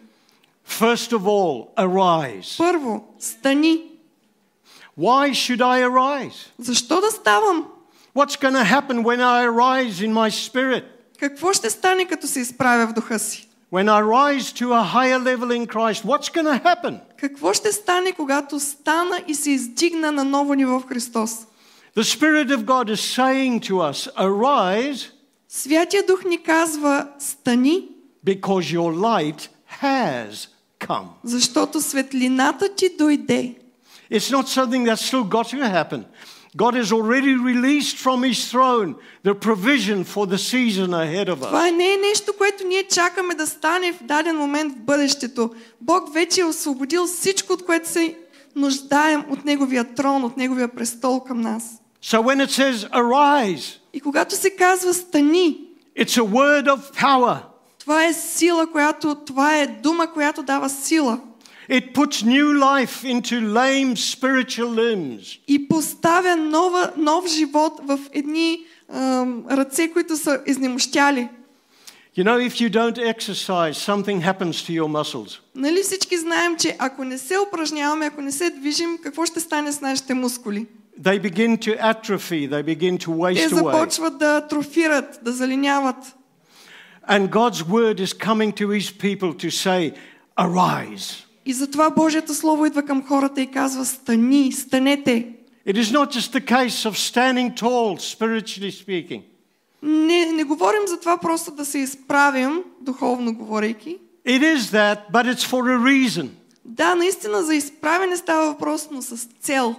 First 0.69 1.13
of 1.17 1.19
all, 1.21 1.67
arise. 1.77 2.57
Първо, 2.57 3.13
стани. 3.19 3.81
Why 4.99 5.31
should 5.31 5.59
I 5.59 5.87
arise? 5.89 6.35
Защо 6.59 7.01
да 7.01 7.11
ставам? 7.11 7.65
What's 8.15 8.41
going 8.41 8.53
to 8.53 8.63
happen 8.63 9.03
when 9.03 9.19
I 9.21 9.45
arise 9.47 9.93
in 10.07 10.13
my 10.13 10.29
spirit? 10.51 10.83
Какво 11.19 11.53
ще 11.53 11.69
стане, 11.69 12.05
като 12.05 12.27
се 12.27 12.39
изправя 12.39 12.87
в 12.87 12.93
духа 12.93 13.19
си? 13.19 13.47
When 13.73 13.87
I 13.87 14.01
rise 14.01 14.51
to 14.53 14.73
a 14.73 14.81
higher 14.81 15.19
level 15.19 15.51
in 15.51 15.67
Christ, 15.67 16.03
what's 16.03 16.29
going 16.29 16.45
to 16.45 16.57
happen? 16.63 16.99
Какво 17.17 17.53
ще 17.53 17.71
стане, 17.71 18.11
когато 18.11 18.59
стана 18.59 19.23
и 19.27 19.35
се 19.35 19.51
издигна 19.51 20.11
на 20.11 20.23
ново 20.23 20.53
ниво 20.53 20.79
в 20.79 20.85
Христос? 20.85 21.45
The 21.95 22.03
Spirit 22.03 22.49
of 22.51 22.65
God 22.65 22.89
is 22.89 23.01
saying 23.17 23.59
to 23.69 23.73
us, 23.91 24.07
arise 24.17 25.11
Святия 25.47 26.05
Дух 26.05 26.23
ни 26.25 26.43
казва, 26.43 27.07
стани, 27.19 27.87
because 28.25 28.73
your 28.73 28.93
light 28.93 29.49
has 29.81 30.47
come. 30.79 31.05
защото 31.23 31.81
светлината 31.81 32.75
ти 32.75 32.89
дойде. 32.97 33.55
It's 34.11 34.31
not 34.31 34.47
something 34.47 34.83
that's 34.83 35.01
still 35.01 35.23
got 35.23 35.47
to 35.49 35.61
happen. 35.61 36.05
God 36.56 36.74
has 36.74 36.92
already 36.92 37.34
released 37.34 37.96
from 37.98 38.22
His 38.22 38.38
throne 38.52 38.94
the 39.24 39.34
provision 39.34 40.04
for 40.04 40.26
the 40.26 40.38
season 40.38 40.90
ahead 40.94 41.28
of 41.28 41.38
us. 41.42 41.46
Това 41.46 41.70
не 41.70 41.92
е 41.92 41.96
нещо, 41.96 42.32
което 42.38 42.66
ние 42.66 42.82
чакаме 42.82 43.34
да 43.34 43.46
стане 43.46 43.92
в 43.92 44.02
даден 44.02 44.36
момент 44.36 44.72
в 44.74 44.80
бъдещето. 44.80 45.50
Бог 45.80 46.14
вече 46.14 46.40
е 46.40 46.44
освободил 46.44 47.06
всичко, 47.06 47.52
от 47.52 47.64
което 47.64 47.88
се 47.88 48.16
нуждаем 48.56 49.24
от 49.30 49.44
Неговия 49.44 49.94
трон, 49.94 50.24
от 50.24 50.36
Неговия 50.36 50.68
престол 50.68 51.20
към 51.20 51.40
нас. 51.40 51.80
So 52.02 52.20
when 52.22 52.46
it 52.46 52.50
says 52.50 52.90
arise, 52.90 53.78
И 53.92 54.00
когато 54.00 54.34
се 54.36 54.50
казва 54.50 54.94
стани, 54.94 55.60
it's 55.98 56.20
a 56.20 56.24
word 56.24 56.76
of 56.76 57.00
power. 57.02 57.36
това 57.78 58.04
е 58.04 58.12
сила, 58.12 58.66
която, 58.66 59.14
това 59.14 59.58
е 59.58 59.66
дума, 59.66 60.12
която 60.12 60.42
дава 60.42 60.68
сила. 60.70 61.20
It 61.69 61.93
puts 61.93 62.23
new 62.23 62.47
life 62.53 63.03
into 63.03 63.35
lame 63.41 63.95
spiritual 63.95 64.69
limbs. 64.69 65.39
И 65.47 65.67
поставя 65.67 66.35
нова, 66.35 66.91
нов 66.97 67.27
живот 67.27 67.79
в 67.83 67.99
едни 68.13 68.59
ам, 68.93 69.43
ръце, 69.51 69.91
които 69.91 70.17
са 70.17 70.39
изнемощяли. 70.47 71.29
You 72.17 72.23
know, 72.23 72.39
if 72.49 72.59
you 72.59 72.69
don't 72.69 72.97
exercise, 72.97 73.77
something 73.77 74.19
happens 74.21 74.55
to 74.65 74.71
your 74.73 74.87
muscles. 74.87 75.39
Нали 75.55 75.81
всички 75.83 76.17
знаем, 76.17 76.57
че 76.57 76.75
ако 76.79 77.03
не 77.03 77.17
се 77.17 77.37
упражняваме, 77.47 78.05
ако 78.05 78.21
не 78.21 78.31
се 78.31 78.49
движим, 78.49 78.97
какво 79.03 79.25
ще 79.25 79.39
стане 79.39 79.71
с 79.71 79.81
нашите 79.81 80.13
мускули? 80.13 80.65
They 81.01 81.19
begin 81.31 81.57
to 81.57 81.79
atrophy, 81.79 82.49
they 82.49 82.63
begin 82.63 82.97
to 82.97 83.05
Те 83.05 83.11
waste 83.11 83.49
away. 83.49 83.55
започват 83.55 84.17
да 84.17 84.37
атрофират, 84.37 85.19
да 85.23 85.31
залиняват. 85.31 85.95
And 87.09 87.29
God's 87.29 87.63
word 87.63 87.99
is 87.99 88.13
coming 88.13 88.51
to 88.53 88.67
His 88.67 88.91
people 88.91 89.33
to 89.43 89.49
say, 89.49 89.93
arise. 90.37 91.22
И 91.46 91.52
затова 91.52 91.90
Божието 91.90 92.34
Слово 92.34 92.66
идва 92.66 92.82
към 92.82 93.06
хората 93.06 93.40
и 93.40 93.46
казва, 93.46 93.84
стани, 93.84 94.52
станете. 94.52 95.28
It 95.66 95.76
is 95.76 95.92
not 95.92 96.10
just 96.12 96.32
the 96.32 96.44
case 96.44 96.84
of 96.90 96.94
standing 96.96 97.54
tall, 97.54 97.98
spiritually 97.98 98.70
speaking. 98.70 99.22
Не, 99.82 100.32
не 100.32 100.44
говорим 100.44 100.80
за 100.86 101.00
това 101.00 101.16
просто 101.16 101.50
да 101.50 101.64
се 101.64 101.78
изправим, 101.78 102.62
духовно 102.80 103.34
говорейки. 103.34 103.98
It 104.26 104.56
is 104.56 104.58
that, 104.58 104.98
but 105.12 105.34
it's 105.34 105.44
for 105.44 105.62
a 105.62 105.78
reason. 105.78 106.28
Да, 106.64 106.94
наистина 106.94 107.42
за 107.42 107.54
изправене 107.54 108.16
става 108.16 108.46
въпрос, 108.46 108.88
но 108.90 109.02
с 109.02 109.28
цел. 109.40 109.76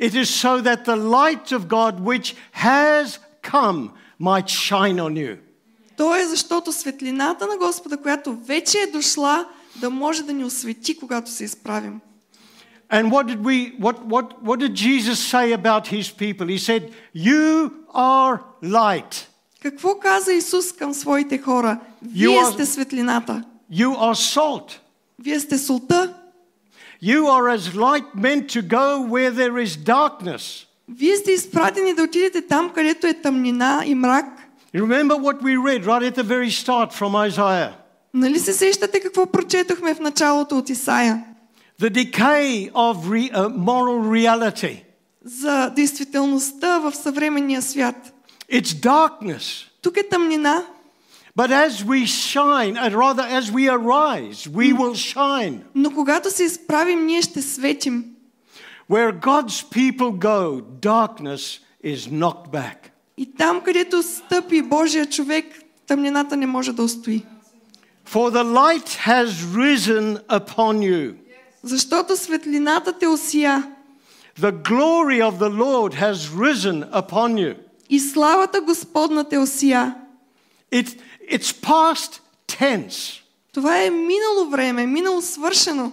It 0.00 0.14
is 0.14 0.24
so 0.24 0.62
that 0.62 0.84
the 0.84 0.96
light 0.96 1.52
of 1.52 1.68
God 1.68 2.00
which 2.00 2.34
has 2.54 3.18
come 3.52 3.90
might 4.20 4.48
shine 4.48 4.96
on 4.96 5.12
you. 5.14 5.38
То 5.96 6.16
е 6.16 6.26
защото 6.26 6.72
светлината 6.72 7.46
на 7.46 7.56
Господа, 7.56 7.96
която 7.96 8.36
вече 8.36 8.78
е 8.78 8.86
дошла, 8.86 9.46
да 9.75 9.89
може 9.89 10.23
да 10.23 10.33
ни 10.33 10.43
освети, 10.45 10.97
когато 10.97 11.31
се 11.31 11.43
изправим. 11.43 11.99
And 12.91 13.09
what 13.09 13.25
did 13.27 13.39
we 13.41 13.57
what 13.79 13.97
what 14.13 14.27
what 14.43 14.57
did 14.63 14.73
Jesus 14.73 15.17
say 15.33 15.47
about 15.61 15.83
his 15.87 16.07
people? 16.21 16.47
He 16.47 16.59
said, 16.69 16.81
"You 17.15 17.71
are 17.93 18.39
light." 18.63 19.27
Какво 19.61 19.99
каза 19.99 20.33
Исус 20.33 20.71
към 20.71 20.93
своите 20.93 21.37
хора? 21.37 21.79
Вие 22.01 22.27
You 22.27 22.31
are- 22.31 22.53
сте 22.53 22.65
светлината. 22.65 23.43
You 23.73 23.89
are 23.89 24.15
salt. 24.35 24.71
Вие 25.19 25.39
сте 25.39 25.57
солта. 25.57 26.13
You 27.03 27.21
are 27.27 27.57
as 27.57 27.73
light 27.75 28.05
meant 28.15 28.49
to 28.49 28.61
go 28.61 29.01
where 29.13 29.31
there 29.31 29.57
is 29.65 29.77
darkness. 29.77 30.65
Вие 30.89 31.15
сте 31.17 31.31
изпратени 31.31 31.93
да 31.93 32.03
отидете 32.03 32.41
там, 32.41 32.69
където 32.69 33.07
е 33.07 33.13
тъмнина 33.13 33.83
и 33.85 33.95
мрак. 33.95 34.25
You 34.75 34.81
remember 34.81 35.15
what 35.15 35.41
we 35.41 35.57
read 35.57 35.85
right 35.85 36.03
at 36.11 36.15
the 36.15 36.23
very 36.23 36.51
start 36.51 36.93
from 36.93 37.27
Isaiah? 37.27 37.73
Нали 38.14 38.38
се 38.38 38.52
сещате 38.52 39.00
какво 39.00 39.26
прочетохме 39.26 39.94
в 39.94 40.00
началото 40.00 40.58
от 40.58 40.70
Исаия? 40.70 41.24
The 41.80 41.90
decay 41.90 42.72
of 42.72 42.96
re- 43.06 43.32
uh, 43.32 43.56
moral 43.56 44.00
reality. 44.08 44.82
За 45.24 45.70
действителността 45.76 46.78
в 46.78 46.92
съвременния 46.94 47.62
свят. 47.62 48.12
It's 48.52 48.62
darkness. 48.82 49.66
Тук 49.82 49.96
е 49.96 50.08
тъмнина, 50.08 50.62
But 51.38 51.50
as 51.68 51.84
we 51.86 52.04
shine, 52.06 52.74
and 52.76 52.92
rather 52.94 53.26
as 53.40 53.44
we 53.50 53.64
arise, 53.78 54.46
we 54.50 54.74
will 54.76 54.94
shine. 55.14 55.54
но 55.74 55.90
когато 55.90 56.30
се 56.30 56.44
изправим, 56.44 57.06
ние 57.06 57.22
ще 57.22 57.42
светим. 57.42 58.04
Where 58.90 59.20
God's 59.20 59.64
people 59.74 60.12
go, 60.18 60.62
darkness 60.62 61.60
is 61.84 61.96
knocked 62.10 62.50
back. 62.52 62.76
И 63.16 63.34
там, 63.34 63.60
където 63.60 64.02
стъпи 64.02 64.62
Божия 64.62 65.06
човек, 65.06 65.44
тъмнината 65.86 66.36
не 66.36 66.46
може 66.46 66.72
да 66.72 66.82
устои. 66.82 67.22
For 68.05 68.31
the 68.31 68.43
light 68.43 68.89
has 68.89 69.43
risen 69.55 70.17
upon 70.29 70.81
you. 70.81 71.15
Защото 71.63 72.17
светлината 72.17 72.93
те 72.93 73.07
осия 73.07 73.71
The 74.39 74.51
glory 74.51 75.21
of 75.21 75.39
the 75.39 75.49
Lord 75.49 75.93
has 75.93 76.29
risen 76.29 76.89
upon 76.91 77.33
you. 77.33 77.55
и 77.89 77.99
славата 77.99 78.61
Господна 78.61 79.23
те 79.23 79.37
осия. 79.37 79.95
It, 80.73 80.99
it's 81.31 81.65
past 81.65 82.21
tense. 82.47 83.21
Това 83.53 83.81
е 83.81 83.89
минало 83.89 84.49
време, 84.49 84.85
минало 84.85 85.21
свършено. 85.21 85.91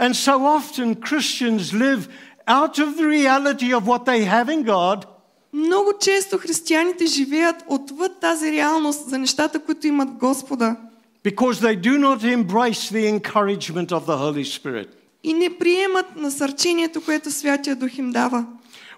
And 0.00 0.14
so 0.14 0.38
often 0.38 0.94
Christians 0.96 1.72
live 1.72 2.08
out 2.46 2.78
of 2.78 2.96
the 2.96 3.06
reality 3.06 3.72
of 3.72 3.86
what 3.86 4.04
they 4.04 4.24
have 4.24 4.48
in 4.48 4.64
God 4.64 5.04
Много 5.52 5.92
често 6.00 6.38
християните 6.38 7.06
живеят 7.06 7.56
отвъд 7.68 8.20
тази 8.20 8.52
реалност 8.52 9.08
за 9.08 9.18
нещата, 9.18 9.58
които 9.58 9.86
имат 9.86 10.10
Господа. 10.10 10.76
because 11.22 11.60
they 11.60 11.76
do 11.76 11.98
not 11.98 12.22
embrace 12.24 12.90
the 12.90 13.06
encouragement 13.08 13.92
of 13.92 14.06
the 14.06 14.16
Holy 14.16 14.44
Spirit. 14.44 14.88
И 15.22 15.34
не 15.34 15.58
приемат 15.58 16.16
насърчението, 16.16 17.00
което 17.04 17.30
Святия 17.30 17.76
Дух 17.76 17.98
им 17.98 18.10
дава. 18.10 18.46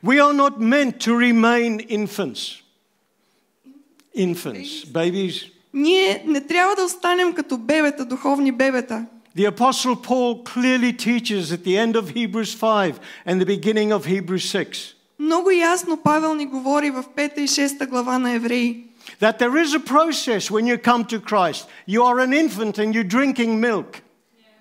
We 0.04 0.20
are 0.20 0.32
not 0.32 0.58
meant 0.58 0.98
to 1.00 1.16
remain 1.16 1.88
infants. 1.88 2.62
Infants, 4.18 4.86
babies. 4.86 5.50
Ние 5.74 6.24
не 6.26 6.40
трябва 6.40 6.74
да 6.74 6.84
останем 6.84 7.32
като 7.32 7.58
бебета, 7.58 8.04
духовни 8.04 8.52
бебета. 8.52 9.06
The 9.36 9.50
Apostle 9.50 9.96
Paul 9.96 10.42
clearly 10.44 10.92
teaches 10.92 11.52
at 11.52 11.62
the 11.64 11.76
end 11.76 11.94
of 11.94 12.14
Hebrews 12.14 12.54
5 12.54 12.98
and 13.26 13.38
the 13.40 13.44
beginning 13.44 13.92
of 13.92 14.06
Hebrews 14.06 14.44
6 14.44 14.94
Много 15.18 15.50
ясно 15.50 15.96
Павел 15.96 16.34
ни 16.34 16.46
говори 16.46 16.90
в 16.90 17.04
5 17.16 17.38
и 17.38 17.48
6 17.48 17.86
глава 17.86 18.18
на 18.18 18.32
Евреи, 18.32 18.84
that 19.20 19.38
there 19.38 19.56
is 19.64 19.74
a 19.74 19.80
process 19.80 20.50
when 20.50 20.66
you 20.66 20.78
come 20.78 21.04
to 21.04 21.20
Christ. 21.20 21.68
You 21.86 22.02
are 22.02 22.20
an 22.20 22.32
infant 22.32 22.78
and 22.78 22.94
you're 22.94 23.10
drinking 23.16 23.60
milk. 23.60 24.02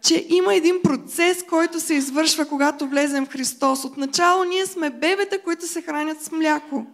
че 0.02 0.26
има 0.30 0.56
един 0.56 0.76
процес, 0.84 1.44
който 1.50 1.80
се 1.80 1.94
извършва, 1.94 2.46
когато 2.46 2.88
влезем 2.88 3.26
в 3.26 3.30
Христос. 3.30 3.86
Отначало 3.86 4.44
ние 4.44 4.66
сме 4.66 4.90
бебета, 4.90 5.40
които 5.44 5.68
се 5.68 5.82
хранят 5.82 6.22
с 6.22 6.32
мляко. 6.32 6.86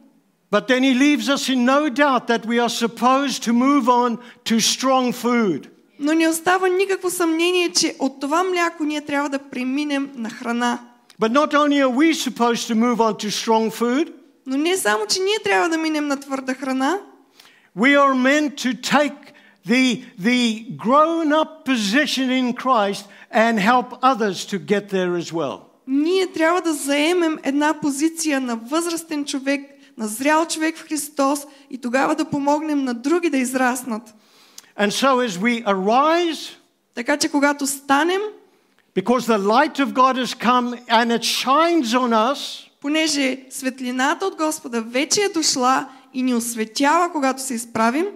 But 0.51 0.67
then 0.67 0.81
he 0.83 0.93
leaves 0.93 1.29
us 1.29 1.49
in 1.55 1.65
no 1.65 1.89
doubt 1.89 2.27
that 2.27 2.45
we 2.45 2.59
are 2.59 2.87
supposed 2.87 3.43
to 3.47 3.53
move 3.53 3.85
on 3.87 4.17
to 4.45 4.55
strong 4.59 5.13
food. 5.13 5.67
Но 5.99 6.13
не 6.13 6.27
остава 6.27 6.67
никакво 6.67 7.09
съмнение, 7.09 7.69
че 7.69 7.95
от 7.99 8.19
това 8.19 8.43
мляко 8.43 8.83
ние 8.83 9.01
трябва 9.01 9.29
да 9.29 9.39
преминем 9.39 10.11
на 10.15 10.29
храна. 10.29 10.79
But 11.21 11.31
not 11.31 11.53
only 11.53 11.85
are 11.85 11.95
we 11.95 12.29
supposed 12.29 12.73
to 12.73 12.75
move 12.75 12.97
on 12.97 13.13
to 13.13 13.29
strong 13.29 13.71
food, 13.71 14.11
Но 14.45 14.57
не 14.57 14.77
само, 14.77 15.05
че 15.05 15.19
ние 15.19 15.39
трябва 15.43 15.69
да 15.69 15.77
минем 15.77 16.07
на 16.07 16.19
твърда 16.19 16.53
храна, 16.53 16.97
we 17.75 17.95
are 17.95 18.13
meant 18.13 18.57
to 18.57 18.73
take 18.73 19.33
the, 19.65 20.03
the 20.19 20.65
grown 20.75 21.31
up 21.31 21.65
position 21.65 22.29
in 22.29 22.53
Christ 22.53 23.05
and 23.31 23.59
help 23.59 23.97
others 24.01 24.45
to 24.45 24.57
get 24.57 24.89
there 24.89 25.15
as 25.15 25.31
well. 25.31 25.59
ние 25.87 26.27
трябва 26.27 26.61
да 26.61 26.73
заемем 26.73 27.39
една 27.43 27.73
позиция 27.81 28.41
на 28.41 28.55
възрастен 28.55 29.25
човек, 29.25 29.61
на 29.97 30.07
зрял 30.07 30.45
човек 30.45 30.77
в 30.77 30.87
Христос 30.87 31.39
и 31.69 31.77
тогава 31.77 32.15
да 32.15 32.25
помогнем 32.25 32.83
на 32.83 32.93
други 32.93 33.29
да 33.29 33.37
израснат. 33.37 34.13
And 34.79 34.91
so 34.91 35.27
as 35.27 35.37
we 35.37 35.63
arise, 35.65 36.57
Така 36.95 37.17
че 37.17 37.29
когато 37.29 37.67
станем, 37.67 38.21
because 38.95 39.25
the 39.27 39.37
light 39.37 39.79
of 39.79 39.93
God 39.93 40.17
has 40.17 40.33
come 40.33 40.75
and 40.87 41.11
it 41.11 41.23
shines 41.23 41.93
on 41.93 42.13
us, 42.13 42.67
понеже 42.81 43.45
светлината 43.49 44.25
от 44.25 44.35
Господа 44.35 44.81
вече 44.81 45.21
е 45.21 45.29
дошла 45.29 45.89
и 46.16 46.22
ни 46.22 46.34
осветява, 46.34 47.12
когато 47.12 47.42
се 47.42 47.54
изправим, 47.54 48.06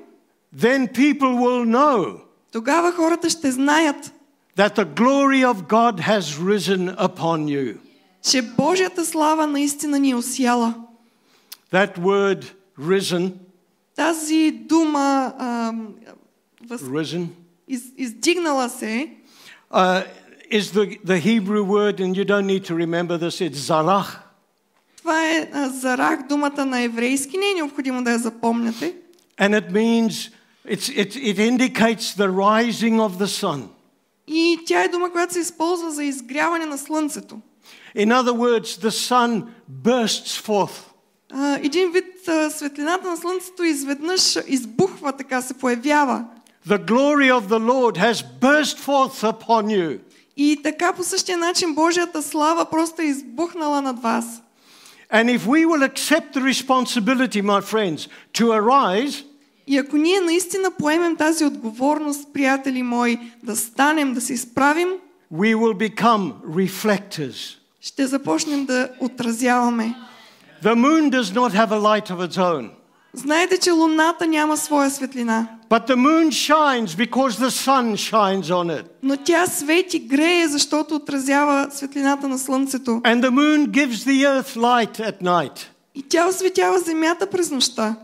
then 0.57 0.93
people 0.93 1.35
will 1.37 1.77
know 1.77 2.21
тогава 2.53 2.93
хората 2.93 3.31
ще 3.31 3.51
знаят, 3.53 4.13
that 4.57 4.77
the 4.77 4.85
glory 4.85 5.45
of 5.55 5.57
God 5.69 6.01
has 6.01 6.39
risen 6.39 6.97
upon 6.97 7.45
you. 7.45 7.77
че 8.31 8.43
Божията 8.43 9.05
слава 9.07 9.47
наистина 9.47 9.99
ни 9.99 10.11
е 10.11 10.15
осяла. 10.15 10.75
That 11.73 11.99
word 11.99 12.45
risen, 12.81 13.33
Тази 13.97 14.51
дума 14.51 15.35
ам, 15.39 15.89
въз, 16.67 16.83
risen, 16.83 17.27
из, 17.69 17.83
издигнала 17.97 18.69
се 18.69 19.11
uh, 19.73 20.05
is 20.53 20.63
the, 20.63 20.99
the 21.05 21.19
Hebrew 21.19 21.65
word, 21.65 22.01
and 22.01 22.17
you 22.17 22.25
don't 22.25 22.47
need 22.47 22.65
to 22.65 22.75
remember 22.75 23.19
this, 23.19 23.41
it's 23.41 23.59
zarach. 23.71 24.30
Това 25.11 25.31
е 25.31 25.49
а, 25.53 25.69
зарах, 25.69 26.23
думата 26.29 26.65
на 26.65 26.81
еврейски. 26.81 27.39
Не 27.39 27.51
е 27.51 27.55
необходимо 27.55 28.05
да 28.05 28.11
я 28.11 28.19
запомняте. 28.19 28.95
And 29.39 29.61
it 29.61 29.73
means, 29.73 30.31
it's, 30.69 30.89
it, 30.89 31.17
it 31.17 31.39
indicates 31.39 32.15
the 32.15 32.29
rising 32.29 32.97
of 33.01 33.19
the 33.19 33.27
sun. 33.27 33.63
И 34.27 34.59
тя 34.67 34.83
е 34.83 34.89
дума, 34.89 35.13
която 35.13 35.35
се 35.35 35.41
използва 35.41 35.91
за 35.91 36.05
изгряване 36.05 36.67
на 36.67 36.79
слънцето. 36.79 37.39
In 37.97 38.09
other 38.23 38.33
words, 38.33 38.65
the 38.65 38.91
sun 38.91 39.43
bursts 39.85 40.47
forth. 40.47 40.83
А, 41.33 41.59
един 41.63 41.91
вид 41.91 42.29
а, 42.29 42.51
светлината 42.51 43.11
на 43.11 43.17
слънцето 43.17 43.65
изведнъж 43.65 44.39
избухва, 44.47 45.13
така 45.13 45.43
се 45.43 45.55
появява. 45.55 46.25
The 46.69 46.85
glory 46.85 47.41
of 47.41 47.49
the 47.49 47.61
Lord 47.73 47.97
has 47.97 48.25
burst 48.41 48.79
forth 48.79 49.33
upon 49.33 49.65
you. 49.67 49.99
И 50.37 50.61
така 50.63 50.93
по 50.93 51.03
същия 51.03 51.39
начин 51.39 51.75
Божията 51.75 52.23
слава 52.23 52.65
просто 52.65 53.03
е 53.03 53.05
избухнала 53.05 53.83
над 53.83 54.03
вас. 54.03 54.43
And 55.12 55.30
if 55.30 55.46
we 55.48 55.66
will 55.66 55.84
accept 55.84 56.34
the 56.34 56.42
responsibility, 56.42 57.42
my 57.42 57.62
friends, 57.62 58.08
to 58.34 58.46
arise, 58.52 59.24
И 59.68 59.78
ако 59.78 59.98
ние 59.98 60.20
наистина 60.22 60.72
поемем 60.80 61.16
тази 61.16 61.46
отговорност, 61.46 62.34
приятели 62.34 62.84
мои, 62.84 63.18
да 63.44 63.56
станем, 63.56 64.14
да 64.14 64.22
се 64.22 64.34
изправим, 64.34 64.88
we 65.34 65.56
will 65.56 65.90
become 65.90 66.34
reflectors. 66.46 67.56
ще 67.82 68.08
започнем 68.08 68.66
да 68.66 68.90
отразяваме. 69.00 69.96
The 70.64 70.76
moon 70.76 71.10
does 71.12 71.34
not 71.34 71.52
have 71.54 71.72
a 71.72 71.80
light 71.80 72.10
of 72.10 72.30
its 72.30 72.38
own, 72.38 72.70
Знаете, 73.15 73.59
че 73.59 73.71
луната 73.71 74.27
няма 74.27 74.57
своя 74.57 74.91
светлина, 74.91 75.49
but 75.71 75.87
the 75.89 75.97
moon 75.97 76.31
shines 76.31 76.95
because 76.97 77.39
the 77.39 77.51
sun 77.51 77.97
shines 77.97 78.51
on 78.51 78.81
it. 78.81 78.85
но 79.03 79.17
тя 79.17 79.47
свети, 79.47 79.99
грее, 79.99 80.49
защото 80.49 80.95
отразява 80.95 81.69
светлината 81.71 82.29
на 82.29 82.39
слънцето. 82.39 82.91
And 82.91 83.23
the 83.23 83.31
moon 83.31 83.67
gives 83.67 84.05
the 84.07 84.25
earth 84.25 84.57
light 84.57 85.01
at 85.01 85.23
night. 85.23 85.67
И 85.95 86.03
тя 86.03 86.29
осветява 86.29 86.79
земята 86.79 87.27
през 87.27 87.51
нощта. 87.51 87.97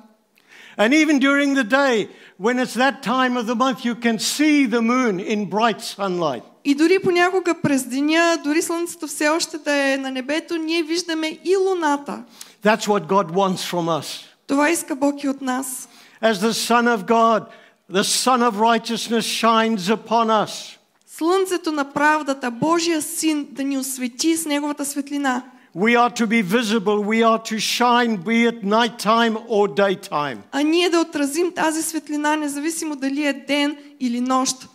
And 0.79 0.93
even 0.93 1.19
during 1.19 1.55
the 1.55 1.65
day, 1.65 2.09
when 2.41 2.59
it's 2.59 2.75
that 2.75 3.03
time 3.03 3.37
of 3.37 3.47
the 3.47 3.55
month, 3.55 3.85
you 3.85 3.95
can 3.95 4.19
see 4.19 4.67
the 4.67 4.83
moon 4.83 5.21
in 5.21 5.49
bright 5.51 5.81
sunlight. 5.81 6.43
И 6.65 6.75
дори 6.75 6.99
понякога 6.99 7.55
през 7.63 7.85
деня, 7.87 8.39
дори 8.45 8.63
слънцето 8.63 9.07
все 9.07 9.29
още 9.29 9.59
да 9.59 9.73
е 9.73 9.97
на 9.97 10.11
небето, 10.11 10.57
ние 10.57 10.83
виждаме 10.83 11.39
и 11.45 11.57
луната. 11.57 12.23
That's 12.65 12.87
what 12.87 13.07
God 13.07 13.33
wants 13.33 13.73
from 13.73 14.01
us. 14.01 14.07
Това 14.47 14.71
иска 14.71 14.97
Бог 14.97 15.25
и 15.25 15.29
от 15.29 15.41
нас. 15.41 15.89
As 16.23 16.35
the 16.35 16.53
Son 16.53 16.97
of 16.97 17.05
God, 17.05 17.47
the 17.93 18.05
Sun 18.05 18.43
of 18.51 18.59
righteousness 18.61 19.25
shines 19.43 19.79
upon 19.79 20.47
us. 20.47 20.77
Слънцето 21.07 21.73
на 21.73 21.93
правдата, 21.93 22.51
Божия 22.51 23.03
син 23.03 23.49
да 23.51 23.65
ни 23.65 23.79
освети 23.79 24.37
с 24.37 24.47
неговата 24.47 24.85
светлина. 24.85 25.43
We 25.77 25.95
are 25.95 26.11
to 26.21 26.27
be 26.27 26.43
visible, 26.43 27.05
we 27.05 27.23
are 27.23 27.43
to 27.51 27.59
shine, 27.59 28.25
be 28.25 28.51
it 28.51 28.65
night 28.65 28.99
time 28.99 29.37
or 29.49 29.75
daytime. 29.75 30.39
А 30.53 30.63
ние 30.63 30.91
да 30.91 31.01
отразим 31.01 31.53
тази 31.53 31.83
светлина, 31.83 32.37
независимо 32.37 32.97
дали 32.97 33.27
е 33.27 33.33
ден 33.33 33.77
или 34.01 34.21
нощ. 34.21 34.69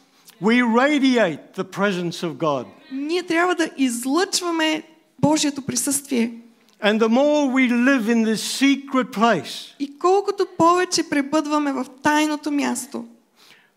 We 0.43 0.63
radiate 0.63 1.39
the 1.57 1.63
presence 1.63 2.11
of 2.11 2.33
God. 2.33 2.65
Ние 2.91 3.23
трябва 3.23 3.55
да 3.55 3.69
излъчваме 3.77 4.83
Божието 5.19 5.61
присъствие. 5.61 6.40
And 6.82 7.00
the 7.00 7.08
more 7.08 7.48
we 7.54 7.68
live 7.68 8.08
in 8.08 8.24
this 8.24 8.42
secret 8.64 9.10
place, 9.12 9.74
И 9.78 9.98
колкото 9.98 10.46
повече 10.58 11.08
пребъдваме 11.10 11.72
в 11.72 11.86
тайното 12.02 12.50
място, 12.52 13.04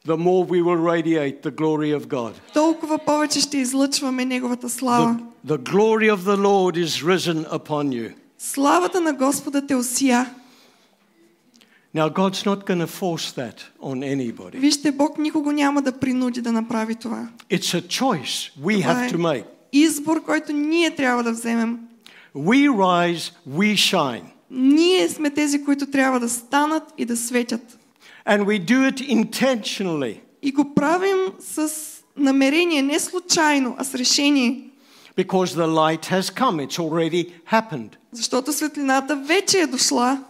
the 0.08 0.18
more 0.18 0.48
we 0.50 0.62
will 0.64 0.82
radiate 0.82 1.44
the 1.44 1.52
glory 1.56 2.00
of 2.00 2.08
God. 2.08 2.32
толкова 2.54 2.98
повече 2.98 3.40
ще 3.42 3.58
излъчваме 3.58 4.26
Неговата 4.26 4.68
The, 4.70 4.72
слава. 4.72 5.20
the 5.48 5.58
glory 5.58 6.16
of 6.16 6.18
the 6.18 6.38
Lord 6.38 6.86
is 6.86 7.04
risen 7.06 7.46
upon 7.46 7.90
you. 7.90 8.14
Славата 8.38 9.02
на 9.02 9.14
Господа 9.14 9.68
те 9.68 9.76
осия. 9.76 10.34
Now, 11.96 12.08
God's 12.10 12.46
not 12.46 12.66
going 12.68 12.82
to 12.86 12.88
force 12.88 13.32
that 13.32 13.58
on 13.82 14.04
anybody. 14.18 14.58
Вижте, 14.60 14.92
Бог 14.92 15.18
никого 15.18 15.52
няма 15.52 15.82
да 15.82 15.92
принуди 15.92 16.42
да 16.42 16.52
направи 16.52 16.96
това. 16.96 17.28
It's 17.52 17.82
a 17.82 17.88
choice 17.88 18.52
we 18.62 18.82
Това 18.82 18.94
have 18.94 19.08
е 19.08 19.10
to 19.10 19.18
make. 19.18 19.44
избор, 19.72 20.24
който 20.24 20.54
ние 20.54 20.96
трябва 20.96 21.24
да 21.24 21.32
вземем. 21.32 21.80
We 22.36 22.68
rise, 22.70 23.32
we 23.50 23.76
shine. 23.76 24.24
Ние 24.52 25.10
сме 25.10 25.30
тези, 25.30 25.64
които 25.64 25.86
трябва 25.92 26.20
да 26.20 26.30
станат 26.30 26.84
и 26.98 27.06
да 27.06 27.18
светят. 27.18 27.80
And 28.28 28.44
we 28.46 28.60
do 28.66 28.92
it 28.92 29.10
intentionally 29.10 30.18
И 30.42 30.52
го 30.52 30.74
правим 30.76 31.18
с 31.40 31.70
намерение, 32.18 32.82
не 32.82 33.00
случайно, 33.00 33.76
а 33.78 33.84
с 33.84 33.96
решение. 33.96 34.62
because 35.18 35.54
the 35.56 35.68
light 35.68 36.06
has 36.06 36.30
come. 36.30 36.60
It's 36.60 36.80
already 36.80 37.32
happened. 37.52 37.90
Защото 38.12 38.54
светлината 38.54 39.16
вече 39.16 39.58
е 39.60 39.68
дошла. 39.68 40.24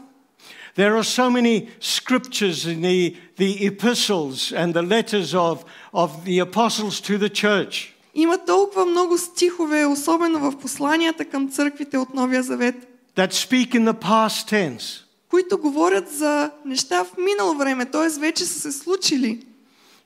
There 0.77 0.95
are 0.97 1.03
so 1.03 1.29
many 1.29 1.67
scriptures 1.81 2.65
in 2.65 2.81
the, 2.81 3.15
the 3.37 3.51
epistles 3.71 4.51
and 4.53 4.73
the 4.73 4.83
letters 4.95 5.33
of, 5.33 5.57
of 5.93 6.09
the 6.25 6.39
apostles 6.39 7.01
to 7.01 7.17
the 7.17 7.29
church 7.29 7.92
Има 8.14 8.38
толкова 8.38 8.86
много 8.86 9.18
стихове, 9.18 9.86
особено 9.86 10.38
в 10.38 10.58
посланията 10.58 11.24
към 11.24 11.48
църквите 11.48 11.98
от 11.98 12.14
Новия 12.14 12.42
Завет, 12.42 12.74
that 13.16 13.32
speak 13.32 13.74
in 13.74 13.92
the 13.92 14.02
past 14.02 14.50
tense. 14.50 15.04
които 15.30 15.58
говорят 15.58 16.10
за 16.10 16.50
неща 16.64 17.04
в 17.04 17.16
минало 17.18 17.54
време, 17.54 17.86
т.е. 17.86 18.20
вече 18.20 18.44
са 18.44 18.60
се 18.60 18.72
случили. 18.72 19.46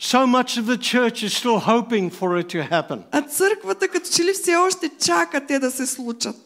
So 0.00 0.26
much 0.26 0.60
of 0.60 0.64
the 0.64 0.78
church 0.78 1.24
is 1.26 1.32
still 1.40 1.58
hoping 1.58 2.10
for 2.10 2.42
it 2.42 2.46
to 2.54 2.70
happen. 2.70 2.98
А 3.12 3.22
църквата 3.22 3.88
като 3.88 4.10
че 4.10 4.24
ли 4.24 4.32
все 4.32 4.56
още 4.56 4.90
чака 5.04 5.46
те 5.46 5.58
да 5.58 5.70
се 5.70 5.86
случат. 5.86 6.36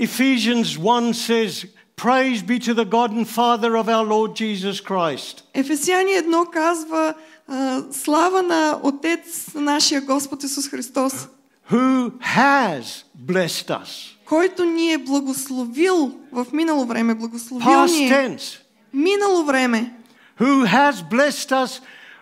Ephesians 0.00 0.64
1 0.64 1.12
says, 1.12 1.68
Praise 1.95 2.41
be 2.41 2.59
to 2.59 2.73
the 2.73 2.85
God 2.85 3.11
and 3.11 3.27
Father 3.27 3.75
of 3.75 3.87
our 3.89 4.05
Lord 4.05 4.33
Jesus 4.35 4.79
Christ. 4.81 5.43
Ефесяни 5.53 6.11
1 6.11 6.49
казва 6.51 7.13
а, 7.47 7.81
слава 7.91 8.41
на 8.41 8.79
Отец 8.83 9.53
на 9.53 9.61
нашия 9.61 10.01
Господ 10.01 10.43
Исус 10.43 10.67
Христос, 10.69 11.27
who 11.71 12.11
has 12.19 13.03
blessed 13.25 13.69
us. 13.69 14.15
който 14.25 14.65
ни 14.65 14.93
е 14.93 14.97
благословил 14.97 16.11
в 16.31 16.47
минало 16.53 16.85
време, 16.85 17.15
благословил 17.15 17.67
Past 17.67 17.91
ни 17.99 18.07
е 18.07 18.11
tense. 18.11 18.57
минало 18.93 19.43
време, 19.45 19.93
Who 20.39 20.65
has 20.65 20.93
blessed 21.11 21.51
us 21.51 21.81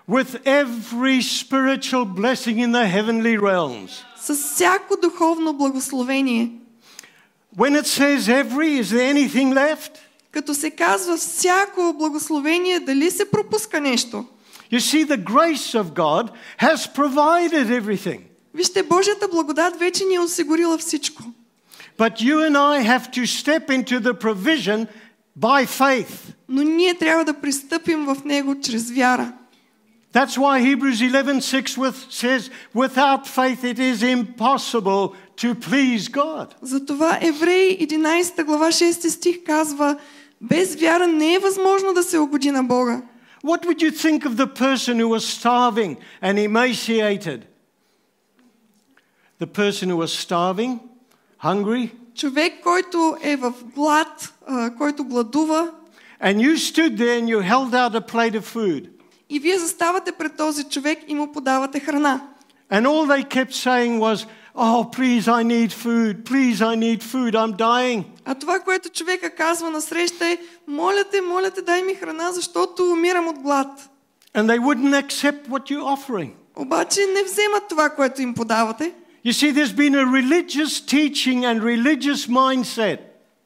with 0.09 0.41
every 0.45 1.21
spiritual 1.21 2.05
blessing 2.05 2.57
in 2.59 2.71
the 2.71 2.87
heavenly 2.87 3.37
realms. 3.37 3.89
с 4.19 4.33
всяко 4.33 4.97
духовно 5.01 5.53
благословение. 5.53 6.51
When 7.57 7.75
it 7.75 7.87
says 7.87 8.29
every, 8.29 8.79
is 8.79 8.91
there 8.91 9.13
anything 9.13 9.53
left? 9.53 9.91
Като 10.31 10.53
се 10.53 10.71
казва 10.71 11.17
всяко 11.17 11.95
благословение, 11.97 12.79
дали 12.79 13.11
се 13.11 13.31
пропуска 13.31 13.81
нещо? 13.81 14.25
You 14.71 14.79
see, 14.79 15.05
the 15.05 15.23
grace 15.23 15.75
of 15.75 15.93
God 15.93 16.31
has 16.59 16.87
provided 16.95 17.81
everything. 17.81 18.19
Вижте, 18.53 18.83
Божията 18.83 19.27
благодат 19.27 19.79
вече 19.79 20.05
ни 20.05 20.15
е 20.15 20.19
осигурила 20.19 20.77
всичко. 20.77 21.23
But 21.97 22.21
you 22.21 22.35
and 22.47 22.55
I 22.55 22.83
have 22.83 23.11
to 23.11 23.25
step 23.25 23.69
into 23.69 23.99
the 23.99 24.13
provision 24.13 24.87
by 25.39 25.65
faith. 25.65 26.33
Но 26.49 26.63
ние 26.63 26.93
трябва 26.93 27.25
да 27.25 27.33
пристъпим 27.33 28.05
в 28.05 28.17
него 28.25 28.61
чрез 28.61 28.91
вяра. 28.91 29.33
That's 30.13 30.37
why 30.37 30.61
Hebrews 30.61 30.99
11:6 31.11 31.77
with, 31.77 31.97
says, 32.09 32.49
without 32.73 33.27
faith 33.27 33.63
it 33.63 33.79
is 33.79 33.97
impossible 34.01 35.13
to 35.41 35.55
please 35.55 36.09
God. 36.11 36.47
Затова 36.61 37.19
Евреи 37.21 37.87
11 37.87 38.43
глава 38.43 38.67
6 38.67 39.09
стих 39.09 39.43
казва 39.45 39.97
без 40.41 40.75
вяра 40.75 41.07
не 41.07 41.33
е 41.33 41.39
възможно 41.39 41.93
да 41.93 42.03
се 42.03 42.19
угоди 42.19 42.51
на 42.51 42.63
Бога. 42.63 43.01
What 43.43 43.65
would 43.65 43.81
you 43.81 43.91
think 43.91 44.25
of 44.25 44.35
the 44.35 44.47
person 44.47 44.97
who 44.99 45.07
was 45.07 45.23
starving 45.25 45.97
and 46.21 46.37
emaciated? 46.39 47.39
The 49.39 49.47
person 49.47 49.89
who 49.89 49.97
was 49.97 50.11
starving, 50.27 50.79
hungry, 51.43 51.91
Човек, 52.15 52.53
който 52.63 53.17
е 53.21 53.35
в 53.35 53.53
глад, 53.75 54.33
а, 54.47 54.75
който 54.75 55.03
гладува 55.03 55.71
and 56.21 56.41
you 56.41 56.57
stood 56.57 56.97
there 56.97 57.19
and 57.19 57.29
you 57.29 57.41
held 57.41 57.73
out 57.75 57.95
a 57.95 58.01
plate 58.01 58.35
of 58.35 58.43
food. 58.55 58.89
и 59.29 59.39
вие 59.39 59.57
заставате 59.57 60.11
пред 60.11 60.37
този 60.37 60.63
човек 60.63 60.99
и 61.07 61.15
му 61.15 61.31
подавате 61.31 61.79
храна. 61.79 62.21
And 62.71 62.85
all 62.85 63.05
they 63.05 63.23
kept 63.23 63.53
saying 63.53 63.99
was, 63.99 64.27
Oh, 64.55 64.89
please, 64.91 65.27
I 65.27 65.43
need 65.43 65.71
food. 65.71 66.25
Please, 66.25 66.61
I 66.61 66.75
need 66.75 67.03
food. 67.03 67.35
I'm 67.35 67.55
dying. 67.55 68.03
А 68.25 68.35
това, 68.35 68.59
което 68.59 68.89
човека 68.89 69.29
казва 69.29 69.69
насреща 69.69 70.25
е 70.25 70.37
моля 70.67 71.03
те, 71.11 71.21
моля 71.21 71.51
те, 71.51 71.61
дай 71.61 71.83
ми 71.83 71.95
храна, 71.95 72.31
защото 72.31 72.83
умирам 72.83 73.27
от 73.27 73.39
глад. 73.39 73.89
And 74.35 74.45
they 74.47 74.59
wouldn't 74.59 75.05
accept 75.05 75.49
what 75.49 75.71
you're 75.71 75.97
offering. 75.97 76.29
Обаче 76.55 76.99
не 77.15 77.23
вземат 77.23 77.63
това, 77.69 77.89
което 77.89 78.21
им 78.21 78.33
подавате. 78.33 78.91
You 79.25 79.33
see, 79.33 79.51
there's 79.51 79.75
been 79.75 79.95
a 79.95 80.05
religious 80.05 80.79
teaching 80.79 81.39
and 81.45 81.61
religious 81.61 82.27
mindset 82.27 82.99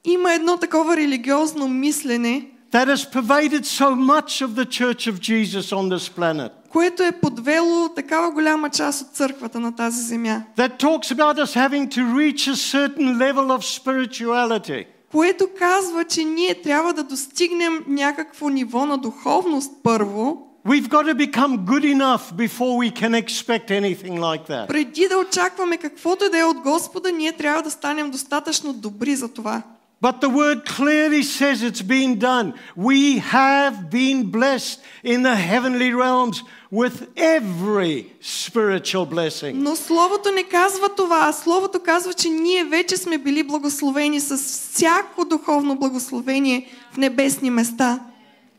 Има 0.04 0.34
едно 0.34 0.58
такова 0.58 0.98
религиозно 0.98 1.68
мислене, 1.68 2.48
that 2.72 2.88
has 2.88 3.06
pervaded 3.06 3.66
so 3.66 3.96
much 3.96 4.42
of 4.42 4.56
the 4.56 4.66
church 4.66 5.08
of 5.08 5.20
Jesus 5.20 5.72
on 5.72 5.90
this 5.90 6.10
planet. 6.10 6.52
Което 6.77 7.03
е 7.03 7.13
подвело 7.13 7.89
такава 7.89 8.31
голяма 8.31 8.71
част 8.71 9.03
от 9.03 9.09
църквата 9.17 9.61
на 9.61 9.75
тази 9.77 10.03
земя. 10.03 10.43
That 10.57 10.83
talks 10.83 11.15
about 11.15 11.45
us 11.45 11.69
having 11.69 11.89
to 11.89 12.15
reach 12.15 12.49
a 12.49 12.57
certain 12.57 13.17
level 13.17 13.47
of 13.59 13.81
spirituality. 13.81 14.87
Което 15.11 15.49
казва, 15.59 16.05
че 16.05 16.25
ние 16.25 16.63
трябва 16.63 16.93
да 16.93 17.05
достигнем 17.05 17.85
някакво 17.89 18.49
ниво 18.49 18.87
на 18.87 18.99
духовност 18.99 19.73
първо, 19.83 20.43
We've 20.67 20.89
got 20.89 21.05
to 21.13 21.31
become 21.31 21.59
good 21.59 21.85
enough 21.97 22.23
before 22.37 22.77
we 22.85 22.91
can 23.01 23.25
expect 23.25 23.71
anything 23.71 24.19
like 24.19 24.49
that. 24.49 24.69
преди 24.69 25.09
да 25.09 25.19
очакваме 25.19 25.77
каквото 25.77 26.25
и 26.25 26.31
да 26.31 26.39
е 26.39 26.45
от 26.45 26.57
Господа, 26.57 27.13
ние 27.13 27.33
трябва 27.33 27.63
да 27.63 27.71
станем 27.71 28.11
достатъчно 28.11 28.73
добри 28.73 29.17
за 29.17 29.29
това. 29.29 29.63
But 30.02 30.20
the 30.20 30.30
word 30.30 30.66
clearly 30.66 31.22
says 31.22 31.62
it's 31.62 31.84
been 31.84 32.18
done. 32.18 32.56
We 32.76 33.20
have 33.20 33.92
been 33.92 34.32
blessed 34.32 34.82
in 35.04 35.22
the 35.22 35.36
heavenly 35.36 35.94
realms 35.94 36.42
with 36.72 37.08
every 37.16 38.08
spiritual 38.20 39.06
blessing. 39.06 39.54
Но 39.54 39.76
Словото 39.76 40.32
не 40.32 40.44
казва 40.44 40.90
това, 40.96 41.20
а 41.30 41.34
Словото 41.34 41.80
казва, 41.80 42.14
че 42.14 42.30
ние 42.30 42.64
вече 42.64 42.98
сме 42.98 43.18
били 43.18 43.44
благословени 43.44 44.20
с 44.20 44.38
всяко 44.38 45.26
духовно 45.26 45.76
благословение 45.76 46.68
в 46.94 46.98
небесни 46.98 47.50
места. 47.50 48.00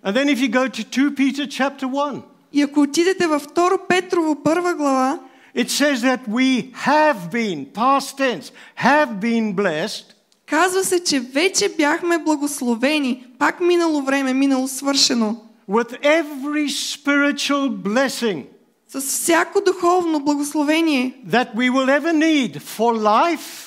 And 0.04 0.16
then 0.16 0.28
if 0.28 0.38
you 0.38 0.48
go 0.48 0.68
to 0.68 0.84
2 0.84 1.14
Peter 1.14 1.46
chapter 1.46 1.86
1, 1.86 2.22
И 2.52 2.62
ако 2.62 2.80
отидете 2.80 3.26
във 3.26 3.48
2 3.48 3.88
Петрово 3.88 4.42
първа 4.42 4.74
глава, 4.74 5.18
it 5.56 5.68
says 5.68 5.96
that 5.96 6.20
we 6.28 6.72
have 6.86 7.16
been, 7.32 7.66
past 7.74 8.16
tense, 8.18 8.52
have 8.76 9.20
been 9.20 9.54
blessed 9.54 10.14
казва 10.49 10.83
се, 10.83 11.03
че 11.03 11.19
вече 11.19 11.69
бяхме 11.77 12.17
благословени, 12.17 13.25
пак 13.39 13.61
минало 13.61 14.01
време, 14.01 14.33
минало 14.33 14.67
свършено, 14.67 15.41
with 15.69 16.01
every 16.01 16.67
spiritual 16.69 17.69
blessing 17.69 18.43
с 18.89 19.01
всяко 19.01 19.61
духовно 19.61 20.19
благословение, 20.19 21.13
that 21.29 21.55
we 21.55 21.69
will 21.71 22.01
ever 22.01 22.13
need 22.13 22.59
for 22.59 22.99
life 23.01 23.63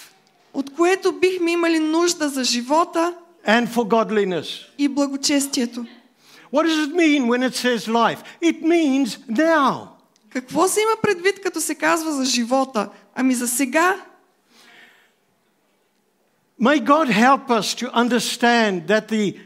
от 0.54 0.74
което 0.74 1.12
бихме 1.12 1.52
имали 1.52 1.78
нужда 1.78 2.28
за 2.28 2.44
живота 2.44 3.14
and 3.48 3.68
for 3.68 3.88
godliness. 3.88 4.46
и 4.78 4.88
благочестието. 4.88 5.84
What 6.52 6.66
does 6.66 6.86
it 6.86 6.94
mean 6.94 7.26
when 7.26 7.50
it 7.50 7.54
says 7.54 7.88
life? 7.88 8.18
It 8.42 8.62
means 8.62 9.18
now. 9.30 9.76
Какво 10.30 10.68
се 10.68 10.80
има 10.80 10.96
предвид, 11.02 11.40
като 11.40 11.60
се 11.60 11.74
казва 11.74 12.12
за 12.12 12.24
живота? 12.24 12.88
Ами 13.14 13.34
за 13.34 13.48
сега 13.48 13.96
May 16.59 16.79
God 16.79 17.09
help 17.09 17.49
us 17.49 17.75
to 17.75 17.91
understand 17.91 18.87
that 18.87 19.09
the, 19.09 19.37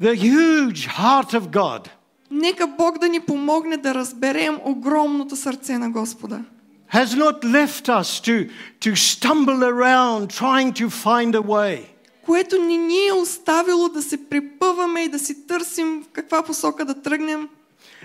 the 0.00 0.14
huge 0.14 0.86
heart 0.86 1.34
of 1.34 1.50
God 1.50 1.88
Нека 2.30 2.66
Бог 2.66 2.98
да 2.98 3.08
ни 3.08 3.20
помогне 3.20 3.76
да 3.76 3.94
разберем 3.94 4.58
огромното 4.64 5.36
сърце 5.36 5.78
на 5.78 5.90
Господа, 5.90 6.44
has 6.92 7.06
not 7.06 7.44
left 7.44 7.88
us 7.88 8.20
to, 8.20 8.50
to 8.80 8.94
stumble 8.96 9.64
around 9.64 10.30
trying 10.30 10.72
to 10.72 10.90
find 10.90 11.34
a 11.34 11.42
way. 11.42 11.84
което 12.26 12.62
ни 12.62 12.78
ни 12.78 13.06
е 13.06 13.12
оставило 13.12 13.88
да 13.88 14.02
се 14.02 14.28
препъваме 14.28 15.00
и 15.00 15.08
да 15.08 15.18
си 15.18 15.46
търсим 15.46 16.02
в 16.02 16.08
каква 16.12 16.42
посока 16.42 16.84
да 16.84 17.02
тръгнем, 17.02 17.48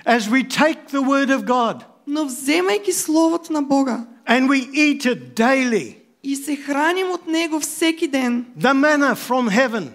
As 0.05 0.19
we 0.19 0.47
take 0.47 0.91
the 0.91 1.01
Word 1.01 1.37
of 1.37 1.45
God 1.45 1.83
но 2.07 2.25
вземайки 2.25 2.93
Словото 2.93 3.53
на 3.53 3.61
Бога 3.61 4.05
and 4.27 4.47
we 4.47 4.71
eat 4.71 5.05
it 5.05 5.35
daily, 5.35 5.95
И 6.28 6.36
се 6.36 6.56
храним 6.56 7.10
от 7.10 7.26
Него 7.26 7.60
всеки 7.60 8.08
ден. 8.08 8.46
the 8.58 8.72
manna 8.74 9.14
from 9.14 9.50
heaven. 9.50 9.88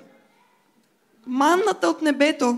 Манната 1.27 1.87
от 1.89 2.01
небето, 2.01 2.57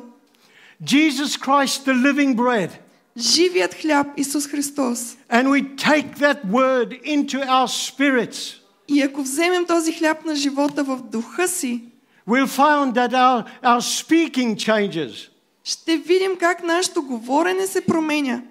Jesus 0.84 1.40
Christ, 1.46 1.86
the 1.88 1.94
living 1.94 2.36
bread. 2.36 2.70
живият 3.18 3.74
хляб 3.74 4.08
Исус 4.18 4.48
Христос. 4.48 5.18
And 5.30 5.48
we 5.50 5.62
take 5.76 6.18
that 6.20 6.46
word 6.52 6.90
into 7.04 7.40
our 7.48 7.68
spirits. 7.68 8.62
И 8.88 9.02
ако 9.02 9.22
вземем 9.22 9.66
този 9.66 9.92
хляб 9.94 10.26
на 10.26 10.36
живота 10.36 10.84
в 10.84 11.00
духа 11.12 11.48
си, 11.48 11.84
We'll 12.28 12.48
find 12.48 12.94
that 12.94 13.12
our, 13.14 13.44
our 13.64 13.82
speaking 13.82 14.56
changes. 14.56 15.30
ще 15.64 15.98
видим 15.98 16.32
как 16.40 16.64
нашето 16.64 17.02
говорене 17.04 17.68
се 17.68 17.82
променя. 17.86 18.42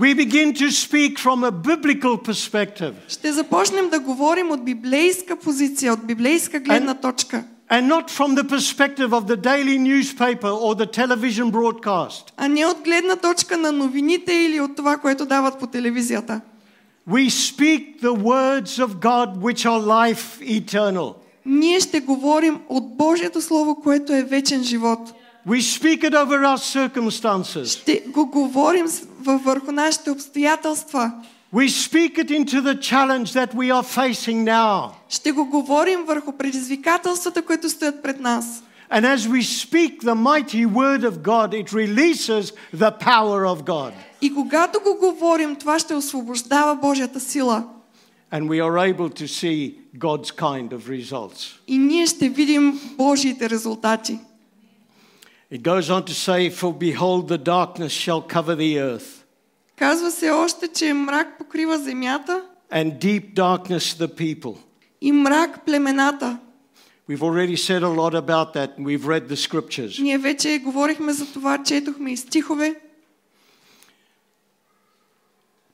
We 0.00 0.14
begin 0.16 0.52
to 0.54 0.70
speak 0.70 1.18
from 1.18 1.44
a 1.44 1.50
biblical 1.50 2.18
perspective 2.18 2.92
Ще 3.08 3.32
започнем 3.32 3.88
да 3.88 4.00
говорим 4.00 4.50
от 4.50 4.64
библейска 4.64 5.36
позиция, 5.36 5.92
от 5.92 6.06
библейска 6.06 6.60
гледна 6.60 6.94
точка, 6.94 7.44
and 7.70 7.86
not 7.88 8.10
from 8.10 8.34
the 8.34 8.42
perspective 8.44 9.08
of 9.10 9.26
the 9.26 9.36
daily 9.36 9.78
newspaper 9.80 10.50
or 10.50 10.74
the 10.76 10.96
television 10.96 11.50
broadcast. 11.50 12.32
а 12.36 12.48
не 12.48 12.66
от 12.66 12.76
гледна 12.84 13.16
точка 13.16 13.56
на 13.56 13.72
новините 13.72 14.32
или 14.32 14.60
от 14.60 14.76
това, 14.76 14.96
което 14.96 15.26
дават 15.26 15.58
по 15.58 15.66
телевизията. 15.66 16.40
We 17.10 17.28
speak 17.28 18.00
the 18.02 18.14
words 18.22 18.78
of 18.78 18.88
God 18.88 19.28
which 19.38 19.66
are 19.66 19.82
life 19.82 20.40
eternal. 20.60 21.14
Ние 21.46 21.80
ще 21.80 22.00
говорим 22.00 22.58
от 22.68 22.96
Божието 22.96 23.42
Слово, 23.42 23.74
което 23.76 24.12
е 24.12 24.22
вечен 24.22 24.64
живот. 24.64 24.98
We 25.48 25.60
speak 25.78 26.02
it 26.02 26.14
over 26.14 26.38
our 26.46 26.88
circumstances. 26.88 27.64
Ще 27.64 28.02
го 28.08 28.26
говорим 28.26 28.88
с- 28.88 29.00
във 29.00 29.07
върху 29.24 29.72
нашите 29.72 30.10
обстоятелства. 30.10 31.12
We 31.54 31.68
speak 31.68 32.18
it 32.18 32.30
into 32.30 32.60
the 32.60 32.74
challenge 32.74 33.32
that 33.32 33.54
we 33.54 33.70
are 33.70 33.84
facing 33.84 34.44
now. 34.44 34.90
Ще 35.08 35.32
го 35.32 35.46
говорим 35.46 36.04
върху 36.04 36.32
предизвикателствата, 36.32 37.42
които 37.42 37.70
стоят 37.70 38.02
пред 38.02 38.20
нас. 38.20 38.62
And 38.90 39.04
as 39.16 39.28
we 39.28 39.42
speak 39.42 40.02
the 40.02 40.14
mighty 40.14 40.66
word 40.66 41.04
of 41.04 41.22
God, 41.22 41.54
it 41.54 41.72
releases 41.72 42.52
the 42.74 42.90
power 42.90 43.44
of 43.44 43.64
God. 43.64 43.92
И 44.20 44.34
когато 44.34 44.80
го 44.80 44.96
говорим, 44.98 45.56
това 45.56 45.78
ще 45.78 45.94
освобождава 45.94 46.76
Божията 46.76 47.20
сила. 47.20 47.64
And 48.32 48.48
we 48.48 48.60
are 48.60 48.78
able 48.94 49.10
to 49.10 49.26
see 49.26 49.74
God's 49.98 50.30
kind 50.30 50.68
of 50.72 50.88
results. 50.88 51.58
И 51.66 51.78
ние 51.78 52.06
ще 52.06 52.28
видим 52.28 52.80
Божиите 52.96 53.50
резултати. 53.50 54.18
It 55.50 55.62
goes 55.62 55.90
on 55.90 56.04
to 56.04 56.14
say, 56.14 56.50
For 56.50 56.72
behold, 56.72 57.28
the 57.28 57.38
darkness 57.38 57.92
shall 57.92 58.22
cover 58.22 58.56
the 58.56 58.78
earth, 58.78 59.24
Казва 59.76 60.10
се 60.10 60.30
още, 60.30 60.68
че 60.68 60.92
мрак 60.92 61.38
покрива 61.38 61.78
земята 61.78 62.42
and 62.72 62.98
deep 63.00 63.34
darkness 63.34 64.06
the 64.06 64.08
people. 64.16 64.56
и 65.00 65.12
мрак 65.12 65.64
племената. 65.64 66.38
We've 67.08 67.22
already 67.22 67.56
said 67.56 67.82
a 67.82 67.88
lot 68.00 68.14
about 68.14 68.54
that, 68.54 68.78
and 68.78 68.86
we've 68.86 69.06
read 69.06 69.28
the 69.28 69.36
scriptures. 69.36 70.02
Ние 70.02 70.18
вече 70.18 70.58
говорихме 70.58 71.12
за 71.12 71.32
това, 71.32 71.62
четохме 71.62 72.12
и 72.12 72.16
стихове. 72.16 72.74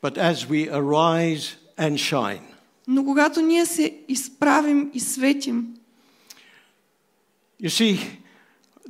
But 0.03 0.17
as 0.19 0.47
we 0.49 0.71
arise 0.73 1.57
and 1.79 1.95
shine, 1.99 2.41
Но 2.89 3.05
когато 3.05 3.41
ние 3.41 3.67
се 3.67 3.97
изправим 4.09 4.91
и 4.95 5.01
светим, 5.01 5.67
you 7.63 7.69
see, 7.69 7.99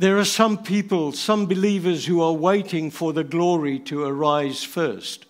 there 0.00 0.18
are 0.18 0.24
some 0.24 0.56
people, 0.56 1.12
some 1.12 1.46
believers 1.46 2.06
who 2.06 2.22
are 2.22 2.32
waiting 2.32 2.90
for 2.90 3.12
the 3.12 3.24
glory 3.24 3.78
to 3.78 4.04
arise 4.04 4.64
first. 4.64 5.26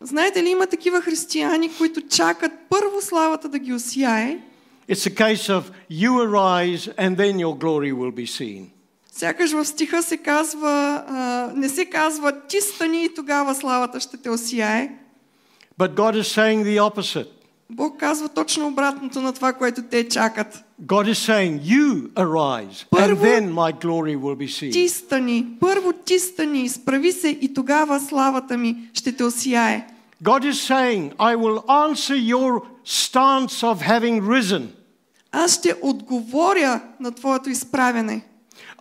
знаете 0.00 0.42
ли, 0.42 0.48
има 0.48 0.66
такива 0.66 1.00
християни, 1.00 1.70
които 1.78 2.08
чакат 2.08 2.52
първо 2.70 3.00
славата 3.00 3.48
да 3.48 3.58
ги 3.58 3.72
осияе, 3.72 4.38
It's 4.88 5.06
a 5.06 5.14
case 5.14 5.48
of 5.48 5.62
you 5.88 6.12
arise 6.18 6.88
and 6.98 7.16
then 7.16 7.38
your 7.38 7.54
glory 7.54 7.92
will 7.92 8.12
be 8.12 8.26
seen. 8.26 8.70
Сякаш 9.12 9.52
в 9.52 9.64
стиха 9.64 10.02
се 10.02 10.16
казва, 10.16 11.04
а, 11.08 11.52
не 11.54 11.68
се 11.68 11.84
казва 11.84 12.46
ти 12.48 12.60
стани 12.60 13.04
и 13.04 13.14
тогава 13.14 13.54
славата 13.54 14.00
ще 14.00 14.16
те 14.16 14.30
осияе. 14.30 14.90
But 15.78 15.94
God 15.94 16.16
is 16.16 16.28
saying 16.38 16.64
the 16.64 16.78
opposite. 16.90 17.35
Бог 17.69 17.99
казва 17.99 18.29
точно 18.29 18.67
обратното 18.67 19.21
на 19.21 19.33
това, 19.33 19.53
което 19.53 19.81
те 19.83 20.09
чакат. 20.09 20.63
God 20.83 21.11
is 21.11 21.31
saying, 21.31 21.59
You 21.61 22.07
arise, 22.09 22.69
and 22.69 22.85
Първо- 22.89 23.25
then 23.25 23.51
my 23.53 23.85
glory 23.85 24.17
will 24.17 24.35
be 24.37 24.71
Ти 24.71 24.71
seen. 24.71 24.87
стани, 24.87 25.45
първо 25.59 25.93
ти 25.93 26.19
стани, 26.19 26.61
изправи 26.61 27.11
се 27.11 27.27
и 27.27 27.53
тогава 27.53 27.99
славата 27.99 28.57
ми 28.57 28.89
ще 28.93 29.11
те 29.11 29.23
осияе. 29.23 29.87
God 30.23 30.51
is 30.51 30.73
saying, 30.73 31.15
I 31.15 31.35
will 31.35 31.65
answer 31.65 32.15
your 32.35 32.61
stance 32.85 33.63
of 33.63 33.75
having 33.89 34.21
risen. 34.21 34.63
Аз 35.31 35.53
ще 35.53 35.75
отговоря 35.81 36.81
на 36.99 37.11
твоето 37.11 37.49
изправяне. 37.49 38.21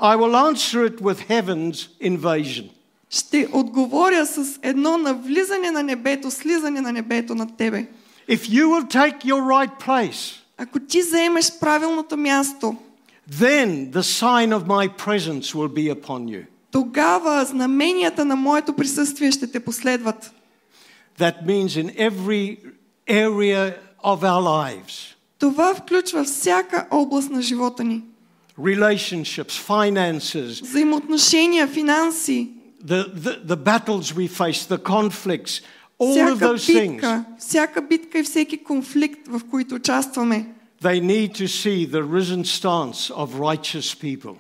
I 0.01 0.17
will 0.17 0.53
answer 0.53 0.91
it 0.91 1.01
with 1.01 1.29
heaven's 1.31 1.89
invasion. 2.03 2.65
Ще 3.11 3.49
отговоря 3.53 4.27
с 4.27 4.59
едно 4.63 4.99
навлизане 4.99 5.71
на 5.71 5.83
небето, 5.83 6.31
слизане 6.31 6.81
на 6.81 6.93
небето 6.93 7.35
над 7.35 7.57
тебе. 7.57 7.87
If 8.28 8.50
you 8.50 8.70
will 8.70 8.88
take 8.88 9.26
your 9.26 9.42
right 9.42 9.86
place, 9.88 10.38
Ако 10.58 10.80
ти 10.80 11.02
заемеш 11.02 11.60
правилното 11.60 12.18
място, 12.18 12.76
then 13.32 13.92
the 13.92 14.02
sign 14.02 14.54
of 14.60 14.66
my 14.68 14.90
presence 15.06 15.54
will 15.56 15.70
be 15.70 15.96
upon 15.96 16.26
you. 16.26 16.44
тогава 16.72 17.46
знаменията 17.46 18.26
на 18.26 18.36
моето 18.36 18.74
присъствие 18.74 19.32
ще 19.32 19.52
те 19.52 19.60
последват. 19.60 20.32
That 21.20 21.46
means 21.46 21.68
in 21.84 21.96
every 22.12 22.58
area 23.10 23.74
of 24.04 24.20
our 24.24 24.42
lives 24.42 25.16
Това 25.40 25.76
включва 25.76 26.24
всяка 26.24 26.88
област 26.92 27.30
на 27.30 27.42
живота 27.42 27.84
ни. 27.84 28.04
relationships, 28.60 29.52
finances, 29.68 30.62
Взаимоотношения, 30.62 31.68
финанси, 31.68 32.50
the, 32.86 33.04
the, 33.16 33.46
the 33.46 33.56
battles 33.58 34.14
we 34.16 34.28
face, 34.28 34.66
the 34.66 34.78
conflicts, 34.78 35.62
all 36.00 36.08
of 36.08 36.36
всяка 36.36 36.46
those 36.46 36.74
things, 36.74 36.92
битка, 36.92 37.26
всяка 37.40 37.82
битка 37.82 38.20
и 38.20 38.24
всеки 38.24 38.58
конфликт, 38.58 39.28
в 39.28 39.42
които 39.52 39.76
участваме, 39.76 40.46
they 40.84 41.00
need 41.00 41.36
to 41.36 41.48
see 41.48 41.86
the 41.86 42.04
risen 42.04 42.44
stance 42.44 43.12
of 43.12 43.28
righteous 43.40 43.96
people. 43.96 44.36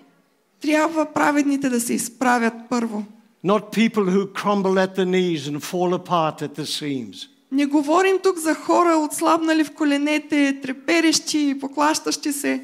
трябва 0.61 1.05
праведните 1.05 1.69
да 1.69 1.81
се 1.81 1.93
изправят 1.93 2.53
първо. 2.69 3.05
Not 3.45 3.73
people 3.73 4.05
who 4.05 4.27
crumble 4.33 4.77
at 4.85 4.95
the 4.95 5.05
knees 5.05 5.47
and 5.49 5.59
fall 5.59 5.93
apart 5.93 6.41
at 6.41 6.55
the 6.59 6.65
seams. 6.65 7.27
Не 7.51 7.65
говорим 7.65 8.19
тук 8.23 8.37
за 8.37 8.55
хора 8.55 8.97
отслабнали 8.97 9.63
в 9.63 9.71
коленете, 9.71 10.59
треперещи, 10.63 11.57
поклащащи 11.59 12.33
се. 12.33 12.61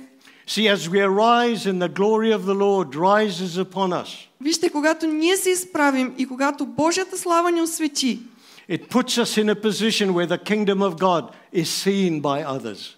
See, 0.47 0.75
as 0.75 0.89
we 0.89 0.99
arise 1.01 1.65
and 1.65 1.81
the 1.81 1.89
glory 1.89 2.31
of 2.31 2.45
the 2.45 2.53
Lord 2.53 2.95
rises 2.95 3.65
upon 3.65 4.03
us, 4.03 4.27
Вижте, 4.41 4.69
когато 4.69 5.07
ние 5.07 5.37
се 5.37 5.49
изправим 5.49 6.13
и 6.17 6.25
когато 6.25 6.65
Божията 6.65 7.17
слава 7.17 7.51
ни 7.51 7.61
освети, 7.61 8.19
it 8.67 8.89
puts 8.89 9.17
us 9.17 9.37
in 9.37 9.49
a 9.49 9.55
position 9.55 10.13
where 10.13 10.27
the 10.27 10.37
kingdom 10.37 10.81
of 10.81 10.99
God 10.99 11.23
is 11.51 11.69
seen 11.69 12.21
by 12.21 12.43
others. 12.43 12.97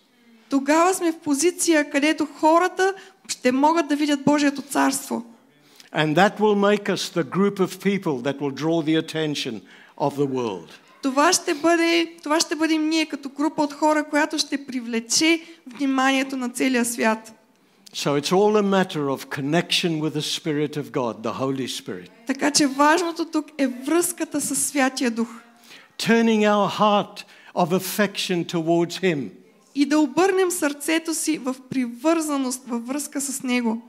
тогава 0.50 0.94
сме 0.94 1.12
в 1.12 1.20
позиция, 1.20 1.90
където 1.90 2.26
хората 2.26 2.94
ще 3.28 3.52
могат 3.52 3.88
да 3.88 3.96
видят 3.96 4.24
Божието 4.24 4.62
царство. 4.62 5.26
And 5.96 6.16
that 6.16 6.40
will 6.40 6.56
make 6.56 6.90
us 6.90 7.22
the 7.22 7.24
group 7.24 7.60
of 7.60 7.70
people 7.84 8.22
that 8.22 8.40
will 8.40 8.56
draw 8.64 8.82
the 8.82 8.98
attention 9.06 9.62
of 9.98 10.16
the 10.16 10.28
world. 10.28 10.70
Това 11.02 11.34
ще, 11.34 11.54
бъде, 11.54 12.14
това 12.24 12.40
ще 12.40 12.56
бъдем 12.56 12.90
ние 12.90 13.06
като 13.06 13.30
група 13.30 13.62
от 13.62 13.74
хора, 13.74 14.04
която 14.10 14.38
ще 14.38 14.66
привлече 14.66 15.42
вниманието 15.68 16.38
на 16.38 16.50
целия 16.50 16.86
свят. 16.86 17.34
So 17.96 18.22
it's 18.22 18.32
all 18.32 18.56
a 18.58 18.64
matter 18.64 19.04
of 19.16 19.30
connection 19.40 20.00
with 20.00 20.14
the 20.14 20.22
Spirit 20.22 20.78
of 20.78 20.92
God, 20.92 21.14
the 21.24 21.34
Holy 21.42 21.68
Spirit. 21.68 22.10
Така 22.28 22.52
че 22.52 22.68
важното 22.68 23.26
тук 23.26 23.46
е 23.58 23.68
връзката 23.68 24.42
с 24.42 24.56
Святия 24.56 25.12
Дух. 25.12 25.30
Turning 25.98 26.46
our 26.46 26.70
heart 26.80 27.26
of 27.56 27.74
affection 27.74 28.46
towards 28.46 29.02
Him. 29.02 29.30
И 29.76 29.86
да 29.86 30.00
обърнем 30.00 30.52
сърцето 30.52 31.14
си 31.14 31.38
в 31.38 31.56
привързаност, 31.70 32.64
във 32.68 32.88
връзка 32.88 33.22
с 33.22 33.44
Него. 33.44 33.82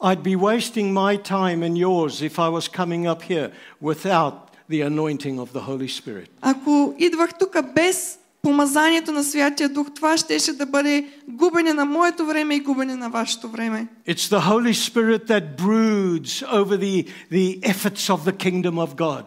I'd 0.00 0.22
be 0.22 0.36
wasting 0.36 0.92
my 0.92 1.16
time 1.16 1.62
and 1.62 1.76
yours 1.76 2.22
if 2.22 2.38
I 2.38 2.48
was 2.48 2.68
coming 2.68 3.06
up 3.12 3.22
here 3.22 3.50
without 3.82 4.34
the 4.68 4.82
anointing 4.82 5.38
of 5.38 5.52
the 5.52 5.60
Holy 5.60 5.88
Spirit. 5.88 6.28
Ако 6.42 6.94
идвах 6.98 7.30
тук 7.38 7.56
без 7.74 8.18
помазанието 8.42 9.12
на 9.12 9.24
Святия 9.24 9.68
Дух, 9.68 9.86
това 9.94 10.16
щеше 10.16 10.52
да 10.52 10.66
бъде 10.66 11.06
губене 11.28 11.72
на 11.72 11.84
моето 11.84 12.26
време 12.26 12.54
и 12.54 12.60
губене 12.60 12.96
на 12.96 13.10
вашето 13.10 13.48
време. 13.48 13.86
It's 14.08 14.36
the 14.36 14.40
Holy 14.40 14.72
Spirit 14.72 15.26
that 15.26 15.56
broods 15.56 16.42
over 16.42 16.76
the, 16.76 17.06
the 17.32 17.60
efforts 17.62 18.10
of 18.10 18.24
the 18.24 18.32
kingdom 18.32 18.78
of 18.78 18.96
God. 18.96 19.24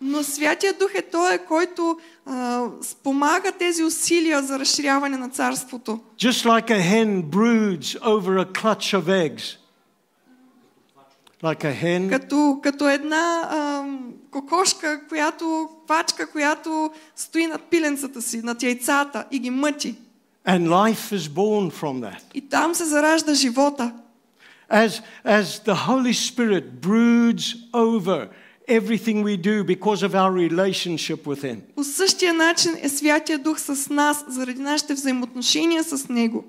Но 0.00 0.22
Святия 0.22 0.72
Дух 0.72 0.90
е 0.94 1.02
Той, 1.02 1.38
който 1.38 1.98
а, 2.26 2.64
спомага 2.82 3.52
тези 3.52 3.84
усилия 3.84 4.42
за 4.42 4.58
разширяване 4.58 5.16
на 5.16 5.28
Царството. 5.28 6.00
Just 6.18 6.44
like 6.44 6.70
a 6.70 6.80
hen 6.92 7.22
broods 7.22 7.96
over 8.02 8.44
a 8.44 8.44
clutch 8.44 8.94
of 9.00 9.04
eggs. 9.08 9.56
Like 11.42 11.64
a 11.64 11.82
hen 11.82 12.10
Като, 12.10 12.58
като 12.62 12.88
една 12.88 13.48
а, 13.50 13.84
кокошка, 14.30 15.00
която, 15.08 15.68
квачка, 15.86 16.30
която 16.30 16.90
стои 17.16 17.46
над 17.46 17.62
пиленцата 17.62 18.22
си, 18.22 18.42
над 18.42 18.62
яйцата 18.62 19.24
и 19.30 19.38
ги 19.38 19.50
мъти. 19.50 19.94
And 20.46 20.68
life 20.68 21.16
is 21.16 21.28
born 21.28 21.70
from 21.70 22.00
that. 22.00 22.20
И 22.34 22.48
там 22.48 22.74
се 22.74 22.84
заражда 22.84 23.34
живота. 23.34 23.92
As, 24.70 25.02
as 25.24 25.44
the 25.64 25.74
Holy 25.88 26.12
Spirit 26.12 26.80
broods 26.80 27.56
over 27.72 28.28
everything 28.67 29.23
we 29.23 29.37
do 29.37 29.63
because 29.63 30.03
of 30.03 30.15
our 30.15 30.31
relationship 30.31 31.25
with 31.25 31.41
Him. 31.43 31.61
По 31.75 31.83
същия 31.83 32.33
начин 32.33 32.71
е 32.81 32.89
Святия 32.89 33.39
Дух 33.39 33.59
с 33.59 33.89
нас, 33.89 34.25
заради 34.27 34.61
нашите 34.61 34.93
взаимоотношения 34.93 35.83
с 35.83 36.09
Него. 36.09 36.43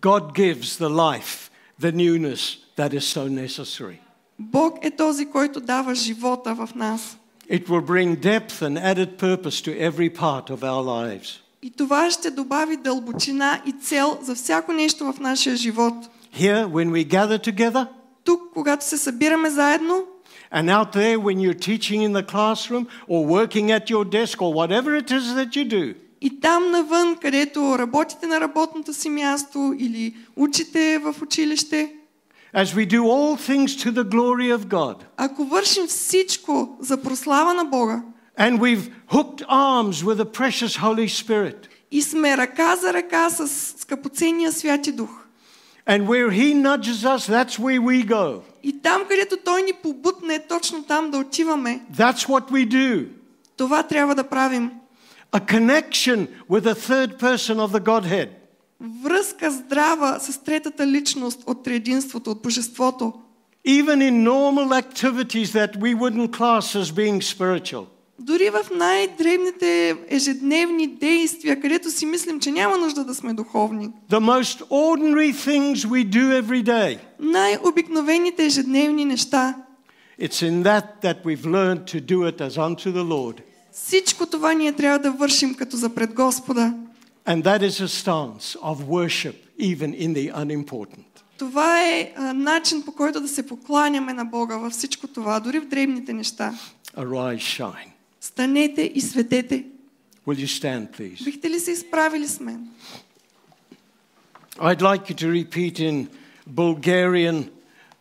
God 0.00 0.34
gives 0.34 0.78
the 0.78 0.90
life, 0.90 1.50
the 1.80 1.92
newness 1.92 2.58
that 2.76 2.92
is 2.92 3.04
so 3.04 3.28
necessary. 3.28 3.96
Бог 4.38 4.78
е 4.82 4.90
този, 4.90 5.26
който 5.26 5.60
дава 5.60 5.94
живота 5.94 6.54
в 6.54 6.68
нас. 6.74 7.18
It 7.50 7.68
will 7.68 7.82
bring 7.82 8.16
depth 8.16 8.62
and 8.62 8.76
added 8.78 9.18
purpose 9.18 9.62
to 9.62 9.90
every 9.90 10.10
part 10.10 10.50
of 10.50 10.58
our 10.62 10.82
lives. 10.82 11.40
И 11.62 11.70
това 11.70 12.10
ще 12.10 12.30
добави 12.30 12.76
дълбочина 12.76 13.62
и 13.66 13.72
цел 13.72 14.18
за 14.22 14.34
всяко 14.34 14.72
нещо 14.72 15.12
в 15.12 15.20
нашия 15.20 15.56
живот. 15.56 15.94
Here, 16.38 16.66
when 16.66 16.90
we 16.90 17.08
gather 17.08 17.38
together, 17.52 17.86
Тук, 18.24 18.40
когато 18.54 18.84
се 18.84 18.98
събираме 18.98 19.50
заедно, 19.50 20.04
and 20.52 20.70
out 20.70 20.92
there, 20.92 21.18
when 21.18 21.38
you're 21.40 21.60
teaching 21.70 22.02
in 22.02 22.12
the 22.12 22.22
classroom 22.22 22.86
or 23.06 23.24
working 23.26 23.70
at 23.70 23.90
your 23.90 24.04
desk 24.04 24.40
or 24.40 24.52
whatever 24.52 24.96
it 24.96 25.10
is 25.10 25.34
that 25.34 25.56
you 25.56 25.64
do, 25.68 25.94
и 26.20 26.40
там 26.40 26.70
навън, 26.70 27.16
където 27.16 27.78
работите 27.78 28.26
на 28.26 28.40
работното 28.40 28.94
си 28.94 29.10
място 29.10 29.74
или 29.78 30.14
учите 30.36 30.98
в 30.98 31.14
училище, 31.22 31.92
as 32.54 32.74
we 32.74 32.86
do 32.86 33.02
all 33.02 33.36
things 33.36 33.76
to 33.76 33.92
the 33.92 34.04
glory 34.04 34.58
of 34.58 34.66
God, 34.66 34.96
ако 35.16 35.44
вършим 35.44 35.86
всичко 35.86 36.76
за 36.80 37.02
прослава 37.02 37.54
на 37.54 37.64
Бога 37.64 38.02
and 38.38 38.60
we've 38.60 38.90
hooked 39.08 39.42
arms 39.48 40.04
with 40.04 40.18
the 40.18 40.26
precious 40.26 40.76
Holy 40.76 41.08
Spirit, 41.08 41.68
и 41.90 42.02
сме 42.02 42.36
ръка 42.36 42.76
за 42.76 42.92
ръка 42.92 43.30
с 43.30 43.48
скъпоценния 43.78 44.52
Святи 44.52 44.92
Дух, 44.92 45.21
and 45.86 46.06
where 46.06 46.30
He 46.30 46.54
nudges 46.54 47.04
us, 47.04 47.26
that's 47.26 47.58
where 47.58 47.80
we 47.80 48.02
go. 48.08 48.42
и 48.62 48.82
там, 48.82 49.02
където 49.08 49.36
Той 49.44 49.62
ни 49.62 49.72
побутне, 49.82 50.38
точно 50.48 50.82
там 50.84 51.10
да 51.10 51.18
отиваме, 51.18 51.80
That's 51.96 52.28
what 52.28 52.50
we 52.50 52.68
do. 52.68 53.06
това 53.56 53.82
трябва 53.82 54.14
да 54.14 54.24
правим. 54.24 54.70
A 55.32 55.40
connection 55.40 56.26
with 56.50 56.64
the 56.64 56.74
third 56.74 57.18
person 57.18 57.56
of 57.56 57.70
the 57.72 57.80
Godhead. 57.80 58.28
Връзка 59.04 59.50
здрава 59.50 60.18
с 60.20 60.38
третата 60.44 60.86
личност 60.86 61.42
от 61.46 61.62
триединството, 61.64 62.30
от 62.30 62.42
божеството. 62.42 63.12
Even 63.66 63.98
in 64.10 64.22
normal 64.24 64.68
activities 64.82 65.52
that 65.52 65.76
we 65.76 65.94
wouldn't 65.94 66.30
class 66.30 66.74
as 66.82 66.90
being 66.92 67.20
spiritual. 67.22 67.86
Дори 68.19 68.49
в 68.49 68.65
най-древните 68.75 69.95
ежедневни 70.07 70.87
действия, 70.87 71.59
където 71.59 71.91
си 71.91 72.05
мислим, 72.05 72.39
че 72.39 72.51
няма 72.51 72.77
нужда 72.77 73.05
да 73.05 73.15
сме 73.15 73.33
духовни. 73.33 73.89
The 74.09 74.19
most 74.19 74.61
ordinary 74.69 75.33
things 75.33 75.75
we 75.75 76.05
do 76.05 76.41
every 76.41 76.63
day. 76.63 76.99
Най-обикновените 77.19 78.45
ежедневни 78.45 79.05
неща. 79.05 79.55
It's 80.19 80.41
in 80.49 80.63
that 80.63 80.85
that 81.01 81.17
we've 81.25 81.45
learned 81.45 81.85
to 81.93 81.99
do 81.99 82.17
it 82.31 82.37
as 82.41 82.57
unto 82.57 82.91
the 82.91 83.03
Lord. 83.03 83.41
Всичко 83.71 84.25
това 84.25 84.53
ние 84.53 84.73
трябва 84.73 84.99
да 84.99 85.11
вършим 85.11 85.55
като 85.55 85.77
за 85.77 85.89
пред 85.89 86.13
Господа. 86.13 86.73
And 87.27 87.43
that 87.43 87.61
is 87.69 87.81
a 87.81 87.87
stance 87.87 88.57
of 88.59 88.75
worship, 88.75 89.35
even 89.59 89.95
in 89.95 90.13
the 90.13 90.33
unimportant. 90.35 91.05
Това 91.37 91.81
е 91.81 92.13
а, 92.15 92.33
начин 92.33 92.81
по 92.85 92.91
който 92.91 93.21
да 93.21 93.27
се 93.27 93.47
покланяме 93.47 94.13
на 94.13 94.25
Бога 94.25 94.57
във 94.57 94.73
всичко 94.73 95.07
това, 95.07 95.39
дори 95.39 95.59
в 95.59 95.65
древните 95.65 96.13
неща. 96.13 96.53
Arise, 96.97 97.61
shine. 97.61 97.92
Станете 98.23 98.91
и 98.95 99.01
светете. 99.01 99.65
Will 100.27 100.45
you 100.45 100.47
stand, 100.47 100.97
please? 100.97 101.23
Бихте 101.23 101.49
ли 101.49 101.59
се 101.59 101.71
изправили 101.71 102.27
с 102.27 102.39
мен? 102.39 102.67
I'd 104.57 104.81
like 104.81 105.09
you 105.09 105.15
to 105.15 105.27
repeat 105.43 105.79
in 105.79 106.07
Bulgarian 106.49 107.49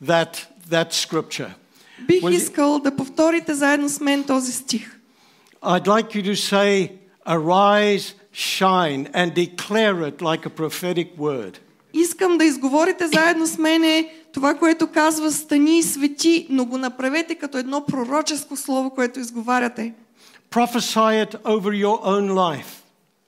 that, 0.05 0.47
that 0.71 0.93
scripture. 0.93 1.51
Бих 2.07 2.23
Will 2.23 2.31
you- 2.31 2.37
искал 2.37 2.79
да 2.79 2.97
повторите 2.97 3.55
заедно 3.55 3.89
с 3.89 4.01
мен 4.01 4.25
този 4.25 4.53
стих. 4.53 5.01
I'd 5.63 5.87
like 5.87 6.15
you 6.15 6.23
to 6.23 6.35
say, 6.35 6.91
Arise, 7.27 8.15
shine, 8.33 9.11
and 9.13 9.35
declare 9.35 9.99
it 10.11 10.21
like 10.21 10.47
a 10.47 10.51
prophetic 10.51 11.17
word. 11.19 11.59
Искам 11.95 12.39
да 12.39 12.45
изговорите 12.45 13.09
заедно 13.09 13.47
с 13.47 13.59
мене 13.59 14.15
това, 14.33 14.55
което 14.55 14.87
казва 14.87 15.33
стани 15.33 15.79
и 15.79 15.83
свети, 15.83 16.47
но 16.51 16.65
го 16.65 16.79
направете 16.79 17.35
като 17.35 17.59
едно 17.59 17.85
пророческо 17.87 18.57
слово, 18.57 18.91
което 18.91 19.21
изговаряте. 19.21 19.95
Prophesy 20.52 21.22
it 21.26 21.36
over 21.44 21.74
your 21.74 22.00
own 22.04 22.30
life. 22.30 22.84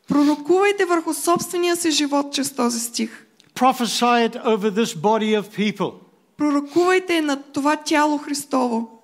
Пророкувайте 0.08 0.86
върху 0.86 1.14
собствения 1.14 1.76
си 1.76 1.92
живот 1.92 2.34
чрез 2.34 2.52
този 2.56 2.80
стих. 2.80 3.26
Prophesy 3.56 4.30
it 4.30 4.36
over 4.46 4.72
this 4.72 4.96
body 4.96 5.42
of 5.42 5.44
people. 5.58 5.94
Пророкувайте 6.38 7.22
над 7.22 7.40
това 7.54 7.76
тяло 7.76 8.18
Христово. 8.18 9.00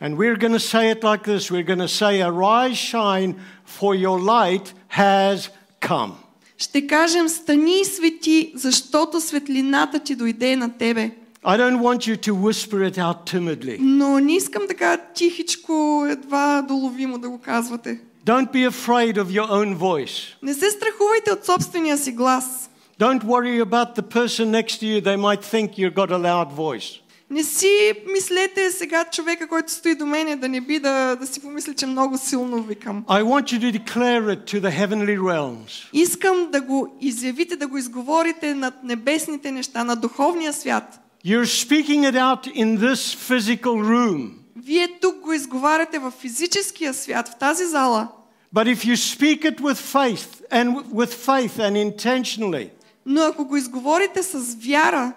And 0.00 0.16
we're 0.16 0.36
going 0.36 0.52
to 0.52 0.58
say 0.58 0.90
it 0.90 1.02
like 1.02 1.22
this 1.24 1.50
we're 1.50 1.62
going 1.62 1.78
to 1.78 1.94
say, 2.02 2.20
Arise, 2.20 2.76
shine, 2.76 3.36
for 3.64 3.94
your 3.94 4.18
light 4.20 4.72
has 4.88 5.50
come. 5.80 6.12
Ще 6.58 6.86
кажем 6.86 7.28
стани 7.28 7.80
и 7.80 7.84
свети, 7.84 8.52
защото 8.54 9.20
светлината 9.20 9.98
ти 9.98 10.14
дойде 10.14 10.56
на 10.56 10.78
тебе. 10.78 11.10
I 11.46 11.56
don't 11.58 11.80
want 11.80 12.06
you 12.06 12.16
to 12.16 12.34
whisper 12.34 12.90
it 12.90 12.96
out 12.98 13.26
timidly. 13.26 13.76
Но 13.80 14.18
не 14.18 14.36
искам 14.36 14.62
така 14.68 14.96
тихичко, 14.96 16.06
едва 16.08 16.62
доловимо 16.62 17.18
да 17.18 17.28
го 17.28 17.38
казвате. 17.38 18.00
Don't 18.26 18.52
be 18.52 18.70
afraid 18.70 19.16
of 19.16 19.24
your 19.24 19.50
own 19.50 19.76
voice. 19.76 20.34
Не 20.42 20.54
се 20.54 20.70
страхувайте 20.70 21.32
от 21.32 21.44
собствения 21.44 21.98
си 21.98 22.12
глас. 22.12 22.70
Don't 23.00 23.24
worry 23.24 23.62
about 23.62 23.96
the 23.96 24.02
person 24.02 24.50
next 24.50 24.80
to 24.80 24.86
you. 24.86 25.02
They 25.02 25.16
might 25.16 25.42
think 25.44 25.78
you've 25.78 25.94
got 25.94 26.10
a 26.10 26.18
loud 26.18 26.56
voice. 26.56 27.00
Не 27.30 27.44
си 27.44 27.92
мислете 28.12 28.70
сега 28.70 29.04
човека, 29.04 29.48
който 29.48 29.72
стои 29.72 29.94
до 29.94 30.06
мене, 30.06 30.36
да 30.36 30.48
не 30.48 30.60
би 30.60 30.78
да, 30.78 31.16
да 31.16 31.26
си 31.26 31.40
помисли, 31.40 31.74
че 31.74 31.86
много 31.86 32.18
силно 32.18 32.62
викам. 32.62 33.04
I 33.08 33.22
want 33.22 33.52
you 33.52 33.58
to 33.60 33.78
declare 33.82 34.36
it 34.36 34.44
to 34.44 34.60
the 34.60 34.86
heavenly 34.86 35.18
realms. 35.18 35.88
Искам 35.92 36.48
да 36.52 36.60
го 36.60 36.96
изявите, 37.00 37.56
да 37.56 37.66
го 37.66 37.78
изговорите 37.78 38.54
над 38.54 38.74
небесните 38.84 39.52
неща, 39.52 39.84
на 39.84 39.96
духовния 39.96 40.52
свят. 40.52 41.00
You're 41.24 41.46
speaking 41.46 42.04
it 42.04 42.16
out 42.16 42.46
in 42.46 42.78
this 42.78 43.14
physical 43.14 43.76
room. 43.82 44.30
Вие 44.56 44.88
тук 45.00 45.20
го 45.20 45.32
изговаряте 45.32 45.98
в 45.98 46.10
физическия 46.10 46.94
свят, 46.94 47.28
в 47.28 47.38
тази 47.38 47.64
зала. 47.66 48.08
But 48.54 48.66
if 48.68 48.84
you 48.84 48.96
speak 48.96 49.44
it 49.44 49.60
with 49.60 49.78
faith 49.78 50.42
and 50.50 50.84
with 50.92 51.12
faith 51.12 51.58
and 51.58 51.76
intentionally, 51.76 52.68
Но 53.06 53.22
ако 53.22 53.44
го 53.44 53.56
изговорите 53.56 54.22
с 54.22 54.54
вяра, 54.54 55.12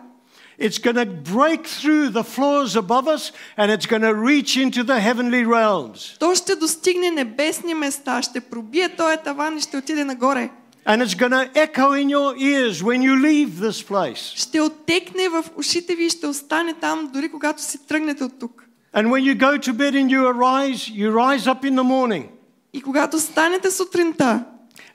it's 0.60 0.80
going 0.80 0.96
to 0.96 1.06
break 1.06 1.68
through 1.68 2.10
the 2.10 2.24
floors 2.24 2.76
above 2.76 3.08
us 3.08 3.32
and 3.58 3.72
it's 3.72 3.86
going 3.86 4.02
to 4.02 4.16
reach 4.16 4.58
into 4.58 4.84
the 4.84 5.00
heavenly 5.00 5.46
realms. 5.46 6.18
то 6.20 6.36
ще 6.36 6.56
достигне 6.56 7.12
небесни 7.12 7.74
места, 7.74 8.22
ще 8.22 8.42
пробие 8.42 8.90
този 8.96 9.18
таван 9.24 9.58
и 9.58 9.62
ще 9.62 9.78
отиде 9.78 10.04
нагоре. 10.04 10.50
And 10.86 11.02
it's 11.02 11.16
going 11.16 11.32
to 11.32 11.50
echo 11.54 11.92
in 11.92 12.10
your 12.10 12.38
ears 12.38 12.82
when 12.82 13.02
you 13.02 13.16
leave 13.22 13.60
this 13.60 13.82
place. 13.82 14.34
Ще 14.36 14.62
оттекне 14.62 15.30
в 15.30 15.44
ушите 15.56 15.96
ви 15.96 16.06
и 16.06 16.10
ще 16.10 16.28
остане 16.28 16.74
там, 16.74 17.10
дори 17.14 17.30
когато 17.30 17.62
си 17.62 17.78
тръгнете 17.88 18.24
от 18.24 18.40
тук. 18.40 18.64
And 18.94 19.08
when 19.10 19.24
you 19.24 19.36
go 19.36 19.58
to 19.58 19.74
bed 19.74 19.94
and 19.96 20.10
you 20.10 20.26
arise, 20.26 20.90
you 20.90 21.12
rise 21.12 21.46
up 21.48 21.64
in 21.64 21.76
the 21.76 21.84
morning. 21.84 22.26
И 22.74 22.82
когато 22.82 23.20
станете 23.20 23.72
сутринта, 23.72 24.44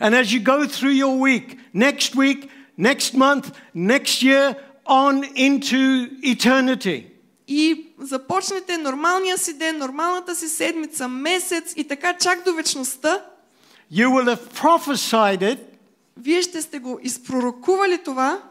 And 0.00 0.14
as 0.14 0.32
you 0.32 0.40
go 0.40 0.66
through 0.66 0.96
your 1.04 1.16
week, 1.16 1.58
next 1.74 2.16
week, 2.16 2.50
next 2.78 3.14
month, 3.14 3.52
next 3.74 4.22
year, 4.22 4.56
on 4.86 5.24
into 5.36 6.08
eternity, 6.22 7.04
и 7.48 7.86
започнете 8.00 8.78
нормалния 8.78 9.38
си 9.38 9.58
ден, 9.58 9.78
нормалната 9.78 10.34
си 10.34 10.48
седмица, 10.48 11.08
месец 11.08 11.72
и 11.76 11.84
така 11.84 12.14
чак 12.20 12.44
до 12.44 12.54
вечността, 12.54 13.24
you 13.92 14.08
will 14.08 14.36
have 14.36 14.52
prophesied 14.62 15.42
it, 15.42 15.58
вие 16.21 16.41
ще 16.41 16.61
сте 16.61 16.79
го 16.79 16.99
изпророкували 17.03 17.97
това 17.97 18.41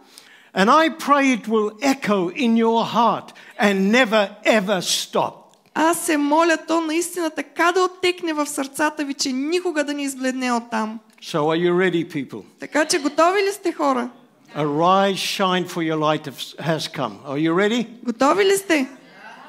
and 0.57 0.71
I 0.71 0.89
pray 0.89 1.25
it 1.33 1.47
will 1.49 1.71
echo 1.83 2.31
in 2.31 2.57
your 2.57 2.83
heart 2.83 3.35
and 3.61 3.91
never 3.91 4.31
ever 4.45 4.81
stop. 4.81 5.33
Аз 5.75 5.99
се 5.99 6.17
моля 6.17 6.57
то 6.69 6.81
наистина 6.81 7.31
така 7.31 7.73
да 7.73 7.81
оттекне 7.81 8.33
в 8.33 8.47
сърцата 8.47 9.05
ви, 9.05 9.15
че 9.15 9.33
никога 9.33 9.85
да 9.85 9.95
не 9.95 10.03
избледне 10.03 10.53
оттам. 10.53 10.99
So, 11.23 11.39
are 11.39 11.59
you 11.59 11.73
ready, 11.73 12.13
people? 12.13 12.43
Така 12.61 12.85
че 12.85 12.99
готови 12.99 13.41
ли 13.41 13.53
сте 13.53 13.73
хора? 13.73 14.11
Arise, 14.57 15.15
shine, 15.15 15.69
for 15.69 15.83
your 15.83 15.99
light 15.99 16.29
has 16.61 16.89
come. 16.89 17.13
Are 17.27 17.39
you 17.39 17.53
ready? 17.55 17.87
Готови 18.05 18.45
ли 18.45 18.57
сте? 18.57 18.87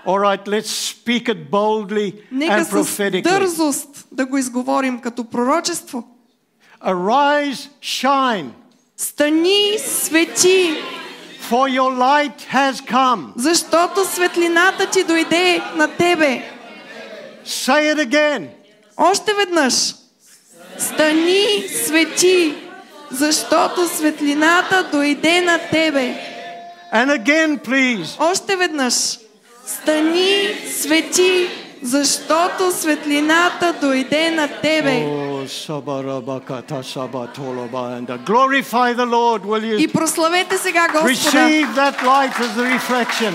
All 0.06 0.20
right, 0.20 0.48
let's 0.48 0.70
speak 0.96 1.30
it 1.30 1.50
boldly 1.50 2.14
Нека 2.32 2.54
and 2.54 2.64
с 2.64 2.72
prophetically. 2.72 3.24
дързост 3.24 4.08
да 4.12 4.26
го 4.26 4.38
изговорим 4.38 5.00
като 5.00 5.24
пророчество. 5.24 6.17
Arise, 6.85 7.69
shine, 7.81 8.51
Стани, 8.97 9.79
свети, 9.79 10.75
for 11.51 11.69
your 11.69 11.91
light 11.91 12.43
has 12.53 12.81
come. 12.81 13.33
защото 13.37 14.05
светлината 14.05 14.87
ти 14.87 15.05
дойде 15.05 15.63
на 15.77 15.89
тебе. 15.89 16.43
Say 17.47 17.95
it 17.95 18.09
again. 18.09 18.49
Още 18.97 19.35
веднъж. 19.35 19.75
Стани, 20.79 21.65
свети, 21.87 22.55
защото 23.11 23.89
светлината 23.89 24.89
дойде 24.93 25.41
на 25.41 25.59
тебе. 25.59 26.15
And 26.95 27.23
again, 27.23 27.59
please. 27.69 28.31
Още 28.31 28.57
веднъж. 28.57 28.95
Стани, 29.67 30.55
свети, 30.81 31.49
защото 31.83 32.73
светлината 32.73 33.75
дойде 33.81 34.31
на 34.31 34.49
тебе. 34.49 34.91
Oh, 34.91 35.33
sabarabakata 35.33 35.36
sabatoloba, 35.36 35.36
and 37.97 38.11
uh, 38.11 38.17
glorify 38.25 38.93
the 38.95 39.07
Lord, 39.07 39.45
will 39.45 39.63
И 39.65 39.83
you? 39.83 39.89
прославете 39.89 40.59
сега 40.59 40.87
Господа. 40.93 41.09
Receive 41.09 41.67
that 41.75 42.03
light 42.03 42.35
as 42.41 42.55
the 42.57 42.65
reflection. 42.65 43.35